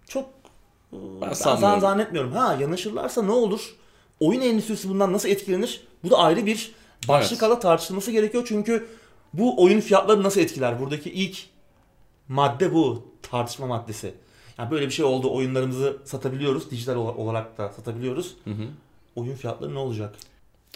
Çok 0.08 0.24
e, 0.92 0.96
ben, 1.22 1.32
sanmıyorum. 1.32 1.80
zannetmiyorum. 1.80 2.32
Ha 2.32 2.56
yanaşırlarsa 2.60 3.22
ne 3.22 3.32
olur? 3.32 3.76
Oyun 4.20 4.40
endüstrisi 4.40 4.88
bundan 4.88 5.12
nasıl 5.12 5.28
etkilenir? 5.28 5.86
Bu 6.04 6.10
da 6.10 6.18
ayrı 6.18 6.46
bir 6.46 6.72
başlık 7.08 7.32
Evet. 7.42 7.42
ala 7.52 7.58
tartışılması 7.60 8.10
gerekiyor 8.10 8.44
çünkü 8.48 8.86
bu 9.32 9.62
oyun 9.62 9.80
fiyatları 9.80 10.22
nasıl 10.22 10.40
etkiler? 10.40 10.80
Buradaki 10.80 11.10
ilk 11.10 11.38
madde 12.28 12.74
bu 12.74 13.06
tartışma 13.22 13.66
maddesi. 13.66 14.14
Yani 14.58 14.70
böyle 14.70 14.86
bir 14.86 14.90
şey 14.90 15.04
oldu. 15.04 15.34
Oyunlarımızı 15.34 15.96
satabiliyoruz. 16.04 16.70
Dijital 16.70 16.96
ola- 16.96 17.14
olarak 17.14 17.58
da 17.58 17.68
satabiliyoruz. 17.68 18.36
Hı 18.44 18.50
hı. 18.50 18.62
Oyun 19.16 19.34
fiyatları 19.34 19.74
ne 19.74 19.78
olacak? 19.78 20.14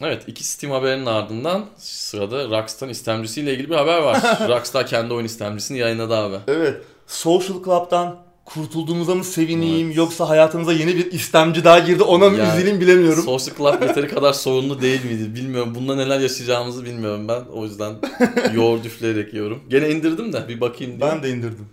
Evet 0.00 0.22
iki 0.26 0.44
Steam 0.44 0.72
haberinin 0.72 1.06
ardından 1.06 1.64
sırada 1.76 2.44
Rockstar'ın 2.44 2.90
istemcisiyle 2.90 3.54
ilgili 3.54 3.70
bir 3.70 3.74
haber 3.74 3.98
var. 3.98 4.20
Rockstar 4.48 4.86
kendi 4.86 5.14
oyun 5.14 5.26
istemcisini 5.26 5.78
yayınladı 5.78 6.14
abi. 6.14 6.36
Evet. 6.48 6.82
Social 7.06 7.64
Club'dan 7.64 8.16
kurtulduğumuza 8.44 9.14
mı 9.14 9.24
sevineyim 9.24 9.90
yoksa 9.90 10.28
hayatımıza 10.28 10.72
yeni 10.72 10.96
bir 10.96 11.12
istemci 11.12 11.64
daha 11.64 11.78
girdi 11.78 12.02
ona 12.02 12.30
mı 12.30 12.38
Yani, 12.38 12.52
üzüleyim 12.52 12.80
bilemiyorum. 12.80 13.22
Social 13.22 13.56
Club 13.56 13.82
yeteri 13.88 14.08
kadar 14.08 14.32
sorunlu 14.32 14.80
değil 14.80 15.04
miydi 15.04 15.34
bilmiyorum. 15.34 15.74
Bunda 15.74 15.96
neler 15.96 16.20
yaşayacağımızı 16.20 16.84
bilmiyorum 16.84 17.28
ben. 17.28 17.42
O 17.52 17.64
yüzden 17.64 17.94
yoğurt 18.54 18.86
üfleyerek 18.86 19.34
yiyorum. 19.34 19.62
Gene 19.68 19.90
indirdim 19.90 20.32
de 20.32 20.48
bir 20.48 20.60
bakayım 20.60 21.00
diye. 21.00 21.10
ben 21.10 21.22
de 21.22 21.30
indirdim. 21.30 21.68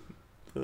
Ee, 0.56 0.60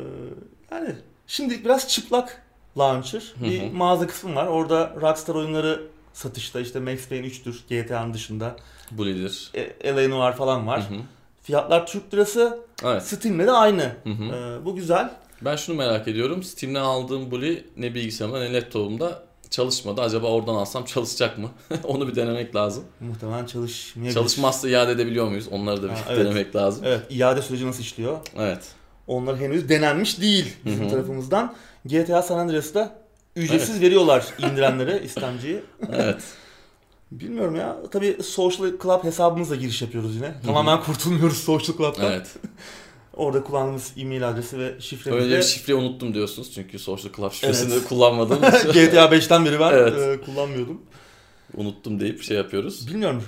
yani 0.72 0.96
şimdi 1.28 1.66
biraz 1.66 1.88
çıplak 1.88 2.42
launcher. 2.78 3.34
Bir 3.44 3.72
mağaza 3.72 4.08
kısmı 4.08 4.36
var. 4.36 4.48
Orada 4.48 4.96
Rockstar 5.02 5.36
oyunları 5.36 5.93
satışta 6.14 6.60
işte 6.60 6.80
Max 6.80 7.08
Payne 7.10 7.28
3'tür 7.28 7.56
GTA'nın 7.84 8.14
dışında. 8.14 8.56
Bu 8.92 9.06
lider. 9.06 9.52
E, 9.54 9.96
LA 9.96 10.08
Noir 10.08 10.34
falan 10.34 10.68
var. 10.68 10.90
Hı 10.90 10.94
hı. 10.94 10.98
Fiyatlar 11.44 11.88
Türk 11.88 12.14
lirası. 12.14 12.60
Evet. 12.84 13.04
Steam'le 13.04 13.40
de 13.48 13.52
aynı. 13.52 13.82
Hı 14.04 14.10
hı. 14.10 14.24
Ee, 14.24 14.66
bu 14.66 14.76
güzel. 14.76 15.12
Ben 15.42 15.56
şunu 15.56 15.76
merak 15.76 16.08
ediyorum. 16.08 16.44
Steam'den 16.44 16.82
aldığım 16.82 17.32
Bully 17.32 17.66
ne 17.78 17.96
bilgisayarımda 17.96 18.40
ne 18.40 18.54
laptopumda 18.54 19.24
çalışmadı. 19.50 20.02
Acaba 20.02 20.28
oradan 20.28 20.56
alsam 20.56 20.86
çalışacak 20.86 21.38
mı? 21.38 21.50
Onu 21.84 22.08
bir 22.08 22.16
denemek 22.16 22.56
lazım. 22.56 22.84
Muhtemelen 23.00 23.46
çalışmayabilir. 23.46 24.14
Çalışmazsa 24.14 24.70
iade 24.70 24.92
edebiliyor 24.92 25.28
muyuz? 25.28 25.48
Onları 25.52 25.84
da 25.84 25.86
bir 25.86 25.94
Ha, 25.94 26.00
evet. 26.10 26.26
denemek 26.26 26.56
lazım. 26.56 26.84
Evet, 26.88 27.02
iade 27.10 27.42
süreci 27.42 27.68
nasıl 27.68 27.82
işliyor? 27.82 28.18
Evet. 28.38 28.64
Onlar 29.08 29.38
henüz 29.38 29.70
denenmiş 29.70 30.22
değil 30.22 30.54
bizim 30.66 30.82
Hı 30.84 30.86
hı. 30.86 30.90
tarafımızdan. 30.90 31.56
GTA 31.86 32.22
San 32.22 32.38
Andreas'ta 32.38 33.03
ücretsiz 33.36 33.82
veriyorlar 33.82 34.26
indirenlere 34.40 35.02
istemciyi. 35.04 35.62
Evet. 35.94 36.24
Bilmiyorum 37.12 37.56
ya. 37.56 37.78
Tabii 37.92 38.18
Social 38.24 38.72
Club 38.84 39.04
hesabımızla 39.04 39.56
giriş 39.56 39.82
yapıyoruz 39.82 40.16
yine. 40.16 40.34
Tamamen 40.46 40.82
kurtulmuyoruz 40.84 41.38
Social 41.38 41.78
Club'tan. 41.78 42.06
Evet. 42.12 42.36
Orada 43.14 43.44
kullandığımız 43.44 43.94
e-mail 43.98 44.30
adresi 44.30 44.58
ve 44.60 44.76
Öyle 45.12 45.38
bir 45.38 45.44
şifreyi 45.44 45.80
unuttum 45.80 46.14
diyorsunuz. 46.14 46.52
Çünkü 46.54 46.80
Social 46.80 47.14
Club 47.14 47.32
şifresini 47.32 47.74
Evet. 47.74 47.88
kullanmadığım 47.90 48.38
için 48.44 48.70
GTA 48.72 49.06
5'ten 49.06 49.46
beri 49.46 49.60
ben 49.60 49.72
Evet. 49.74 50.20
e, 50.20 50.26
kullanmıyordum. 50.26 50.82
unuttum 51.58 52.00
deyip 52.00 52.24
şey 52.24 52.38
yapıyoruz. 52.38 52.88
Bilmiyorum 52.88 53.24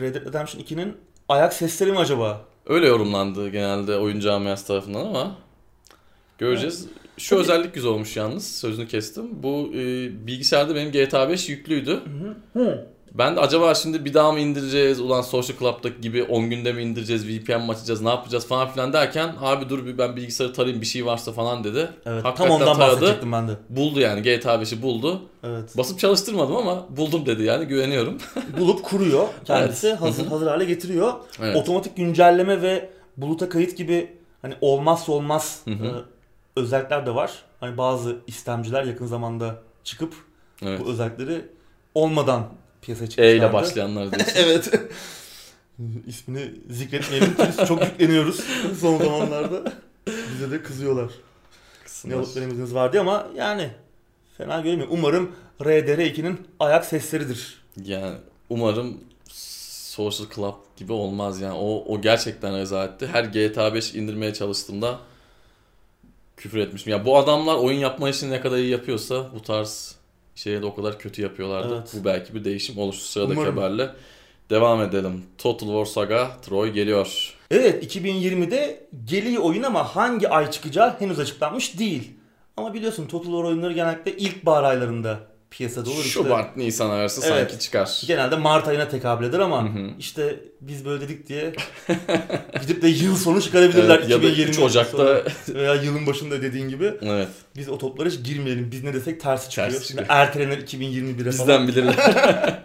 Red 0.00 0.14
Dead 0.14 0.26
Redemption 0.26 0.62
2'nin 0.62 0.96
ayak 1.28 1.52
sesleri 1.52 1.92
mi 1.92 1.98
acaba? 1.98 2.44
Öyle 2.66 2.86
yorumlandı 2.86 3.48
genelde 3.48 3.96
oyun 3.96 4.20
camiası 4.20 4.66
tarafından 4.66 5.06
ama 5.06 5.36
göreceğiz. 6.38 6.86
Şu 7.18 7.28
Tabii- 7.30 7.40
özellik 7.40 7.74
güzel 7.74 7.90
olmuş 7.90 8.16
yalnız. 8.16 8.56
Sözünü 8.56 8.88
kestim. 8.88 9.42
Bu 9.42 9.70
e, 9.74 9.76
bilgisayarda 10.26 10.74
benim 10.74 10.92
GTA 10.92 11.28
5 11.28 11.48
yüklüydü. 11.48 12.00
Hı. 12.52 12.88
Ben 13.14 13.36
de 13.36 13.40
acaba 13.40 13.74
şimdi 13.74 14.04
bir 14.04 14.14
daha 14.14 14.32
mı 14.32 14.40
indireceğiz? 14.40 15.00
Ulan 15.00 15.20
Social 15.22 15.58
Club'daki 15.58 16.00
gibi 16.00 16.22
10 16.24 16.50
günde 16.50 16.72
mi 16.72 16.82
indireceğiz? 16.82 17.28
VPN 17.28 17.52
mi 17.60 17.70
açacağız? 17.70 18.00
Ne 18.02 18.08
yapacağız 18.08 18.46
falan 18.46 18.68
filan 18.72 18.92
derken 18.92 19.34
abi 19.40 19.68
dur 19.68 19.86
bir 19.86 19.98
ben 19.98 20.16
bilgisayarı 20.16 20.52
tarayayım 20.52 20.80
bir 20.80 20.86
şey 20.86 21.06
varsa 21.06 21.32
falan 21.32 21.64
dedi. 21.64 21.88
Evet, 22.06 22.24
Hakikaten 22.24 22.48
tam 22.52 22.60
ondan 22.62 22.76
taradı. 22.76 22.92
bahsedecektim 22.92 23.32
ben 23.32 23.48
de. 23.48 23.52
Buldu 23.68 24.00
yani 24.00 24.22
GTA 24.22 24.54
5'i 24.54 24.82
buldu. 24.82 25.20
Evet. 25.44 25.76
Basıp 25.76 25.98
çalıştırmadım 25.98 26.56
ama 26.56 26.86
buldum 26.96 27.26
dedi 27.26 27.42
yani 27.42 27.64
güveniyorum. 27.64 28.18
Bulup 28.58 28.84
kuruyor 28.84 29.28
kendisi. 29.44 29.86
Evet. 29.88 30.00
Hazır 30.00 30.22
Hı 30.22 30.26
hı. 30.26 30.30
hazır 30.30 30.46
hale 30.46 30.64
getiriyor. 30.64 31.12
Evet. 31.42 31.56
Otomatik 31.56 31.96
güncelleme 31.96 32.62
ve 32.62 32.90
buluta 33.16 33.48
kayıt 33.48 33.76
gibi 33.76 34.10
hani 34.42 34.54
olmazsa 34.60 35.12
olmaz 35.12 35.60
Hı 35.64 35.70
hı. 35.70 35.86
e, 35.86 35.90
özellikler 36.58 37.06
de 37.06 37.14
var. 37.14 37.42
Hani 37.60 37.76
bazı 37.78 38.16
istemciler 38.26 38.84
yakın 38.84 39.06
zamanda 39.06 39.62
çıkıp 39.84 40.14
Evet. 40.62 40.80
bu 40.84 40.90
özellikleri 40.90 41.44
olmadan 41.94 42.48
piyasaya 42.82 43.04
E 43.04 43.08
çıkmışlardı. 43.08 43.36
ile 43.38 43.52
başlayanlar 43.52 44.10
diyorsun. 44.12 44.32
evet. 44.36 44.70
İsmini 46.06 46.50
zikretmeyelim 46.70 47.34
biz 47.48 47.66
çok 47.68 47.84
yükleniyoruz 47.84 48.40
son 48.80 48.98
zamanlarda. 48.98 49.72
Bize 50.06 50.50
de 50.50 50.62
kızıyorlar. 50.62 51.04
Ne 51.06 51.84
Kısımlar. 51.84 52.16
alıp 52.16 52.36
veremediğiniz 52.36 52.74
var 52.74 52.92
diye 52.92 53.00
ama 53.02 53.26
yani 53.36 53.70
fena 54.38 54.60
görünmüyor. 54.60 54.88
Umarım 54.92 55.32
RDR2'nin 55.60 56.40
ayak 56.60 56.84
sesleridir. 56.84 57.62
Yani 57.84 58.16
umarım 58.48 59.00
Social 59.32 60.28
Club 60.34 60.54
gibi 60.76 60.92
olmaz 60.92 61.40
yani. 61.40 61.54
O, 61.58 61.84
o 61.94 62.00
gerçekten 62.00 62.56
rezaletti. 62.58 63.06
Her 63.06 63.24
GTA 63.24 63.74
5 63.74 63.94
indirmeye 63.94 64.34
çalıştığımda 64.34 64.98
küfür 66.38 66.58
etmişim. 66.58 66.92
Ya 66.92 67.04
bu 67.04 67.16
adamlar 67.16 67.54
oyun 67.56 67.78
yapma 67.78 68.08
işini 68.08 68.30
ne 68.30 68.40
kadar 68.40 68.58
iyi 68.58 68.70
yapıyorsa 68.70 69.26
bu 69.34 69.42
tarz 69.42 69.96
şeye 70.34 70.62
de 70.62 70.66
o 70.66 70.74
kadar 70.74 70.98
kötü 70.98 71.22
yapıyorlardı. 71.22 71.74
Evet. 71.78 71.94
Bu 72.00 72.04
belki 72.04 72.34
bir 72.34 72.44
değişim 72.44 72.78
olur. 72.78 72.92
Şu 72.92 73.00
sıradaki 73.00 73.40
Umarım. 73.40 73.56
haberle 73.56 73.90
devam 74.50 74.82
edelim. 74.82 75.22
Total 75.38 75.66
War 75.66 75.84
Saga 75.84 76.30
Troy 76.42 76.70
geliyor. 76.70 77.34
Evet 77.50 77.96
2020'de 77.96 78.86
geliyor 79.04 79.42
oyun 79.42 79.62
ama 79.62 79.96
hangi 79.96 80.28
ay 80.28 80.50
çıkacağı 80.50 81.00
henüz 81.00 81.18
açıklanmış 81.18 81.78
değil. 81.78 82.10
Ama 82.56 82.74
biliyorsun 82.74 83.06
Total 83.06 83.30
War 83.30 83.44
oyunları 83.44 83.72
genellikle 83.72 84.16
ilkbahar 84.16 84.64
aylarında 84.64 85.18
piyasada 85.50 85.90
olur. 85.90 85.98
işte. 85.98 86.10
Şubat 86.10 86.56
Nisan 86.56 86.90
arası 86.90 87.20
Evet. 87.26 87.50
sanki 87.50 87.64
çıkar. 87.64 88.02
Genelde 88.06 88.36
Mart 88.36 88.68
ayına 88.68 88.88
tekabül 88.88 89.26
eder 89.26 89.38
ama 89.38 89.62
Hı 89.62 89.66
hı. 89.68 89.90
işte 89.98 90.40
biz 90.60 90.84
böyle 90.84 91.00
dedik 91.04 91.28
diye 91.28 91.52
gidip 92.60 92.82
de 92.82 92.88
yıl 92.88 93.16
sonu 93.16 93.42
çıkarabilirler 93.42 93.98
Evet, 93.98 94.10
ya 94.10 94.22
da 94.22 94.26
2020 94.26 94.50
3 94.50 94.58
Ocak'ta 94.58 95.22
veya 95.48 95.74
yılın 95.74 96.06
başında 96.06 96.42
dediğin 96.42 96.68
gibi. 96.68 96.94
evet. 97.02 97.28
Biz 97.56 97.68
o 97.68 97.78
toplara 97.78 98.08
hiç 98.08 98.24
girmeyelim. 98.24 98.68
Biz 98.72 98.84
ne 98.84 98.94
desek 98.94 99.20
tersi 99.20 99.50
çıkıyor. 99.50 99.68
Tersi 99.70 99.86
Şimdi 99.88 100.00
çıkıyor. 100.00 100.20
ertelenir 100.20 100.66
2021'e 100.66 101.32
falan. 101.32 101.66
Bizden 101.66 101.68
bilirler. 101.68 101.94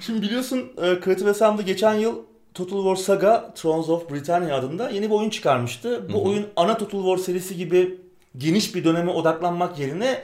Şimdi 0.00 0.22
biliyorsun 0.22 0.58
e, 0.76 1.00
Creative 1.04 1.30
Assembly 1.30 1.64
geçen 1.64 1.94
yıl 1.94 2.14
Total 2.54 2.76
War 2.76 2.96
Saga 2.96 3.54
Thrones 3.54 3.88
of 3.88 4.10
Britannia 4.10 4.56
adında 4.56 4.90
yeni 4.90 5.06
bir 5.10 5.14
oyun 5.14 5.30
çıkarmıştı. 5.30 6.08
Bu 6.08 6.12
Hı 6.12 6.18
hı. 6.18 6.22
oyun 6.22 6.46
ana 6.56 6.78
Total 6.78 6.98
War 6.98 7.16
serisi 7.24 7.56
gibi 7.56 7.98
geniş 8.38 8.74
bir 8.74 8.84
döneme 8.84 9.10
odaklanmak 9.10 9.78
yerine 9.78 10.22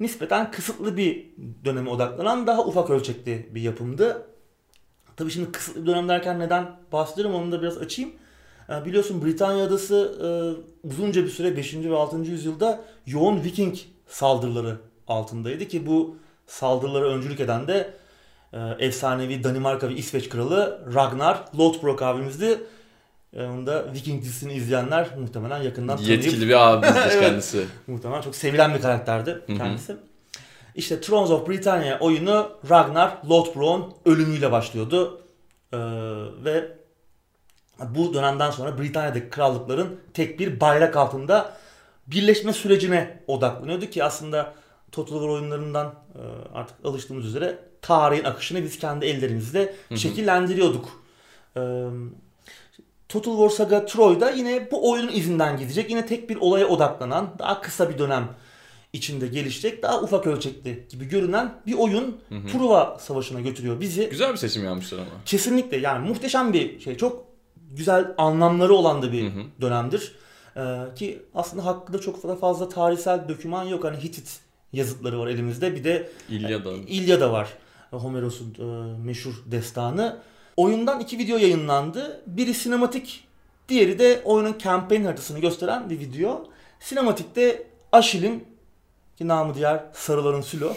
nispeten 0.00 0.50
kısıtlı 0.50 0.96
bir 0.96 1.26
döneme 1.64 1.90
odaklanan 1.90 2.46
daha 2.46 2.64
ufak 2.64 2.90
ölçekli 2.90 3.48
bir 3.54 3.62
yapımdı. 3.62 4.26
Tabii 5.16 5.30
şimdi 5.30 5.52
kısıtlı 5.52 5.82
bir 5.82 5.86
dönem 5.86 6.08
derken 6.08 6.38
neden 6.38 6.76
bahsediyorum 6.92 7.34
onu 7.34 7.52
da 7.52 7.62
biraz 7.62 7.78
açayım. 7.78 8.12
E, 8.70 8.84
Biliyorsun 8.84 9.24
Britanya 9.24 9.64
adası 9.64 10.18
e, 10.22 10.28
uzunca 10.88 11.24
bir 11.24 11.28
süre 11.30 11.56
5. 11.56 11.74
ve 11.74 11.96
6. 11.96 12.16
yüzyılda 12.16 12.80
yoğun 13.06 13.44
Viking 13.44 13.76
saldırıları 14.06 14.76
altındaydı 15.08 15.68
ki 15.68 15.86
bu 15.86 16.16
saldırılara 16.46 17.04
öncülük 17.04 17.40
eden 17.40 17.68
de 17.68 17.94
e, 18.52 18.58
efsanevi 18.78 19.44
Danimarka 19.44 19.88
ve 19.88 19.94
İsveç 19.94 20.28
kralı 20.28 20.88
Ragnar 20.94 21.44
Lothbrok 21.58 22.02
abimizdi. 22.02 22.60
E, 23.34 23.44
onu 23.44 23.66
da 23.66 23.92
Viking 23.94 24.22
dizisini 24.22 24.52
izleyenler 24.52 25.08
muhtemelen 25.18 25.62
yakından 25.62 25.96
tanıyıp 25.96 26.24
Yetkili 26.24 26.48
bir 26.48 26.68
abimizdir 26.68 27.00
Evet. 27.10 27.20
kendisi. 27.20 27.66
muhtemelen 27.86 28.22
çok 28.22 28.36
sevilen 28.36 28.74
bir 28.74 28.80
karakterdi 28.80 29.30
hı. 29.30 29.56
kendisi. 29.56 29.96
İşte 30.74 31.00
Thrones 31.00 31.30
of 31.30 31.48
Britannia 31.48 31.98
oyunu 31.98 32.50
Ragnar 32.70 33.18
Lothbrok'un 33.30 33.94
ölümüyle 34.04 34.52
başlıyordu. 34.52 35.20
E, 35.72 35.78
ve 36.44 36.72
bu 37.88 38.14
dönemden 38.14 38.50
sonra 38.50 38.78
Britanya'daki 38.78 39.30
krallıkların 39.30 40.00
tek 40.14 40.40
bir 40.40 40.60
bayrak 40.60 40.96
altında 40.96 41.56
birleşme 42.06 42.52
sürecine 42.52 43.20
odaklanıyordu 43.26 43.86
ki 43.86 44.04
aslında 44.04 44.54
Total 44.92 45.14
War 45.14 45.28
oyunlarından 45.28 45.94
e, 46.14 46.20
artık 46.54 46.76
alıştığımız 46.84 47.26
üzere 47.26 47.58
tarihin 47.82 48.24
akışını 48.24 48.62
biz 48.62 48.78
kendi 48.78 49.06
ellerimizle 49.06 49.74
hı. 49.88 49.96
şekillendiriyorduk. 49.96 51.04
E, 53.04 53.08
Total 53.08 53.32
War 53.32 53.48
Saga 53.48 53.86
Troy'da 53.86 54.30
yine 54.30 54.68
bu 54.70 54.90
oyunun 54.90 55.12
izinden 55.12 55.58
gidecek. 55.58 55.90
Yine 55.90 56.06
tek 56.06 56.30
bir 56.30 56.36
olaya 56.36 56.68
odaklanan, 56.68 57.30
daha 57.38 57.60
kısa 57.60 57.90
bir 57.90 57.98
dönem 57.98 58.28
içinde 58.92 59.26
gelişecek, 59.26 59.82
daha 59.82 60.00
ufak 60.00 60.26
ölçekli 60.26 60.86
gibi 60.90 61.08
görünen 61.08 61.54
bir 61.66 61.74
oyun 61.74 62.16
Hı 62.28 62.34
hı. 62.34 62.46
Truva 62.52 62.98
Savaşı'na 63.00 63.40
götürüyor 63.40 63.80
bizi. 63.80 64.08
Güzel 64.08 64.32
bir 64.32 64.36
seçim 64.36 64.64
yapmışlar 64.64 64.98
ama. 64.98 65.08
Kesinlikle 65.24 65.76
yani 65.76 66.08
muhteşem 66.08 66.52
bir 66.52 66.80
şey. 66.80 66.96
Çok 66.96 67.24
güzel 67.70 68.14
anlamları 68.18 68.74
olan 68.74 69.02
da 69.02 69.12
bir 69.12 69.22
Hı 69.22 69.26
hı. 69.26 69.42
dönemdir. 69.60 70.12
Ee, 70.56 70.76
ki 70.96 71.22
aslında 71.34 71.64
hakkında 71.64 72.00
çok 72.00 72.22
da 72.22 72.36
fazla 72.36 72.68
tarihsel 72.68 73.28
doküman 73.28 73.64
yok. 73.64 73.84
Hani 73.84 73.96
Hitit 73.96 74.40
yazıtları 74.72 75.18
var 75.18 75.26
elimizde. 75.26 75.74
Bir 75.76 75.84
de 75.84 76.10
İlyada. 76.28 76.72
İlyada 76.72 77.32
var. 77.32 77.48
Homeros'un 77.90 78.54
e, 78.58 78.98
meşhur 79.04 79.34
destanı. 79.46 80.16
Oyundan 80.56 81.00
iki 81.00 81.18
video 81.18 81.38
yayınlandı. 81.38 82.22
Biri 82.26 82.54
sinematik, 82.54 83.24
diğeri 83.68 83.98
de 83.98 84.22
oyunun 84.24 84.58
campaign 84.58 85.04
haritasını 85.04 85.38
gösteren 85.38 85.90
bir 85.90 85.98
video. 85.98 86.46
Sinematikte 86.80 87.66
Aşil'in 87.92 88.44
ki 89.16 89.28
namı 89.28 89.54
diğer 89.54 89.84
Sarıların 89.92 90.40
Sülo 90.40 90.72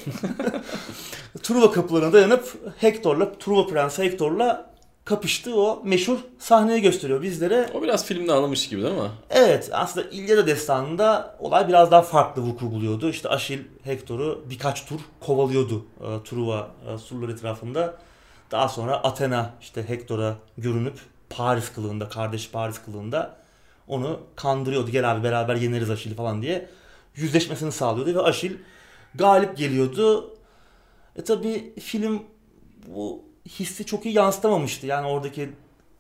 Truva 1.44 1.72
kapılarına 1.72 2.14
dayanıp 2.14 2.74
Hector'la, 2.78 3.38
Truva 3.38 3.68
Prensi 3.68 4.04
Hector'la 4.04 4.74
kapıştığı 5.06 5.62
o 5.62 5.82
meşhur 5.86 6.18
sahneyi 6.40 6.82
gösteriyor 6.82 7.22
bizlere. 7.22 7.70
O 7.74 7.82
biraz 7.82 8.06
filmde 8.06 8.34
alınmış 8.34 8.70
gibi 8.70 8.84
değil 8.84 8.96
mi? 8.96 9.12
Evet 9.30 9.70
aslında 9.72 10.10
İlyada 10.10 10.48
destanında 10.48 11.36
olay 11.40 11.68
biraz 11.68 11.92
daha 11.92 12.02
farklı 12.02 12.42
vuku 12.42 12.72
buluyordu. 12.72 13.10
İşte 13.10 13.30
Aşil 13.30 13.60
Hector'u 13.84 14.44
birkaç 14.50 14.86
tur 14.86 15.00
kovalıyordu 15.20 15.86
e, 16.02 16.24
Truva 16.24 16.68
e, 16.94 16.98
surlar 16.98 17.30
etrafında. 17.30 17.98
Daha 18.52 18.70
sonra 18.70 18.96
Athena 19.04 19.54
işte 19.62 19.90
Hector'a 19.90 20.36
görünüp 20.58 21.00
Paris 21.30 21.74
kılığında, 21.74 22.10
kardeş 22.10 22.52
Paris 22.52 22.82
kılığında 22.82 23.38
onu 23.88 24.20
kandırıyordu. 24.36 24.92
Gel 24.92 25.12
abi 25.12 25.24
beraber 25.24 25.56
yeneriz 25.56 25.90
Aşil'i 25.90 26.16
falan 26.16 26.42
diye 26.42 26.70
yüzleşmesini 27.16 27.72
sağlıyordu 27.72 28.16
ve 28.16 28.22
Aşil 28.22 28.58
galip 29.16 29.58
geliyordu. 29.58 30.34
E 31.16 31.24
tabi 31.24 31.74
film 31.80 32.24
bu 32.88 33.24
hissi 33.50 33.86
çok 33.86 34.06
iyi 34.06 34.16
yansıtamamıştı. 34.16 34.88
Yani 34.88 35.08
oradaki 35.08 35.50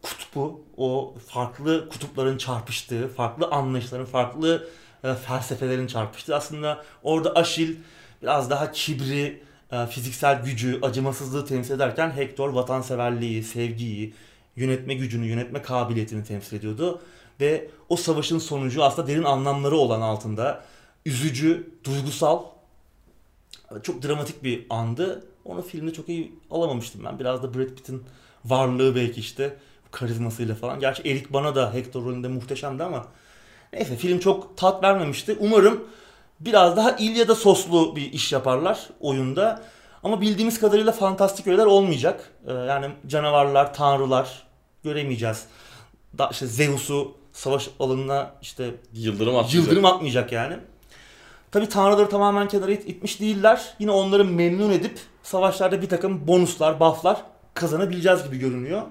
kutbu, 0.01 0.61
o 0.77 1.15
farklı 1.27 1.89
kutupların 1.89 2.37
çarpıştığı, 2.37 3.07
farklı 3.07 3.47
anlayışların, 3.47 4.05
farklı 4.05 4.67
e, 5.03 5.13
felsefelerin 5.13 5.87
çarpıştığı. 5.87 6.35
Aslında 6.35 6.83
orada 7.03 7.33
Aşil 7.35 7.75
biraz 8.21 8.49
daha 8.49 8.71
kibri, 8.71 9.43
fiziksel 9.89 10.43
gücü, 10.43 10.79
acımasızlığı 10.81 11.45
temsil 11.45 11.73
ederken 11.73 12.09
Hector 12.09 12.49
vatanseverliği, 12.49 13.43
sevgiyi, 13.43 14.13
yönetme 14.55 14.93
gücünü, 14.93 15.25
yönetme 15.25 15.61
kabiliyetini 15.61 16.23
temsil 16.23 16.57
ediyordu. 16.57 17.01
Ve 17.39 17.69
o 17.89 17.95
savaşın 17.95 18.39
sonucu 18.39 18.83
aslında 18.83 19.07
derin 19.07 19.23
anlamları 19.23 19.75
olan 19.75 20.01
altında 20.01 20.63
üzücü, 21.05 21.69
duygusal, 21.83 22.43
çok 23.83 24.03
dramatik 24.03 24.43
bir 24.43 24.65
andı. 24.69 25.25
Onu 25.45 25.61
filmde 25.61 25.93
çok 25.93 26.09
iyi 26.09 26.31
alamamıştım 26.51 27.03
ben. 27.05 27.19
Biraz 27.19 27.43
da 27.43 27.53
Brad 27.53 27.69
Pitt'in 27.75 28.03
varlığı 28.45 28.95
belki 28.95 29.19
işte 29.19 29.57
karizmasıyla 29.91 30.55
falan. 30.55 30.79
Gerçi 30.79 31.03
Eric 31.03 31.25
Bana 31.29 31.55
da 31.55 31.73
Hector 31.73 32.05
rolünde 32.05 32.27
muhteşemdi 32.27 32.83
ama 32.83 33.07
neyse 33.73 33.95
film 33.95 34.19
çok 34.19 34.57
tat 34.57 34.83
vermemişti. 34.83 35.37
Umarım 35.39 35.83
biraz 36.39 36.77
daha 36.77 36.91
İlyada 36.91 37.35
soslu 37.35 37.95
bir 37.95 38.13
iş 38.13 38.31
yaparlar 38.33 38.79
oyunda. 38.99 39.61
Ama 40.03 40.21
bildiğimiz 40.21 40.59
kadarıyla 40.59 40.91
fantastik 40.91 41.47
öğeler 41.47 41.65
olmayacak. 41.65 42.29
Ee, 42.47 42.53
yani 42.53 42.85
canavarlar, 43.07 43.73
tanrılar 43.73 44.47
göremeyeceğiz. 44.83 45.43
Da 46.17 46.29
işte 46.31 46.47
Zeus'u 46.47 47.11
savaş 47.33 47.69
alanına 47.79 48.31
işte 48.41 48.71
Yıldırım 48.93 49.35
atlayacak. 49.35 49.53
Yıldırım 49.63 49.85
atmayacak 49.85 50.31
yani. 50.31 50.57
Tabi 51.51 51.69
tanrıları 51.69 52.09
tamamen 52.09 52.47
kenara 52.47 52.71
it- 52.71 52.85
itmiş 52.89 53.19
değiller. 53.19 53.73
Yine 53.79 53.91
onları 53.91 54.25
memnun 54.25 54.71
edip 54.71 54.99
savaşlarda 55.23 55.81
bir 55.81 55.89
takım 55.89 56.27
bonuslar, 56.27 56.79
bufflar 56.79 57.17
kazanabileceğiz 57.53 58.23
gibi 58.23 58.37
görünüyor. 58.37 58.81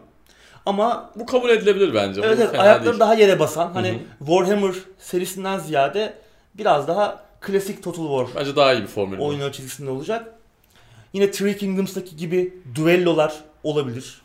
Ama 0.67 1.11
Bu 1.17 1.27
kabul 1.27 1.51
edilebilir 1.51 1.95
bence. 1.95 2.21
Evet, 2.25 2.39
evet 2.41 2.61
ayakları 2.61 2.85
değil. 2.91 3.01
daha 3.01 3.15
yere 3.15 3.39
basan 3.41 3.71
hani 3.73 3.89
Hı 3.89 3.99
Warhammer 4.19 4.75
serisinden 4.99 5.59
ziyade 5.59 6.15
biraz 6.55 6.89
daha 6.89 7.26
klasik 7.41 7.83
Total 7.83 8.03
War 8.27 8.41
Bence 8.41 8.57
daha 8.57 8.73
iyi 8.75 8.83
bir 8.83 8.87
formül 8.87 9.19
bu. 9.19 9.27
oyunları 9.27 9.53
çizgisinde 9.53 9.91
olacak. 9.91 10.35
Yine 11.13 11.31
Three 11.31 11.57
Kingdoms'taki 11.57 12.17
gibi 12.17 12.55
düellolar 12.75 13.35
olabilir. 13.63 14.21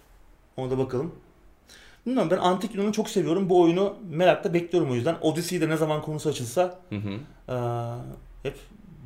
Ona 0.58 0.72
da 0.72 0.78
bakalım. 0.78 1.16
Bilmiyorum 2.06 2.32
ben 2.32 2.38
Antik 2.38 2.76
Yunan'ı 2.76 2.92
çok 2.92 3.10
seviyorum. 3.10 3.50
Bu 3.50 3.62
oyunu 3.62 3.94
merakla 4.10 4.54
bekliyorum 4.54 4.92
o 4.92 4.96
yüzden. 4.96 5.16
Odyssey'de 5.22 5.70
ne 5.70 5.78
zaman 5.78 6.02
konusu 6.02 6.30
açılsa 6.30 6.80
Hı 6.90 6.96
hı. 6.96 7.10
eee, 7.50 7.56
hep 8.44 8.58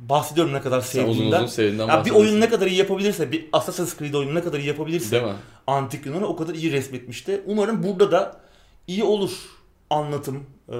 bahsediyorum 0.08 0.52
ne 0.52 0.60
kadar 0.60 0.80
Sen 0.80 1.02
uzun 1.02 1.12
sevdiğimden. 1.12 1.38
uzun 1.38 1.46
sevdiğinden 1.54 1.82
Ya 1.86 1.88
bir 1.88 1.94
bahsediyorsun. 1.98 2.22
oyun 2.30 2.40
ne 2.40 2.48
kadar 2.48 2.66
iyi 2.66 2.76
yapabilirse, 2.78 3.32
bir 3.32 3.48
Assassin's 3.52 3.98
Creed 3.98 4.14
oyunu 4.14 4.34
ne 4.34 4.42
kadar 4.42 4.58
iyi 4.58 4.68
yapabilirse 4.68 5.10
Değil 5.10 5.22
mi? 5.24 5.32
Antik 5.66 6.06
Yunan'ı 6.06 6.26
o 6.26 6.36
kadar 6.36 6.54
iyi 6.54 6.72
resmetmişti. 6.72 7.42
Umarım 7.46 7.82
burada 7.82 8.10
da 8.12 8.36
iyi 8.86 9.04
olur 9.04 9.30
anlatım, 9.90 10.44
e, 10.68 10.76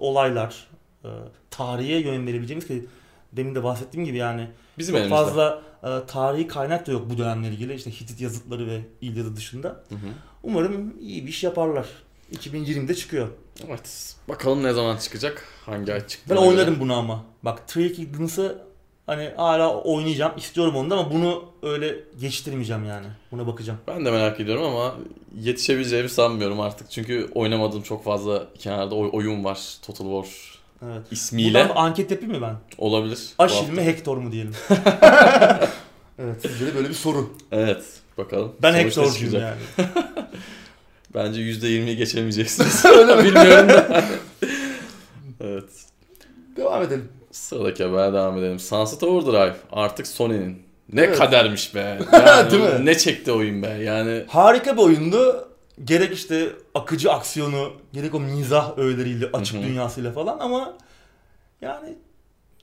olaylar, 0.00 0.68
e, 1.04 1.08
tarihe 1.50 1.96
yön 1.96 2.26
verebileceğimiz 2.26 2.66
ki 2.66 2.86
demin 3.32 3.54
de 3.54 3.64
bahsettiğim 3.64 4.06
gibi 4.06 4.16
yani 4.16 4.48
Bizim 4.78 4.94
çok 4.94 5.00
elimizde. 5.00 5.24
fazla 5.24 5.62
e, 5.84 6.06
tarihi 6.06 6.46
kaynak 6.46 6.86
da 6.86 6.92
yok 6.92 7.10
bu 7.10 7.18
dönemle 7.18 7.48
ilgili. 7.48 7.74
İşte 7.74 7.90
Hitit 7.90 8.20
yazıtları 8.20 8.66
ve 8.66 8.80
İlyada 9.00 9.36
dışında. 9.36 9.68
Hı 9.68 9.94
hı. 9.94 10.08
Umarım 10.42 10.94
iyi 11.00 11.22
bir 11.24 11.28
iş 11.30 11.44
yaparlar. 11.44 11.86
2020'de 12.32 12.94
çıkıyor. 12.94 13.28
Evet. 13.68 14.14
Bakalım 14.28 14.62
ne 14.62 14.72
zaman 14.72 14.96
çıkacak? 14.96 15.44
Hangi 15.66 15.92
ay 15.92 16.06
çıktı? 16.06 16.30
Ben 16.30 16.36
oynarım 16.36 16.80
bunu 16.80 16.94
ama. 16.94 17.24
Bak 17.42 17.68
Three 17.68 17.92
Kingdoms'ı 17.92 18.62
hani 19.06 19.30
hala 19.36 19.74
oynayacağım. 19.82 20.32
istiyorum 20.36 20.76
onu 20.76 20.90
da 20.90 20.98
ama 20.98 21.10
bunu 21.12 21.44
öyle 21.62 21.96
geçiştirmeyeceğim 22.20 22.84
yani. 22.84 23.06
Buna 23.32 23.46
bakacağım. 23.46 23.78
Ben 23.86 24.04
de 24.04 24.10
merak 24.10 24.40
ediyorum 24.40 24.64
ama 24.64 24.94
yetişebileceğimi 25.40 26.08
sanmıyorum 26.08 26.60
artık. 26.60 26.90
Çünkü 26.90 27.28
oynamadığım 27.34 27.82
çok 27.82 28.04
fazla 28.04 28.46
kenarda 28.58 28.94
oy- 28.94 29.10
oyun 29.12 29.44
var. 29.44 29.76
Total 29.86 30.04
War 30.22 30.57
Evet. 30.86 31.02
ismiyle. 31.10 31.60
Buradan 31.68 31.76
anket 31.76 32.10
yapayım 32.10 32.34
mı 32.34 32.42
ben? 32.42 32.54
Olabilir. 32.78 33.28
Aşil 33.38 33.70
mi 33.70 33.82
Hector 33.84 34.16
mu 34.16 34.32
diyelim. 34.32 34.54
evet 36.18 36.36
sizce 36.42 36.66
de 36.66 36.74
böyle 36.74 36.88
bir 36.88 36.94
soru. 36.94 37.30
Evet. 37.52 37.84
Bakalım. 38.18 38.52
Ben 38.62 38.74
Hector'cuyum 38.74 39.34
yani. 39.34 39.88
Bence 41.14 41.40
%20'yi 41.40 41.96
geçemeyeceksiniz. 41.96 42.84
Öyle 42.98 43.16
mi? 43.16 43.24
Bilmiyorum 43.24 43.68
da. 43.68 44.04
evet. 45.40 45.64
Devam 46.56 46.82
edelim. 46.82 47.08
Sıradaki 47.32 47.84
habere 47.84 48.12
devam 48.12 48.38
edelim. 48.38 48.58
Sunset 48.58 49.02
Overdrive 49.02 49.56
artık 49.72 50.06
Sony'nin. 50.06 50.62
Ne 50.92 51.00
Evet. 51.00 51.18
kadermiş 51.18 51.74
be. 51.74 51.98
Yani 52.12 52.50
Değil 52.50 52.62
mi? 52.62 52.86
Ne 52.86 52.98
çekti 52.98 53.32
oyun 53.32 53.62
be. 53.62 53.68
Yani 53.68 54.24
Harika 54.28 54.76
bir 54.76 54.82
oyundu. 54.82 55.47
Gerek 55.84 56.14
işte 56.14 56.48
akıcı 56.74 57.12
aksiyonu, 57.12 57.72
gerek 57.92 58.14
o 58.14 58.20
mizah 58.20 58.78
öğeleriyle, 58.78 59.26
açık 59.32 59.56
Hı 59.56 59.60
hı. 59.60 59.66
dünyasıyla 59.66 60.12
falan 60.12 60.38
ama 60.38 60.74
yani 61.60 61.94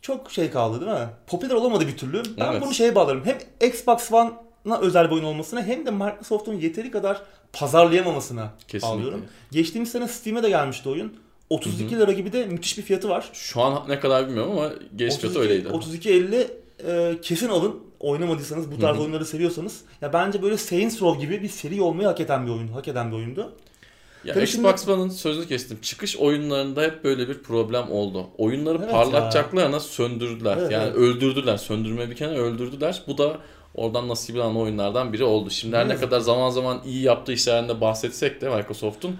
çok 0.01 0.31
şey 0.31 0.51
kaldı 0.51 0.81
değil 0.81 0.91
mi? 0.91 1.07
Popüler 1.27 1.53
olamadı 1.53 1.87
bir 1.87 1.97
türlü. 1.97 2.23
Ben 2.39 2.51
Evet. 2.51 2.61
bunu 2.61 2.73
şeye 2.73 2.95
bağlarım. 2.95 3.25
Hem 3.25 3.67
Xbox 3.69 4.11
One'a 4.11 4.79
özel 4.81 5.05
bir 5.05 5.11
oyun 5.15 5.23
olmasına 5.23 5.63
hem 5.63 5.85
de 5.85 5.91
Microsoft'un 5.91 6.53
yeteri 6.53 6.91
kadar 6.91 7.21
pazarlayamamasına 7.53 8.53
kesinlikle. 8.67 8.97
bağlıyorum. 8.97 9.25
Geçtiğimiz 9.51 9.91
sene 9.91 10.07
Steam'e 10.07 10.43
de 10.43 10.49
gelmişti 10.49 10.89
oyun. 10.89 11.13
32 11.49 11.95
lira 11.99 12.11
gibi 12.11 12.33
de 12.33 12.45
müthiş 12.45 12.77
bir 12.77 12.83
fiyatı 12.83 13.09
var. 13.09 13.29
Şu 13.33 13.61
an 13.61 13.83
ne 13.89 13.99
kadar 13.99 14.27
bilmiyorum 14.27 14.51
ama 14.51 14.69
geç 14.95 15.21
kötü 15.21 15.39
öyleydi. 15.39 15.67
32.50 15.67 16.47
e, 16.87 17.21
kesin 17.21 17.49
alın. 17.49 17.79
Oynamadıysanız 18.05 18.71
bu 18.71 18.79
tarz 18.79 18.95
Hı 18.95 18.99
hı. 18.99 19.03
oyunları 19.03 19.25
seviyorsanız. 19.25 19.81
Ya 20.01 20.13
bence 20.13 20.41
böyle 20.41 20.57
Saints 20.57 21.01
Row 21.01 21.25
gibi 21.25 21.43
bir 21.43 21.49
seri 21.49 21.81
olmayı 21.81 22.07
hak 22.07 22.19
eden 22.19 22.45
bir 22.45 22.51
oyun, 22.51 22.67
hak 22.67 22.87
eden 22.87 23.11
bir 23.11 23.15
oyundu. 23.15 23.51
Ya 24.25 24.33
Tabii 24.33 24.43
Xbox 24.43 24.87
One'ın 24.87 25.09
sözünü 25.09 25.47
kestim. 25.47 25.77
Çıkış 25.81 26.17
oyunlarında 26.17 26.81
hep 26.81 27.03
böyle 27.03 27.27
bir 27.27 27.43
problem 27.43 27.91
oldu. 27.91 28.27
Oyunları 28.37 28.77
Evet 28.77 28.91
parlatacaklarına 28.91 29.79
söndürdüler. 29.79 30.57
Evet, 30.57 30.71
yani 30.71 30.83
evet. 30.83 30.95
öldürdüler. 30.95 31.57
Söndürme 31.57 32.09
bir 32.09 32.15
kenara 32.15 32.37
öldürdüler. 32.37 33.01
Bu 33.07 33.17
da 33.17 33.37
oradan 33.75 34.07
nasibi 34.07 34.41
alan 34.41 34.57
oyunlardan 34.57 35.13
biri 35.13 35.23
oldu. 35.23 35.49
Şimdi 35.49 35.77
her 35.77 35.89
Ne 35.89 35.95
kadar 35.95 36.19
zaman 36.19 36.49
zaman 36.49 36.81
iyi 36.85 37.01
yaptığı 37.01 37.33
işlerinde 37.33 37.81
bahsetsek 37.81 38.41
de 38.41 38.55
Microsoft'un 38.55 39.17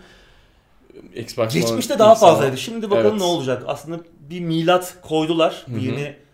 Xbox 1.16 1.54
Geçmişte 1.54 2.00
daha 2.00 2.16
fazlaydı. 2.16 2.58
Şimdi 2.58 2.90
bakalım 2.90 3.10
Evet. 3.12 3.20
ne 3.20 3.24
olacak. 3.24 3.64
Aslında 3.68 4.00
bir 4.30 4.40
milat 4.40 4.98
koydular. 5.02 5.66
Hı 5.66 5.76
hı. 5.76 5.80
Yeni 5.80 6.25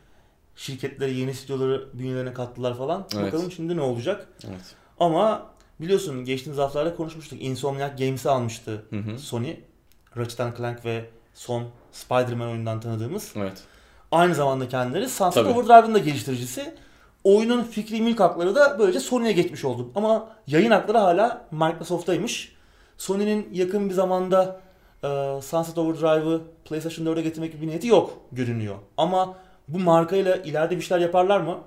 şirketleri, 0.56 1.18
yeni 1.18 1.34
stüdyoları 1.34 1.90
bünyelerine 1.94 2.34
kattılar 2.34 2.78
falan. 2.78 3.08
Evet. 3.16 3.26
Bakalım 3.26 3.52
şimdi 3.52 3.78
ne 3.78 3.82
olacak. 3.82 4.28
Evet. 4.48 4.76
Ama 5.00 5.46
biliyorsun 5.80 6.26
geçtiğimiz 6.26 6.60
haftalarda 6.60 6.96
konuşmuştuk. 6.96 7.42
Insomniac 7.42 8.06
Games'i 8.06 8.30
almıştı 8.30 8.86
Hı 8.90 8.96
hı. 8.96 9.20
Sony. 9.20 9.56
Ratchet 10.18 10.58
Clank 10.58 10.86
ve 10.86 11.10
son 11.34 11.64
Spider-Man 11.92 12.50
oyundan 12.50 12.80
tanıdığımız. 12.80 13.34
Evet. 13.36 13.64
Aynı 14.12 14.36
zamanda 14.36 14.70
kendileri 14.70 15.10
Sunset. 15.10 15.46
Overdrive'ın 15.46 15.94
da 15.94 16.00
geliştiricisi. 16.00 16.74
Oyunun 17.24 17.64
fikri 17.64 18.02
mülk 18.02 18.20
hakları 18.20 18.56
da 18.56 18.80
böylece 18.80 19.00
Sony'ye 19.00 19.34
geçmiş 19.34 19.66
oldu. 19.66 19.92
Ama 19.96 20.30
yayın 20.48 20.72
hakları 20.72 20.98
hala 20.98 21.48
Microsoft'taymış. 21.52 22.56
Sony'nin 22.98 23.50
yakın 23.54 23.90
bir 23.90 23.94
zamanda 23.94 24.62
e, 25.04 25.08
Sunset 25.42 25.78
Overdrive'ı 25.78 26.42
PlayStation 26.66 27.06
4'e 27.06 27.22
getirmek 27.22 27.52
gibi 27.52 27.62
bir 27.62 27.68
niyeti 27.68 27.88
yok 27.88 28.18
görünüyor. 28.32 28.76
Ama 28.98 29.36
bu 29.74 29.80
markayla 29.80 30.36
ileride 30.36 30.78
bir 30.78 30.82
şeyler 30.82 31.02
yaparlar 31.02 31.40
mı? 31.40 31.58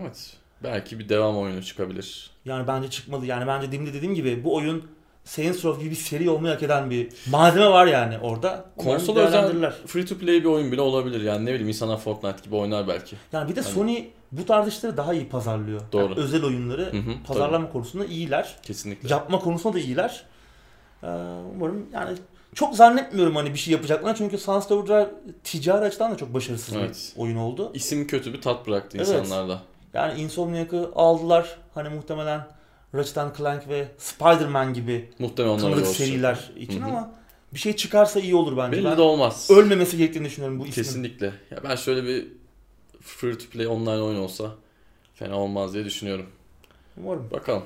Evet. 0.00 0.36
Belki 0.62 0.98
bir 0.98 1.08
devam 1.08 1.36
oyunu 1.38 1.62
çıkabilir. 1.62 2.30
Yani 2.44 2.66
bence 2.66 2.90
çıkmalı. 2.90 3.26
Yani 3.26 3.46
bence 3.46 3.72
demin 3.72 3.86
de 3.86 3.94
dediğim 3.94 4.14
gibi 4.14 4.44
bu 4.44 4.54
oyun 4.54 4.84
Saints 5.24 5.64
Row 5.64 5.82
gibi 5.82 5.90
bir 5.90 5.96
seri 5.96 6.30
olmayı 6.30 6.54
hak 6.54 6.62
eden 6.62 6.90
bir 6.90 7.08
malzeme 7.30 7.68
var 7.70 7.86
yani 7.86 8.18
orada. 8.18 8.64
Konsol 8.78 9.16
özel 9.16 9.72
free 9.86 10.04
to 10.04 10.18
play 10.18 10.40
bir 10.40 10.44
oyun 10.44 10.72
bile 10.72 10.80
olabilir. 10.80 11.20
Yani 11.20 11.44
ne 11.44 11.50
bileyim 11.50 11.68
insanlar 11.68 11.98
Fortnite 11.98 12.42
gibi 12.44 12.56
oynar 12.56 12.88
belki. 12.88 13.16
Yani 13.32 13.50
bir 13.50 13.56
de 13.56 13.60
Hani- 13.60 13.74
Sony 13.74 14.04
bu 14.32 14.46
tarz 14.46 14.68
işleri 14.68 14.96
daha 14.96 15.14
iyi 15.14 15.28
pazarlıyor. 15.28 15.80
Doğru. 15.92 16.02
Yani 16.02 16.14
özel 16.14 16.44
oyunları 16.44 16.82
Hı 16.92 16.96
hı, 16.96 17.12
pazarlama 17.26 17.72
konusunda 17.72 18.04
iyiler. 18.04 18.56
Kesinlikle. 18.62 19.08
Yapma 19.08 19.38
konusunda 19.38 19.74
da 19.76 19.80
iyiler. 19.80 20.24
Ee, 21.02 21.06
umarım 21.56 21.86
yani 21.92 22.18
çok 22.54 22.74
zannetmiyorum 22.76 23.36
hani 23.36 23.52
bir 23.54 23.58
şey 23.58 23.72
yapacaklar 23.72 24.16
çünkü 24.16 24.38
Sunset 24.38 24.72
Overdrive 24.72 25.10
ticari 25.44 25.84
açıdan 25.84 26.12
da 26.12 26.16
çok 26.16 26.34
başarısız 26.34 26.74
Evet. 26.76 27.12
bir 27.16 27.20
oyun 27.22 27.36
oldu. 27.36 27.70
İsim 27.74 28.06
kötü 28.06 28.32
bir 28.32 28.40
tat 28.40 28.66
bıraktı 28.66 28.96
Evet. 28.98 29.08
insanlarda. 29.08 29.62
Yani 29.94 30.20
Insomniac'ı 30.20 30.90
aldılar 30.94 31.56
hani 31.74 31.88
muhtemelen 31.88 32.46
Ratchet 32.94 33.36
Clank 33.36 33.68
ve 33.68 33.88
Spider-Man 33.98 34.74
gibi 34.74 35.10
Muhtemelen 35.18 35.58
tanıdık 35.58 35.86
seriler 35.86 36.50
için 36.56 36.80
Hı 36.80 36.84
hı. 36.84 36.88
ama 36.88 37.12
bir 37.54 37.58
şey 37.58 37.76
çıkarsa 37.76 38.20
iyi 38.20 38.34
olur 38.34 38.56
bence. 38.56 38.76
Belli 38.76 38.84
ben 38.84 38.96
de 38.96 39.02
olmaz. 39.02 39.48
ölmemesi 39.50 39.96
gerektiğini 39.96 40.24
düşünüyorum 40.24 40.58
bu 40.60 40.66
ismin. 40.66 40.74
Kesinlikle. 40.84 41.26
Ya 41.50 41.58
ben 41.64 41.76
şöyle 41.76 42.04
bir 42.04 42.28
free 43.00 43.38
to 43.38 43.44
play 43.52 43.66
online 43.66 44.02
oyun 44.02 44.18
olsa 44.18 44.50
fena 45.14 45.36
olmaz 45.36 45.74
diye 45.74 45.84
düşünüyorum. 45.84 46.26
Umarım. 46.96 47.30
Bakalım. 47.30 47.62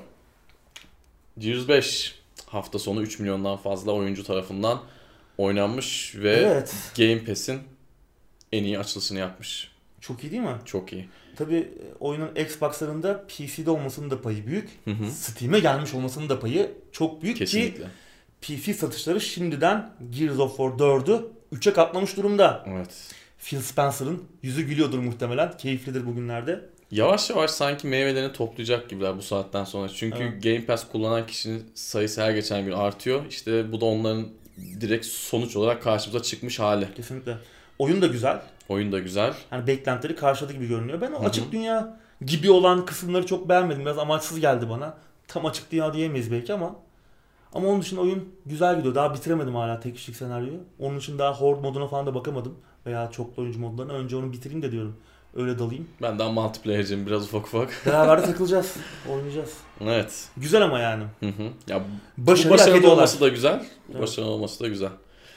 Gears 1.37 1.67
5 1.67 2.19
hafta 2.47 2.79
sonu 2.79 3.01
3 3.01 3.19
milyondan 3.19 3.57
fazla 3.57 3.91
oyuncu 3.91 4.23
tarafından 4.23 4.79
oynanmış 5.37 6.15
ve 6.15 6.31
Evet. 6.31 6.73
Game 6.97 7.23
Pass'in 7.23 7.59
en 8.51 8.63
iyi 8.63 8.79
açılışını 8.79 9.19
yapmış. 9.19 9.71
Çok 10.01 10.23
iyi 10.23 10.31
değil 10.31 10.43
mi? 10.43 10.55
Çok 10.65 10.93
iyi. 10.93 11.09
Tabii 11.35 11.55
e, 11.55 11.93
oyunun 11.99 12.35
Xbox'larında 12.35 13.25
PC'de 13.27 13.71
olmasının 13.71 14.11
da 14.11 14.21
payı 14.21 14.45
büyük. 14.47 14.69
Steam'e 15.13 15.59
gelmiş 15.59 15.93
olmasının 15.93 16.29
da 16.29 16.39
payı 16.39 16.71
çok 16.91 17.21
büyük 17.23 17.37
ki 17.37 17.43
Kesinlikle. 17.45 17.85
PC 18.41 18.73
satışları 18.73 19.21
şimdiden 19.21 19.93
Gears 20.09 20.39
of 20.39 20.49
War 20.57 20.69
4'ü 20.69 21.25
3'e 21.53 21.73
katlamış 21.73 22.17
durumda. 22.17 22.63
Evet. 22.67 23.13
Phil 23.39 23.61
Spencer'ın 23.61 24.23
yüzü 24.43 24.61
gülüyordur 24.67 24.99
muhtemelen. 24.99 25.57
Keyiflidir 25.57 26.05
bugünlerde. 26.05 26.69
Yavaş 26.91 27.29
yavaş 27.29 27.51
sanki 27.51 27.87
meyvelerini 27.87 28.33
toplayacak 28.33 28.89
gibiler 28.89 29.17
bu 29.17 29.21
saatten 29.21 29.63
sonra. 29.63 29.89
Çünkü 29.89 30.23
Evet. 30.23 30.43
Game 30.43 30.65
Pass 30.65 30.87
kullanan 30.91 31.25
kişinin 31.27 31.71
sayısı 31.73 32.21
her 32.21 32.31
geçen 32.31 32.65
gün 32.65 32.71
artıyor. 32.71 33.21
İşte 33.29 33.71
bu 33.71 33.81
da 33.81 33.85
onların 33.85 34.27
direkt 34.81 35.05
sonuç 35.05 35.55
olarak 35.55 35.83
karşımıza 35.83 36.23
çıkmış 36.23 36.59
hali. 36.59 36.93
Kesinlikle. 36.95 37.37
Oyun 37.79 38.01
da 38.01 38.07
güzel. 38.07 38.41
Oyun 38.69 38.91
da 38.91 38.99
güzel. 38.99 39.33
Yani 39.51 39.67
beklentileri 39.67 40.15
karşıladı 40.15 40.53
gibi 40.53 40.67
görünüyor. 40.67 41.01
Ben 41.01 41.11
o 41.11 41.25
açık 41.25 41.51
dünya 41.51 41.99
gibi 42.25 42.51
olan 42.51 42.85
kısımları 42.85 43.25
çok 43.25 43.49
beğenmedim. 43.49 43.81
Biraz 43.81 43.97
amaçsız 43.97 44.39
geldi 44.39 44.69
bana. 44.69 44.97
Tam 45.27 45.45
açık 45.45 45.71
dünya 45.71 45.93
diyemeyiz 45.93 46.31
belki 46.31 46.53
ama 46.53 46.75
ama 47.53 47.67
onun 47.67 47.81
dışında 47.81 48.01
oyun 48.01 48.29
güzel 48.45 48.77
gidiyor. 48.77 48.95
Daha 48.95 49.13
bitiremedim 49.13 49.55
hala 49.55 49.79
tek 49.79 49.95
kişilik 49.95 50.17
senaryoyu. 50.17 50.59
Onun 50.79 50.97
için 50.97 51.19
daha 51.19 51.33
horde 51.33 51.61
moduna 51.61 51.87
falan 51.87 52.05
da 52.05 52.15
bakamadım. 52.15 52.57
Veya 52.85 53.11
çoklu 53.11 53.43
oyuncu 53.43 53.59
modlarına. 53.59 53.93
Önce 53.93 54.15
onu 54.15 54.33
bitireyim 54.33 54.61
de 54.61 54.71
diyorum. 54.71 54.95
Öyle 55.35 55.59
dalayım. 55.59 55.87
Ben 56.01 56.19
daha 56.19 56.31
multiplayer'ciyim 56.31 57.07
biraz 57.07 57.23
ufak 57.23 57.45
ufak. 57.45 57.69
Beraber 57.85 58.25
takılacağız. 58.25 58.73
Oynayacağız. 59.09 59.53
evet. 59.81 60.25
Güzel 60.37 60.61
ama 60.61 60.79
yani. 60.79 61.03
Hı 61.19 61.25
hı. 61.25 61.49
Ya 61.67 61.83
bu 62.17 62.27
Başarılı 62.27 62.91
olması 62.91 63.21
da 63.21 63.27
güzel. 63.27 63.65
Evet. 63.91 64.01
Başarılı 64.01 64.29
olması 64.29 64.63
da 64.63 64.67
güzel. 64.67 64.89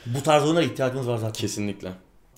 Bu 0.07 0.23
tarz 0.23 0.45
oyunlara 0.45 0.65
ihtiyacımız 0.65 1.09
var 1.09 1.17
zaten. 1.17 1.33
Kesinlikle. 1.41 1.93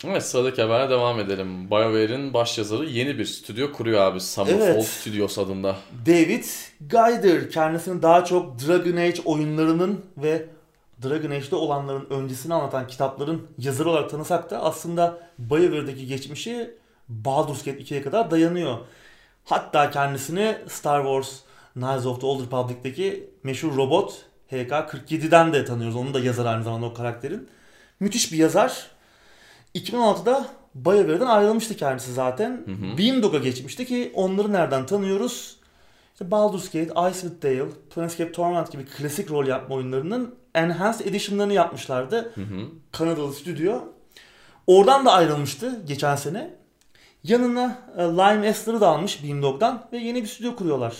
Evet 0.05 0.27
sıradaki 0.27 0.63
habere 0.63 0.91
devam 0.91 1.21
edelim. 1.21 1.71
BioWare'in 1.71 2.35
başyazarı 2.35 2.85
yeni 2.85 3.19
bir 3.19 3.25
stüdyo 3.25 3.73
kuruyor 3.73 4.01
abi. 4.01 4.21
Summerfall 4.21 4.67
Evet. 4.67 4.85
Studios 4.87 5.39
adında. 5.39 5.77
David 6.07 6.45
Gaider 6.81 7.51
kendisini 7.51 8.03
daha 8.03 8.25
çok 8.25 8.59
Dragon 8.59 8.97
Age 8.97 9.23
oyunlarının 9.25 10.05
ve 10.17 10.47
Dragon 11.03 11.31
Age'de 11.31 11.57
olanların 11.57 12.07
öncesini 12.11 12.55
anlatan 12.55 12.87
kitapların 12.87 13.47
yazarı 13.59 13.91
olarak 13.91 14.11
tanısak 14.11 14.51
da 14.51 14.63
aslında 14.63 15.19
BioWare'deki 15.39 16.07
geçmişi 16.07 16.75
Baldur's 17.25 17.65
Gate 17.65 17.81
2'ye 17.81 18.03
kadar 18.03 18.31
dayanıyor. 18.31 18.79
Hatta 19.45 19.91
kendisini 19.91 20.57
Star 20.69 21.03
Wars 21.03 21.41
Knights 21.73 22.07
of 22.07 22.21
the 22.21 22.27
Old 22.27 22.41
Republic'teki 22.47 23.31
meşhur 23.43 23.77
robot 23.77 24.25
HK-47'den 24.53 25.53
de 25.53 25.65
tanıyoruz. 25.65 25.97
Onun 25.97 26.15
da 26.15 26.21
yazar 26.21 26.47
aynı 26.47 26.65
zamanda 26.65 26.87
o 26.87 26.95
karakterin. 26.95 27.49
Müthiş 28.01 28.33
bir 28.33 28.39
yazar. 28.39 28.91
2016'da 29.75 30.47
BioWare'den 30.75 31.27
ayrılmıştı 31.27 31.77
kendisi 31.77 32.13
zaten. 32.13 32.51
Hı 32.51 32.73
hı. 32.73 32.99
Beam 32.99 33.23
Dog'a 33.23 33.39
geçmişti 33.39 33.87
ki 33.87 34.13
onları 34.15 34.53
nereden 34.53 34.87
tanıyoruz? 34.87 35.57
İşte 36.13 36.31
Baldur's 36.31 36.65
Gate, 36.65 37.11
Icewind 37.11 37.43
Dale, 37.43 37.71
Planescape 37.95 38.33
Torment 38.33 38.73
gibi 38.73 38.85
klasik 38.85 39.31
rol 39.31 39.47
yapma 39.47 39.75
oyunlarının 39.75 40.35
Enhanced 40.55 41.07
Edition'larını 41.07 41.53
yapmışlardı. 41.53 42.33
Hı 42.35 42.41
hı. 42.41 42.67
Kanadalı 42.93 43.33
stüdyo. 43.33 43.81
Oradan 44.67 45.07
da 45.07 45.13
ayrılmıştı 45.13 45.83
geçen 45.87 46.17
sene. 46.17 46.62
Yanına 47.25 47.79
e, 47.97 48.03
Lime 48.03 48.47
Esther'ı 48.47 48.81
da 48.81 48.89
almış 48.89 49.25
Beamdog'dan 49.25 49.89
ve 49.93 49.99
yeni 49.99 50.23
bir 50.23 50.29
stüdyo 50.29 50.57
kuruyorlar. 50.57 50.97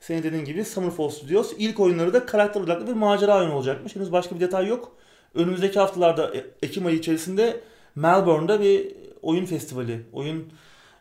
Senin 0.00 0.22
dediğin 0.22 0.44
gibi 0.44 0.64
Summerfall 0.64 1.08
Studios. 1.08 1.52
İlk 1.58 1.80
oyunları 1.80 2.12
da 2.12 2.26
karakter 2.26 2.60
odaklı 2.60 2.86
bir 2.86 2.92
macera 2.92 3.38
oyunu 3.38 3.54
olacakmış. 3.54 3.96
Henüz 3.96 4.12
başka 4.12 4.34
bir 4.34 4.40
detay 4.40 4.66
yok. 4.66 4.96
Önümüzdeki 5.34 5.78
haftalarda 5.78 6.36
e, 6.36 6.46
Ekim 6.62 6.86
ayı 6.86 6.96
içerisinde 6.96 7.60
Melbourne'da 7.94 8.60
bir 8.60 8.92
oyun 9.22 9.44
festivali, 9.44 10.06
oyun 10.12 10.52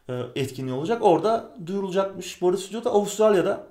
e, 0.10 0.14
etkinliği 0.36 0.76
olacak. 0.76 1.04
Orada 1.04 1.52
duyurulacakmış. 1.66 2.42
Bu 2.42 2.48
arada 2.48 2.58
stüdyo 2.58 2.84
da 2.84 2.90
Avustralya'da. 2.90 3.68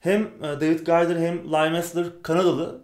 Hem 0.00 0.30
David 0.42 0.78
Guyder 0.78 1.16
hem 1.16 1.44
Lime 1.44 1.78
Esther 1.78 2.06
Kanadalı. 2.22 2.80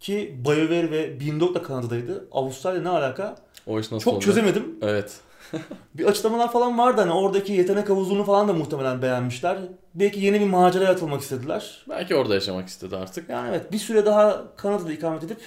Ki 0.00 0.36
BioWare 0.44 0.90
ve 0.90 1.20
Beamdog 1.20 1.54
da 1.54 1.62
Kanada'daydı. 1.62 2.28
Avustralya 2.32 2.82
ne 2.82 2.88
alaka? 2.88 3.36
O 3.66 3.80
iş 3.80 3.92
nasıl 3.92 4.04
Çok 4.04 4.14
oldu? 4.14 4.24
çözemedim. 4.24 4.78
Evet. 4.82 5.20
Bir 5.94 6.04
açıklamalar 6.04 6.52
falan 6.52 6.78
vardı 6.78 7.00
hani 7.00 7.12
oradaki 7.12 7.52
yetenek 7.52 7.88
havuzunu 7.88 8.24
falan 8.24 8.48
da 8.48 8.52
muhtemelen 8.52 9.02
beğenmişler. 9.02 9.58
Belki 9.94 10.20
yeni 10.20 10.40
bir 10.40 10.46
maceraya 10.46 10.90
atılmak 10.90 11.20
istediler. 11.20 11.84
Belki 11.88 12.14
orada 12.14 12.34
yaşamak 12.34 12.68
istedi 12.68 12.96
artık. 12.96 13.28
Yani 13.28 13.48
evet 13.48 13.72
bir 13.72 13.78
süre 13.78 14.06
daha 14.06 14.56
Kanada'da 14.56 14.92
ikamet 14.92 15.24
edip 15.24 15.38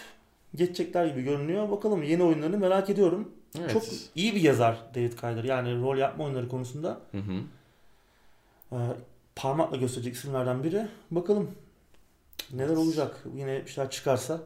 geçecekler 0.56 1.06
gibi 1.06 1.24
görünüyor. 1.24 1.72
Bakalım 1.72 2.04
yeni 2.04 2.24
oyunlarını 2.24 2.58
merak 2.58 2.90
ediyorum. 2.90 3.32
Evet. 3.60 3.74
Çok 3.74 3.84
iyi 4.16 4.36
bir 4.36 4.42
yazar 4.42 4.78
David 4.96 5.14
Kayder. 5.14 5.44
Yani 5.44 5.82
rol 5.82 5.98
yapma 5.98 6.24
oyunları 6.24 6.50
konusunda 6.50 7.00
Hı 7.12 7.18
hı. 7.18 7.42
e, 8.72 8.80
parmakla 9.36 9.78
gösterecek 9.78 10.16
isimlerden 10.16 10.64
biri. 10.64 10.88
Bakalım 11.12 11.52
neler 12.54 12.76
olacak. 12.76 13.24
Yine 13.36 13.66
bir 13.66 13.72
şeyler 13.72 13.92
çıkarsa 13.92 14.40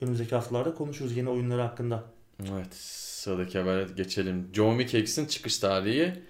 önümüzdeki 0.00 0.34
haftalarda 0.34 0.74
konuşuruz 0.74 1.16
yeni 1.16 1.30
oyunları 1.30 1.62
hakkında. 1.62 2.04
Evet. 2.40 2.74
Sıradaki 2.74 3.58
habere 3.58 3.86
geçelim. 3.96 4.50
John 4.52 4.78
Wick 4.78 5.02
X'in 5.02 5.26
çıkış 5.26 5.58
tarihi 5.58 6.22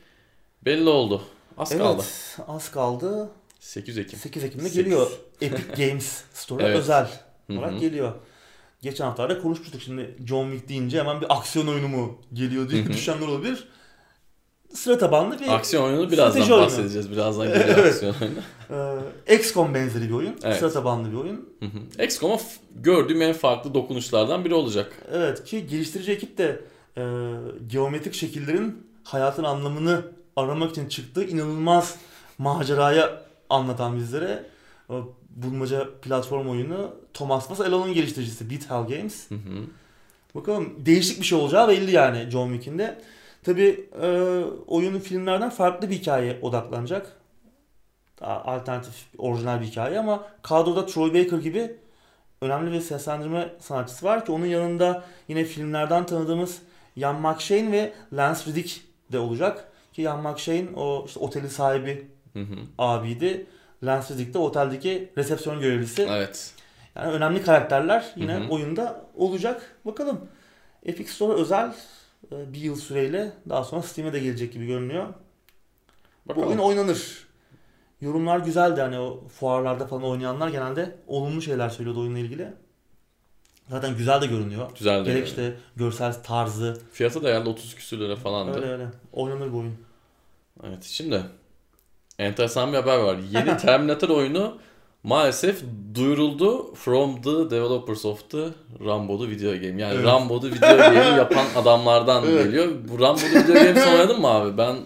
belli 0.65 0.89
oldu. 0.89 1.23
Az 1.59 1.73
evet 1.73 1.83
kaldı. 1.83 2.03
az 2.49 2.71
kaldı. 2.71 3.31
8 3.61 3.99
Ekim. 3.99 4.19
8 4.19 4.45
Ekim'de 4.45 4.65
8. 4.65 4.85
geliyor. 4.85 5.11
Epic 5.41 5.87
Games 5.87 6.23
Store'a 6.35 6.67
Evet. 6.69 6.79
özel 6.79 7.09
olarak 7.51 7.73
hı. 7.73 7.79
geliyor. 7.79 8.15
Geçen 8.83 9.05
haftalarda 9.05 9.43
konuşmuştuk. 9.43 9.83
Şimdi 9.83 10.17
John 10.27 10.51
Wick 10.51 10.69
deyince 10.69 10.99
hemen 10.99 11.21
bir 11.21 11.37
aksiyon 11.37 11.67
oyunu 11.67 11.89
mu 11.89 12.21
geliyor 12.33 12.69
diye 12.71 12.85
Hı 12.85 12.89
hı. 12.89 12.93
düşünenler 12.93 13.27
olabilir. 13.27 13.69
Sıra 14.77 14.99
tabanlı 14.99 15.41
bir 15.41 15.49
Aksiyon 15.49 15.85
oyunu 15.85 16.11
birazdan 16.11 16.43
oyunu. 16.43 16.57
bahsedeceğiz. 16.65 17.11
Birazdan 17.13 17.47
geliyor 17.53 17.65
Evet. 17.79 17.87
aksiyon 17.95 18.15
oyunu. 18.23 18.39
e, 19.29 19.35
XCOM 19.37 19.75
benzeri 19.75 20.09
bir 20.09 20.15
oyun. 20.15 20.35
Evet. 20.45 20.57
Sıra 20.59 20.71
tabanlı 20.73 21.11
bir 21.13 21.17
oyun. 21.17 21.49
XCOM'a 22.05 22.39
gördüğüm 22.77 23.23
en 23.23 23.33
farklı 23.33 23.75
dokunuşlardan 23.75 24.45
biri 24.45 24.55
olacak. 24.55 24.93
Evet 25.13 25.45
ki 25.45 25.67
geliştirici 25.67 26.13
ekip 26.13 26.39
de 26.39 26.61
e, 26.97 27.03
geometrik 27.67 28.15
şekillerin 28.15 28.87
hayatın 29.05 29.45
anlamını 29.45 30.03
aramak 30.37 30.71
için 30.71 30.89
çıktığı 30.89 31.25
inanılmaz 31.25 31.97
maceraya 32.39 33.23
anlatan 33.51 33.97
bizlere. 33.97 34.45
O 34.89 35.13
bulmaca 35.31 35.89
platform 36.03 36.49
oyunu 36.49 36.91
Thomas 37.15 37.49
Was 37.49 37.69
Elo'nun 37.69 37.95
geliştiricisi 37.95 38.51
Beat 38.51 38.71
Hell 38.71 38.97
Games. 38.97 39.31
Hı 39.31 39.35
hı. 39.35 39.63
Bakalım 40.35 40.75
değişik 40.87 41.21
bir 41.21 41.25
şey 41.27 41.39
olacağı 41.39 41.69
belli 41.69 41.91
yani 41.91 42.31
John 42.31 42.49
Wick'in 42.53 42.79
de. 42.79 42.99
Tabi 43.47 43.89
e, 44.03 44.09
oyunun 44.67 44.99
filmlerden 44.99 45.51
farklı 45.51 45.91
bir 45.91 45.95
hikaye 45.95 46.39
odaklanacak. 46.43 47.13
Daha 48.21 48.45
alternatif, 48.45 48.95
orijinal 49.19 49.61
bir 49.61 49.67
hikaye 49.67 49.99
ama 49.99 50.25
kadroda 50.43 50.87
Troy 50.87 51.15
Baker 51.15 51.39
gibi 51.39 51.77
önemli 52.41 52.73
bir 52.73 52.81
seslendirme 52.81 53.49
sanatçısı 53.61 54.07
var 54.07 54.25
ki 54.27 54.33
onun 54.33 54.47
yanında 54.47 55.05
yine 55.29 55.45
filmlerden 55.45 56.07
tanıdığımız 56.07 56.63
Ian 56.97 57.21
McShane 57.21 57.73
ve 57.73 57.93
Lance 58.13 58.41
Reddick 58.47 58.81
de 59.13 59.19
olacak. 59.19 59.69
Ki 59.93 60.03
Ian 60.03 60.23
McShane 60.23 60.69
o 60.77 61.05
işte 61.07 61.21
otelin 61.21 61.49
sahibi 61.49 62.07
Hı 62.33 62.41
hı. 62.41 62.57
abiydi. 62.79 63.47
Lance 63.85 64.15
Reddick 64.15 64.35
de 64.35 64.39
oteldeki 64.39 65.13
resepsiyon 65.19 65.61
görevlisi. 65.61 66.07
Evet. 66.11 66.55
Yani 66.97 67.13
önemli 67.13 67.43
karakterler 67.43 68.13
yine 68.17 68.35
Hı 68.35 68.45
hı. 68.45 68.49
oyunda 68.49 69.05
olacak. 69.15 69.77
Bakalım. 69.85 70.21
Epic 70.87 71.11
Store 71.11 71.33
özel 71.33 71.73
bir 72.31 72.61
yıl 72.61 72.77
süreyle 72.77 73.33
daha 73.49 73.65
sonra 73.65 73.83
Steam'e 73.83 74.13
de 74.13 74.19
gelecek 74.21 74.53
gibi 74.53 74.67
görünüyor. 74.67 75.07
Bu 76.27 76.33
oyun 76.33 76.43
Bakalım. 76.43 76.61
oynanır. 76.61 77.27
Yorumlar 78.01 78.39
güzeldi 78.39 78.81
hani 78.81 78.99
o 78.99 79.29
fuarlarda 79.29 79.87
falan 79.87 80.03
oynayanlar 80.05 80.49
genelde 80.49 80.97
olumlu 81.07 81.43
şeyler 81.43 81.69
söylüyordu 81.69 82.01
oyunla 82.01 82.19
ilgili. 82.19 82.53
Zaten 83.71 83.97
güzel 83.97 84.21
de 84.21 84.27
görünüyor. 84.27 84.71
Güzel 84.79 85.05
de. 85.05 85.13
Gerek 85.13 85.27
işte 85.27 85.57
görsel 85.77 86.23
tarzı. 86.23 86.79
Fiyatı 86.93 87.23
da 87.23 87.29
herhalde 87.29 87.49
30 87.49 87.75
küsür 87.75 87.99
lira 88.01 88.17
falandı. 88.17 88.57
Öyle 88.57 88.67
öyle. 88.67 88.87
Oynanır 89.13 89.53
bu 89.53 89.59
oyun. 89.59 89.77
Evet 90.65 90.83
şimdi 90.83 91.23
enteresan 92.19 92.73
bir 92.73 92.77
haber 92.77 92.99
var. 92.99 93.19
Yeni 93.31 93.57
Terminator 93.59 94.09
oyunu 94.09 94.59
maalesef 95.07 95.63
duyuruldu 95.95 96.75
from 96.75 97.23
the 97.23 97.31
developers 97.31 98.05
of 98.05 98.31
the 98.31 98.49
Rambo'lu 98.85 99.29
video 99.31 99.53
game. 99.53 99.83
Yani 99.83 99.95
Evet. 99.95 100.05
Rambo'lu 100.05 100.47
video 100.47 100.77
game'i 100.77 101.19
yapan 101.19 101.45
adamlardan 101.57 102.25
Evet. 102.29 102.45
geliyor. 102.45 102.69
Bu 102.89 103.01
Rambo'lu 103.01 103.25
video 103.25 103.55
games 103.55 103.87
oynadın 103.87 104.21
mı 104.21 104.27
abi? 104.29 104.59
Ben 104.59 104.77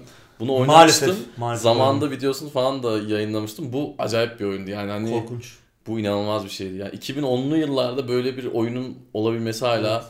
bunu 0.40 0.52
oynamıştım. 0.54 1.08
Maalesef. 1.08 1.38
maalesef 1.38 1.62
Zamanında 1.62 2.10
videosunu 2.10 2.50
falan 2.50 2.82
da 2.82 2.98
yayınlamıştım. 2.98 3.72
Bu 3.72 3.94
acayip 3.98 4.40
bir 4.40 4.44
oyundu. 4.44 4.70
Yani 4.70 4.90
hani 4.90 5.10
korkunç. 5.10 5.56
bu 5.86 6.00
inanılmaz 6.00 6.44
bir 6.44 6.50
şeydi. 6.50 6.76
Yani 6.76 6.94
2010'lu 6.94 7.56
yıllarda 7.56 8.08
böyle 8.08 8.36
bir 8.36 8.44
oyunun 8.46 8.98
olabilmesi 9.14 9.66
hala 9.66 9.92
Evet. 9.96 10.04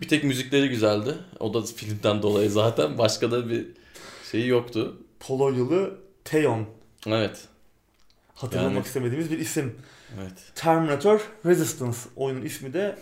bir 0.00 0.08
tek 0.08 0.24
müzikleri 0.24 0.68
güzeldi. 0.68 1.14
O 1.40 1.54
da 1.54 1.62
filmden 1.62 2.22
dolayı 2.22 2.50
zaten. 2.50 2.98
Başka 2.98 3.30
da 3.30 3.48
bir 3.48 3.66
şeyi 4.30 4.46
yoktu. 4.48 4.96
Polonyalı 5.20 5.90
Theon. 6.24 6.64
Evet. 7.06 7.38
Hatırlamak 8.40 8.74
Yani- 8.74 8.86
istemediğimiz 8.86 9.30
bir 9.30 9.38
isim. 9.38 9.74
Evet. 10.20 10.32
Terminator 10.54 11.20
Resistance 11.46 11.98
oyunun 12.16 12.42
ismi 12.42 12.72
de 12.72 12.98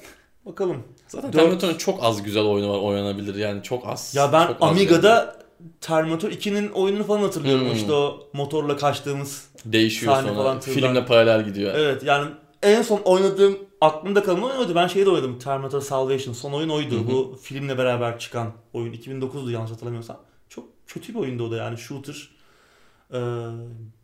bakalım. 0.46 0.82
Zaten 1.08 1.32
Dört- 1.32 1.36
Terminator'un 1.40 1.74
çok 1.74 2.04
az 2.04 2.22
güzel 2.22 2.42
oyunu 2.42 2.72
var 2.72 2.78
oynanabilir 2.78 3.34
yani 3.34 3.62
çok 3.62 3.86
az. 3.86 4.14
Ya 4.14 4.32
ben 4.32 4.46
çok 4.46 4.56
az 4.60 4.70
Amiga'da 4.70 5.36
Terminator 5.80 6.30
2'nin 6.30 6.68
oyununu 6.70 7.04
falan 7.04 7.20
hatırlıyorum. 7.22 7.66
Hmm. 7.66 7.74
İşte 7.74 7.92
o 7.92 8.28
motorla 8.32 8.76
kaçtığımız. 8.76 9.44
yani. 9.64 9.72
değişiyor 9.72 10.12
sahne 10.12 10.28
sonra 10.28 10.38
falan 10.42 10.60
tırdan- 10.60 10.74
filmle 10.74 11.06
paralel 11.06 11.44
gidiyor. 11.44 11.74
Evet 11.74 12.02
yani 12.02 12.30
en 12.62 12.82
son 12.82 12.98
oynadığım 13.04 13.58
aklımda 13.80 14.22
kalan 14.22 14.42
oyun 14.42 14.56
oydu. 14.56 14.74
Ben 14.74 14.86
şeyi 14.86 15.06
de 15.06 15.10
oynadım. 15.10 15.38
Terminator 15.38 15.80
Salvation. 15.80 16.34
Son 16.34 16.52
oyun 16.52 16.68
oydu. 16.68 16.94
Hı 16.96 17.00
hı. 17.00 17.08
Bu 17.08 17.38
filmle 17.42 17.78
beraber 17.78 18.18
çıkan 18.18 18.52
oyun. 18.72 18.92
2009'du 18.92 19.50
yanlış 19.50 19.70
hatırlamıyorsam. 19.70 20.16
Çok 20.48 20.64
kötü 20.86 21.14
bir 21.14 21.18
oyundu 21.18 21.46
o 21.46 21.50
da 21.50 21.56
yani. 21.56 21.78
Shooter. 21.78 22.28
Ee, 23.12 23.18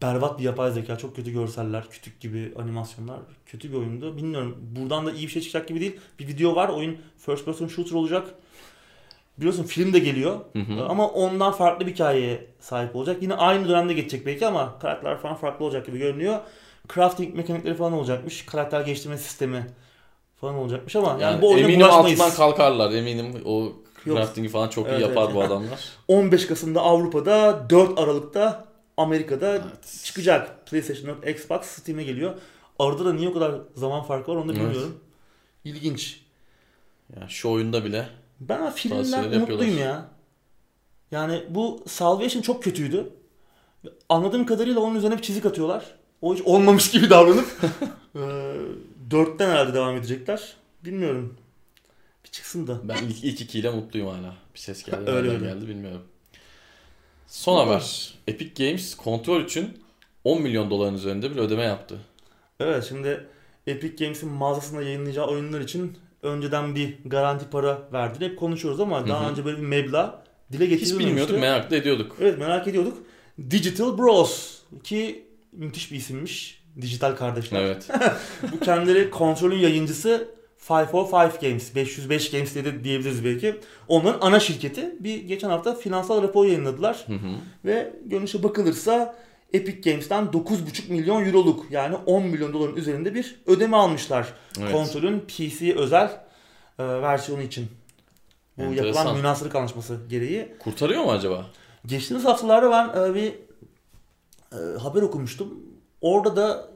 berbat 0.03 0.39
bir 0.39 0.45
yapay 0.45 0.71
zeka. 0.71 0.99
Çok 0.99 1.17
kötü 1.17 1.31
görseller. 1.33 1.85
Kütük 1.91 2.21
gibi 2.21 2.53
animasyonlar. 2.59 3.19
Kötü 3.47 3.73
bir 3.73 3.77
oyundu. 3.77 4.17
Bilmiyorum. 4.17 4.57
Buradan 4.77 5.07
da 5.07 5.13
iyi 5.13 5.23
bir 5.27 5.33
şey 5.33 5.43
çıkacak 5.43 5.69
gibi 5.69 5.81
değil. 5.81 6.01
Bir 6.19 6.29
video 6.29 6.57
var. 6.57 6.69
Oyun 6.69 6.97
first 7.19 7.45
person 7.45 7.67
shooter 7.67 7.93
olacak. 7.97 8.35
Biliyorsun 9.39 9.65
film 9.65 9.93
de 9.93 9.99
geliyor. 9.99 10.37
Hı 10.53 10.59
hı. 10.59 10.85
Ama 10.89 11.09
ondan 11.09 11.53
farklı 11.53 11.87
bir 11.87 11.93
hikayeye 11.93 12.47
sahip 12.61 12.97
olacak. 12.97 13.23
Yine 13.23 13.35
aynı 13.35 13.69
dönemde 13.69 13.93
geçecek 13.93 14.27
belki 14.27 14.47
ama 14.47 14.79
karakterler 14.79 15.19
falan 15.19 15.35
farklı 15.37 15.65
olacak 15.65 15.87
gibi 15.87 15.99
görünüyor. 15.99 16.39
Crafting 16.95 17.35
mekanikleri 17.37 17.75
falan 17.75 17.93
olacakmış. 17.93 18.47
Karakter 18.47 18.81
geliştirme 18.81 19.19
sistemi 19.19 19.67
falan 20.41 20.55
olacakmış 20.55 20.97
ama 20.97 21.09
yani, 21.09 21.23
Yani 21.23 21.43
bu 21.43 21.49
oyuna 21.51 21.61
eminim 21.61 21.81
bulaşmayız. 21.81 22.21
altından 22.21 22.37
kalkarlar 22.37 22.93
eminim 22.93 23.43
o 23.45 23.73
crafting'i 24.05 24.49
falan 24.49 24.69
çok 24.69 24.87
Evet, 24.89 25.01
iyi 25.01 25.03
yapar 25.03 25.25
evet. 25.25 25.35
bu 25.35 25.43
adamlar. 25.43 25.81
15 26.09 26.47
Kasım'da 26.47 26.81
Avrupa'da, 26.81 27.67
4 27.71 27.99
Aralık'ta 27.99 28.65
Amerika'da 28.97 29.51
Evet. 29.55 30.01
çıkacak. 30.05 30.67
PlayStation 30.67 31.17
4, 31.23 31.29
Xbox, 31.29 31.63
Steam'e 31.67 32.05
geliyor. 32.05 32.35
Arada 32.79 33.05
da 33.05 33.13
niye 33.13 33.29
o 33.29 33.33
kadar 33.33 33.61
zaman 33.75 34.03
farkı 34.03 34.31
var 34.33 34.37
onu 34.37 34.49
da 34.49 34.53
Evet. 34.53 34.63
bilmiyorum. 34.65 35.01
İlginç. 35.65 36.21
Yani 37.17 37.31
şu 37.31 37.51
oyunda 37.51 37.85
bile 37.85 38.09
Ben 38.41 38.71
filmden 38.73 39.33
umutluyum 39.33 39.79
ya. 39.79 40.09
Yani 41.11 41.45
bu 41.51 41.83
Salvation 41.87 42.43
çok 42.43 42.63
kötüydü. 42.65 43.11
Anladığım 44.09 44.47
kadarıyla 44.47 44.81
onun 44.81 44.95
üzerine 44.95 45.17
bir 45.17 45.23
çizik 45.23 45.47
atıyorlar. 45.47 45.95
O 46.23 46.35
hiç 46.35 46.43
olmamış 46.43 46.91
gibi 46.91 47.11
davranıp 47.11 47.47
dörtten 49.11 49.51
herhalde 49.51 49.75
devam 49.75 49.97
edecekler. 49.97 50.57
Bilmiyorum. 50.85 51.37
Bir 52.25 52.31
çıksın 52.31 52.67
da. 52.67 52.81
ben 52.85 53.03
ilk, 53.03 53.25
ilk 53.25 53.41
ikiyle 53.41 53.71
mutluyum 53.71 54.09
hala. 54.09 54.35
Bir 54.55 54.59
ses 54.59 54.83
geldi. 54.85 54.97
Öyle 55.11 55.31
öyle. 55.31 55.47
geldi 55.47 55.69
bilmiyorum. 55.69 56.03
Son 57.33 57.67
haber. 57.67 58.15
Epic 58.29 58.65
Games 58.65 58.95
kontrol 58.95 59.45
için 59.45 59.79
10 60.25 60.43
milyon 60.43 60.71
doların 60.71 60.95
üzerinde 60.95 61.31
bir 61.31 61.37
ödeme 61.37 61.63
yaptı. 61.63 61.99
Evet 62.61 62.85
şimdi 62.89 63.27
Epic 63.67 64.05
Games'in 64.05 64.29
mağazasında 64.29 64.83
yayınlayacağı 64.83 65.27
oyunlar 65.27 65.61
için 65.61 65.99
önceden 66.23 66.75
bir 66.75 66.95
garanti 67.05 67.45
para 67.51 67.83
verdiğini 67.93 68.31
hep 68.31 68.39
konuşuyoruz 68.39 68.81
ama 68.81 69.09
daha 69.09 69.23
Hı 69.23 69.27
hı. 69.27 69.31
önce 69.31 69.45
böyle 69.45 69.57
bir 69.59 69.67
meblağ 69.67 70.23
dile 70.53 70.65
Hiç 70.65 70.71
getirilmemişti. 70.71 71.09
bilmiyorduk, 71.09 71.39
merak 71.41 71.71
da 71.71 71.77
ediyorduk. 71.77 72.17
Evet 72.21 72.39
merak 72.39 72.69
ediyorduk. 72.69 72.99
Digital 73.51 73.99
Bros 73.99 74.59
ki 74.85 75.27
müthiş 75.53 75.93
bir 75.93 75.97
isimmiş. 75.97 76.63
Dijital 76.81 77.17
kardeşler. 77.17 77.61
Evet. 77.63 77.89
Bu 78.53 78.61
kendileri 78.61 79.11
kontrolün 79.11 79.59
yayıncısı 79.59 80.29
505 80.71 81.41
Games, 81.41 81.75
505 81.75 82.31
Games 82.31 82.55
diye 82.55 82.65
de 82.65 82.85
diyebiliriz 82.85 83.25
belki. 83.25 83.61
Onların 83.89 84.27
ana 84.27 84.41
şirketi 84.41 84.95
bir 85.01 85.23
geçen 85.23 85.49
hafta 85.49 85.75
finansal 85.75 86.23
rapor 86.23 86.47
yayınladılar. 86.47 87.05
Hı 87.07 87.13
hı. 87.13 87.35
Ve 87.65 87.93
görünüşe 88.05 88.43
bakılırsa 88.43 89.15
Epic 89.53 89.91
Games'ten 89.91 90.25
9,5 90.25 90.93
milyon 90.93 91.27
euroluk 91.27 91.67
yani 91.71 91.97
10 92.07 92.23
milyon 92.23 92.53
doların 92.53 92.77
üzerinde 92.77 93.15
bir 93.15 93.41
ödeme 93.47 93.77
almışlar. 93.77 94.33
Evet. 94.61 94.73
Konsolün 94.73 95.21
PC 95.21 95.75
özel 95.77 96.21
e, 96.79 96.85
versiyonu 96.85 97.43
için. 97.43 97.69
Bu 98.59 98.63
Enteresan. 98.63 98.87
yapılan 98.87 99.17
münasırlık 99.17 99.55
anlaşması 99.55 99.99
gereği. 100.09 100.55
Kurtarıyor 100.59 101.05
mu 101.05 101.11
acaba? 101.11 101.47
Geçtiğimiz 101.87 102.25
haftalarda 102.25 102.71
ben 102.71 103.11
e, 103.11 103.15
bir 103.15 103.33
e, 104.53 104.79
haber 104.79 105.03
okumuştum. 105.03 105.61
Orada 106.01 106.37
da 106.37 106.72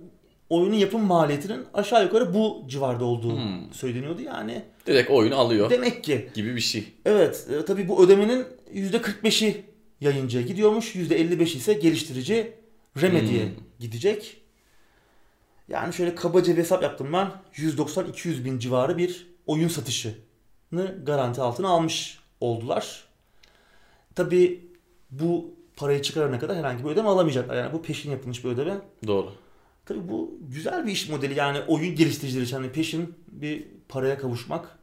oyunun 0.50 0.74
yapım 0.76 1.02
maliyetinin 1.04 1.64
aşağı 1.74 2.04
yukarı 2.04 2.34
bu 2.34 2.64
civarda 2.66 3.04
olduğu 3.04 3.36
Hmm. 3.36 3.72
söyleniyordu. 3.72 4.22
Yani 4.22 4.62
Direkt 4.86 5.10
oyunu 5.10 5.36
alıyor 5.36 5.70
demek 5.70 6.04
ki 6.04 6.28
gibi 6.34 6.56
bir 6.56 6.60
şey. 6.60 6.84
evet 7.04 7.46
e, 7.52 7.64
tabii 7.64 7.88
bu 7.88 8.04
ödemenin 8.04 8.44
%45'i 8.74 9.64
yayıncıya 10.00 10.42
gidiyormuş. 10.42 10.94
%55'i 10.96 11.56
ise 11.56 11.72
geliştirici 11.72 12.52
Remedy'ye 13.02 13.44
Hmm. 13.44 13.52
gidecek. 13.80 14.36
Yani 15.68 15.92
şöyle 15.92 16.14
kabaca 16.14 16.52
bir 16.52 16.58
hesap 16.58 16.82
yaptım 16.82 17.12
ben. 17.12 17.30
190-200 17.54 18.44
bin 18.44 18.58
civarı 18.58 18.98
bir 18.98 19.26
oyun 19.46 19.68
satışını 19.68 20.14
garanti 21.04 21.40
altına 21.40 21.68
almış 21.68 22.18
oldular. 22.40 23.04
Tabii 24.14 24.70
bu 25.10 25.54
parayı 25.76 26.02
çıkarana 26.02 26.38
kadar 26.38 26.56
herhangi 26.56 26.84
bir 26.84 26.88
ödeme 26.90 27.08
alamayacaklar. 27.08 27.56
Yani 27.56 27.72
bu 27.72 27.82
peşin 27.82 28.10
yapılmış 28.10 28.44
bir 28.44 28.48
ödeme. 28.48 28.74
Doğru. 29.06 29.32
Tabii 29.86 30.08
bu 30.08 30.38
güzel 30.52 30.86
bir 30.86 30.92
iş 30.92 31.08
modeli. 31.08 31.38
Yani 31.38 31.60
oyun 31.68 31.94
geliştiricileri 31.94 32.44
için 32.44 32.56
hani 32.56 32.72
peşin 32.72 33.14
bir 33.28 33.64
paraya 33.88 34.18
kavuşmak. 34.18 34.78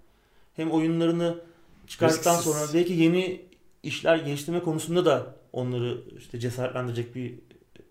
Hem 0.55 0.71
oyunlarını 0.71 1.37
çıkarttıktan 1.87 2.35
sonra 2.35 2.59
belki 2.73 2.93
yeni 2.93 3.41
işler 3.83 4.17
geliştirme 4.17 4.59
konusunda 4.59 5.05
da 5.05 5.35
onları 5.53 6.01
işte 6.17 6.39
cesaretlendirecek 6.39 7.15
bir 7.15 7.33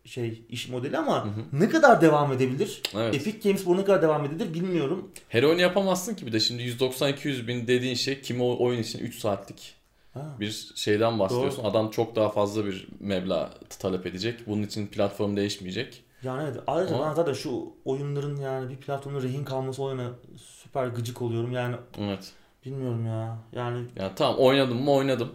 şey 0.04 0.42
iş 0.48 0.68
modeli 0.68 0.98
ama 0.98 1.24
Hı 1.24 1.28
hı. 1.28 1.44
ne 1.52 1.68
kadar 1.68 2.00
devam 2.00 2.32
edebilir? 2.32 2.82
Evet. 2.94 3.14
Epic 3.14 3.38
Games 3.48 3.66
bu 3.66 3.76
ne 3.76 3.84
kadar 3.84 4.02
devam 4.02 4.24
edebilir 4.24 4.54
bilmiyorum. 4.54 5.10
Her 5.28 5.42
oyunu 5.42 5.60
yapamazsın 5.60 6.14
ki 6.14 6.26
bir 6.26 6.32
de 6.32 6.40
şimdi 6.40 6.62
190-200 6.62 7.46
bin 7.46 7.66
dediğin 7.66 7.94
şey 7.94 8.20
kimi 8.20 8.42
oyun 8.42 8.82
için 8.82 8.98
3 8.98 9.18
saatlik 9.18 9.74
Ha. 10.14 10.36
bir 10.40 10.72
şeyden 10.74 11.18
bahsediyorsun. 11.18 11.64
Adam 11.64 11.90
çok 11.90 12.16
daha 12.16 12.28
fazla 12.28 12.66
bir 12.66 12.88
meblağ 13.00 13.50
talep 13.78 14.06
edecek. 14.06 14.40
Bunun 14.46 14.62
için 14.62 14.86
platform 14.86 15.36
değişmeyecek. 15.36 16.02
Yani 16.22 16.42
evet 16.42 16.56
ayrıca 16.66 16.96
Ama- 16.96 17.08
ben 17.08 17.14
zaten 17.14 17.32
şu 17.32 17.72
oyunların 17.84 18.36
yani 18.36 18.70
bir 18.70 18.76
platformda 18.76 19.22
rehin 19.22 19.44
kalması 19.44 19.82
olayına 19.82 20.10
süper 20.36 20.86
gıcık 20.86 21.22
oluyorum. 21.22 21.52
Yani 21.52 21.76
Evet. 21.98 22.32
bilmiyorum 22.64 23.06
ya. 23.06 23.38
Yani 23.52 23.86
Yani 23.96 24.12
tamam 24.16 24.36
oynadım 24.38 24.82
mı 24.82 24.90
oynadım. 24.92 25.32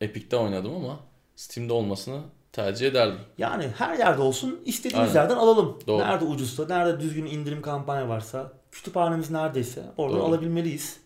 Epic'te 0.00 0.36
oynadım 0.36 0.74
ama 0.76 0.98
Steam'de 1.36 1.72
olmasını 1.72 2.20
tercih 2.52 2.86
ederdim. 2.86 3.18
Yani 3.38 3.68
her 3.78 3.98
yerde 3.98 4.22
olsun 4.22 4.60
istediğimiz 4.64 5.08
Aynen. 5.10 5.20
yerden 5.22 5.36
alalım. 5.36 5.78
Doğru. 5.86 6.02
Nerede 6.02 6.24
ucuzsa, 6.24 6.66
nerede 6.66 7.00
düzgün 7.00 7.26
indirim 7.26 7.62
kampanya 7.62 8.08
varsa, 8.08 8.52
kütüphanemiz 8.72 9.30
neredeyse 9.30 9.82
oradan 9.96 10.18
Doğru. 10.18 10.26
alabilmeliyiz. 10.26 11.00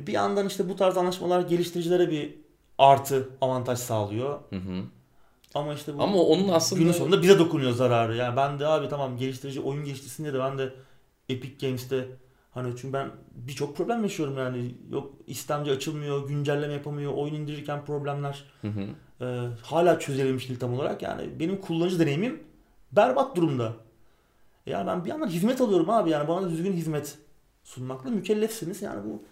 E, 0.00 0.06
Bir 0.06 0.12
yandan 0.12 0.46
işte 0.46 0.68
bu 0.68 0.76
tarz 0.76 0.96
anlaşmalar 0.96 1.40
geliştiricilere 1.40 2.10
bir 2.10 2.34
artı 2.78 3.28
avantaj 3.40 3.78
sağlıyor. 3.78 4.40
Hı 4.50 4.56
hı. 4.56 4.82
Ama 5.54 5.74
işte 5.74 5.98
bu 5.98 6.02
Ama 6.02 6.18
onun 6.22 6.48
aslında 6.48 6.82
günün 6.82 6.92
sonunda 6.92 7.22
bize 7.22 7.38
dokunuyor 7.38 7.72
zararı. 7.72 8.16
Yani 8.16 8.36
ben 8.36 8.58
de 8.58 8.66
abi 8.66 8.88
tamam 8.88 9.16
geliştirici 9.16 9.60
oyun 9.60 9.84
geliştirsin 9.84 10.24
diye 10.24 10.34
de 10.34 10.38
ben 10.38 10.58
de 10.58 10.72
Epic 11.28 11.66
Games'te 11.66 12.08
hani 12.50 12.76
çünkü 12.76 12.92
ben 12.92 13.10
birçok 13.34 13.76
problem 13.76 14.02
yaşıyorum 14.02 14.38
yani. 14.38 14.74
Yok 14.90 15.12
istemci 15.26 15.70
açılmıyor, 15.70 16.28
güncelleme 16.28 16.72
yapamıyor, 16.72 17.12
oyun 17.12 17.34
indirirken 17.34 17.84
problemler. 17.84 18.44
Hı 18.60 18.68
hı. 18.68 18.86
Ee, 19.20 19.48
hala 19.62 19.98
çözülebilmiş 19.98 20.48
değil 20.48 20.60
tam 20.60 20.74
olarak. 20.74 21.02
Yani 21.02 21.40
benim 21.40 21.60
kullanıcı 21.60 21.98
deneyimim 21.98 22.42
berbat 22.92 23.36
durumda. 23.36 23.72
Yani 24.66 24.86
ben 24.86 25.04
bir 25.04 25.10
yandan 25.10 25.28
hizmet 25.28 25.60
alıyorum 25.60 25.90
abi 25.90 26.10
yani 26.10 26.28
bana 26.28 26.50
düzgün 26.50 26.72
hizmet 26.72 27.18
sunmakla 27.64 28.10
mükellefsiniz. 28.10 28.82
Yani 28.82 29.04
bu 29.04 29.22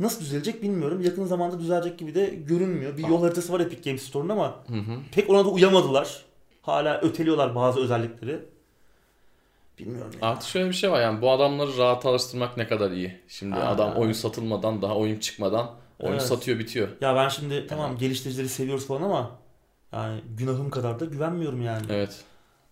nasıl 0.00 0.20
düzelecek 0.20 0.62
bilmiyorum. 0.62 1.00
Yakın 1.00 1.24
zamanda 1.26 1.60
düzelecek 1.60 1.98
gibi 1.98 2.14
de 2.14 2.26
görünmüyor. 2.26 2.96
Bir 2.98 3.08
yol 3.08 3.22
haritası 3.22 3.52
var 3.52 3.60
Epic 3.60 3.90
Games 3.90 4.02
Store'un 4.02 4.28
ama 4.28 4.56
Hı 4.68 4.74
hı. 4.74 4.96
pek 5.12 5.30
ona 5.30 5.44
da 5.44 5.48
uyamadılar. 5.48 6.24
Hala 6.62 7.00
öteliyorlar 7.00 7.54
bazı 7.54 7.80
özellikleri. 7.80 8.44
Bilmiyorum 9.78 10.10
ya. 10.22 10.28
Artık 10.28 10.48
şöyle 10.48 10.68
bir 10.68 10.74
şey 10.74 10.90
var 10.90 11.00
yani 11.02 11.22
bu 11.22 11.30
adamları 11.30 11.76
rahat 11.78 12.06
alıştırmak 12.06 12.56
ne 12.56 12.66
kadar 12.68 12.90
iyi. 12.90 13.20
Şimdi 13.28 13.54
Ha. 13.54 13.68
adam 13.68 13.94
oyun 13.96 14.12
satılmadan 14.12 14.82
daha 14.82 14.96
oyun 14.96 15.18
çıkmadan 15.18 15.70
oyun 15.98 16.12
Evet. 16.12 16.22
satıyor 16.22 16.58
bitiyor. 16.58 16.88
Ya 17.00 17.16
ben 17.16 17.28
şimdi 17.28 17.66
tamam 17.66 17.98
geliştiricileri 17.98 18.48
seviyoruz 18.48 18.86
falan 18.86 19.02
ama 19.02 19.30
yani 19.92 20.20
günahım 20.38 20.70
kadar 20.70 21.00
da 21.00 21.04
güvenmiyorum 21.04 21.62
yani. 21.62 21.86
Evet. 21.90 22.24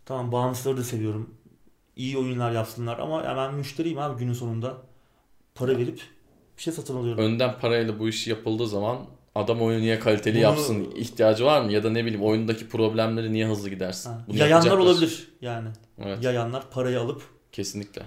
Tamam 0.06 0.32
bağımsızları 0.32 0.76
da 0.76 0.84
seviyorum. 0.84 1.34
İyi 1.96 2.18
oyunlar 2.18 2.52
yapsınlar 2.52 2.98
ama 2.98 3.22
ya 3.22 3.36
ben 3.36 3.54
müşteriyim 3.54 3.98
abi 3.98 4.18
günün 4.18 4.32
sonunda. 4.32 4.76
Para 5.54 5.78
verip 5.78 6.02
bir 6.58 6.62
şey 6.62 6.72
satın 6.72 6.96
alıyorum. 6.96 7.24
Önden 7.24 7.58
parayla 7.60 7.98
bu 7.98 8.08
iş 8.08 8.26
yapıldığı 8.26 8.68
zaman 8.68 8.98
adam 9.34 9.62
oyunu 9.62 9.80
niye 9.80 9.98
kaliteli 9.98 10.34
Bunu- 10.34 10.42
yapsın 10.42 10.92
ihtiyacı 10.96 11.44
var 11.44 11.60
mı? 11.62 11.72
Ya 11.72 11.84
da 11.84 11.90
ne 11.90 12.04
bileyim 12.04 12.22
oyundaki 12.24 12.68
problemleri 12.68 13.32
niye 13.32 13.46
hızlı 13.46 13.70
gidersin? 13.70 14.10
Ha, 14.10 14.24
Bunu 14.28 14.36
Yayanlar 14.36 14.66
yapacaklar. 14.66 14.92
olabilir 14.94 15.28
yani. 15.40 15.68
Evet 16.04 16.24
Yayanlar 16.24 16.70
parayı 16.70 17.00
alıp 17.00 17.22
kesinlikle. 17.52 18.02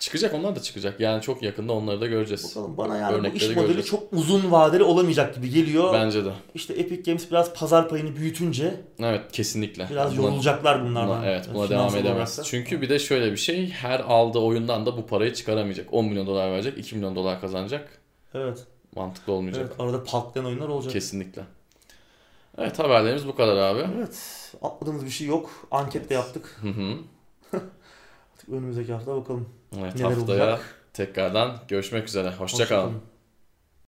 Çıkacak 0.00 0.34
onlar 0.34 0.56
da 0.56 0.62
çıkacak. 0.62 1.00
Yani 1.00 1.22
çok 1.22 1.42
yakında 1.42 1.72
onları 1.72 2.00
da 2.00 2.06
göreceğiz. 2.06 2.50
bakalım 2.56 2.76
bana 2.76 2.96
yani 2.96 3.12
bu 3.12 3.18
Örnekleri 3.18 3.36
iş 3.36 3.48
modeli 3.48 3.60
göreceğiz. 3.62 3.86
çok 3.90 4.12
uzun 4.12 4.50
vadeli 4.52 4.82
olamayacak 4.82 5.34
gibi 5.34 5.50
geliyor. 5.50 5.92
Bence 5.94 6.24
de. 6.24 6.32
İşte 6.54 6.74
Epic 6.74 7.02
Games 7.10 7.30
biraz 7.30 7.54
pazar 7.54 7.88
payını 7.88 8.16
büyütünce 8.16 8.80
Evet 9.00 9.32
kesinlikle. 9.32 9.86
biraz 9.90 10.12
Buna- 10.16 10.22
yorulacaklar 10.26 10.84
bunlardan. 10.84 11.08
buna- 11.22 11.26
evet 11.30 11.48
buna 11.54 11.70
devam 11.70 11.86
olarak 11.86 12.00
edemez. 12.00 12.38
da. 12.38 12.42
Çünkü 12.42 12.80
bir 12.82 12.88
de 12.88 12.98
şöyle 12.98 13.32
bir 13.32 13.36
şey 13.36 13.70
her 13.70 14.00
aldığı 14.00 14.38
oyundan 14.38 14.86
da 14.86 14.96
bu 14.96 15.06
parayı 15.06 15.34
çıkaramayacak. 15.34 15.86
10 15.94 16.04
milyon 16.04 16.26
dolar 16.26 16.50
verecek 16.52 16.78
2 16.78 16.96
milyon 16.96 17.16
dolar 17.16 17.40
kazanacak. 17.40 17.88
Evet. 18.34 18.58
Mantıklı 18.96 19.32
olmayacak. 19.32 19.66
Evet 19.68 19.80
arada 19.80 20.04
patlayan 20.04 20.46
oyunlar 20.46 20.68
olacak. 20.68 20.92
Kesinlikle. 20.92 21.42
Evet 22.58 22.78
haberlerimiz 22.78 23.26
bu 23.26 23.34
kadar 23.34 23.56
abi. 23.56 23.80
Evet. 23.98 24.18
Atladığımız 24.62 25.04
bir 25.04 25.10
şey 25.10 25.26
yok. 25.26 25.50
Anket 25.70 26.10
de 26.10 26.14
yaptık. 26.14 26.58
Hı 26.62 26.68
hı. 26.68 26.94
Artık 28.40 28.54
önümüzdeki 28.54 28.92
hafta 28.92 29.16
bakalım 29.16 29.48
Evet 29.80 29.94
neler 29.94 30.10
haftaya 30.10 30.42
olacak. 30.44 30.60
tekrardan 30.92 31.58
görüşmek 31.68 32.08
üzere. 32.08 32.30
Hoşçakalın. 32.30 32.42
Hoşça 32.42 32.68
kalın. 32.68 33.02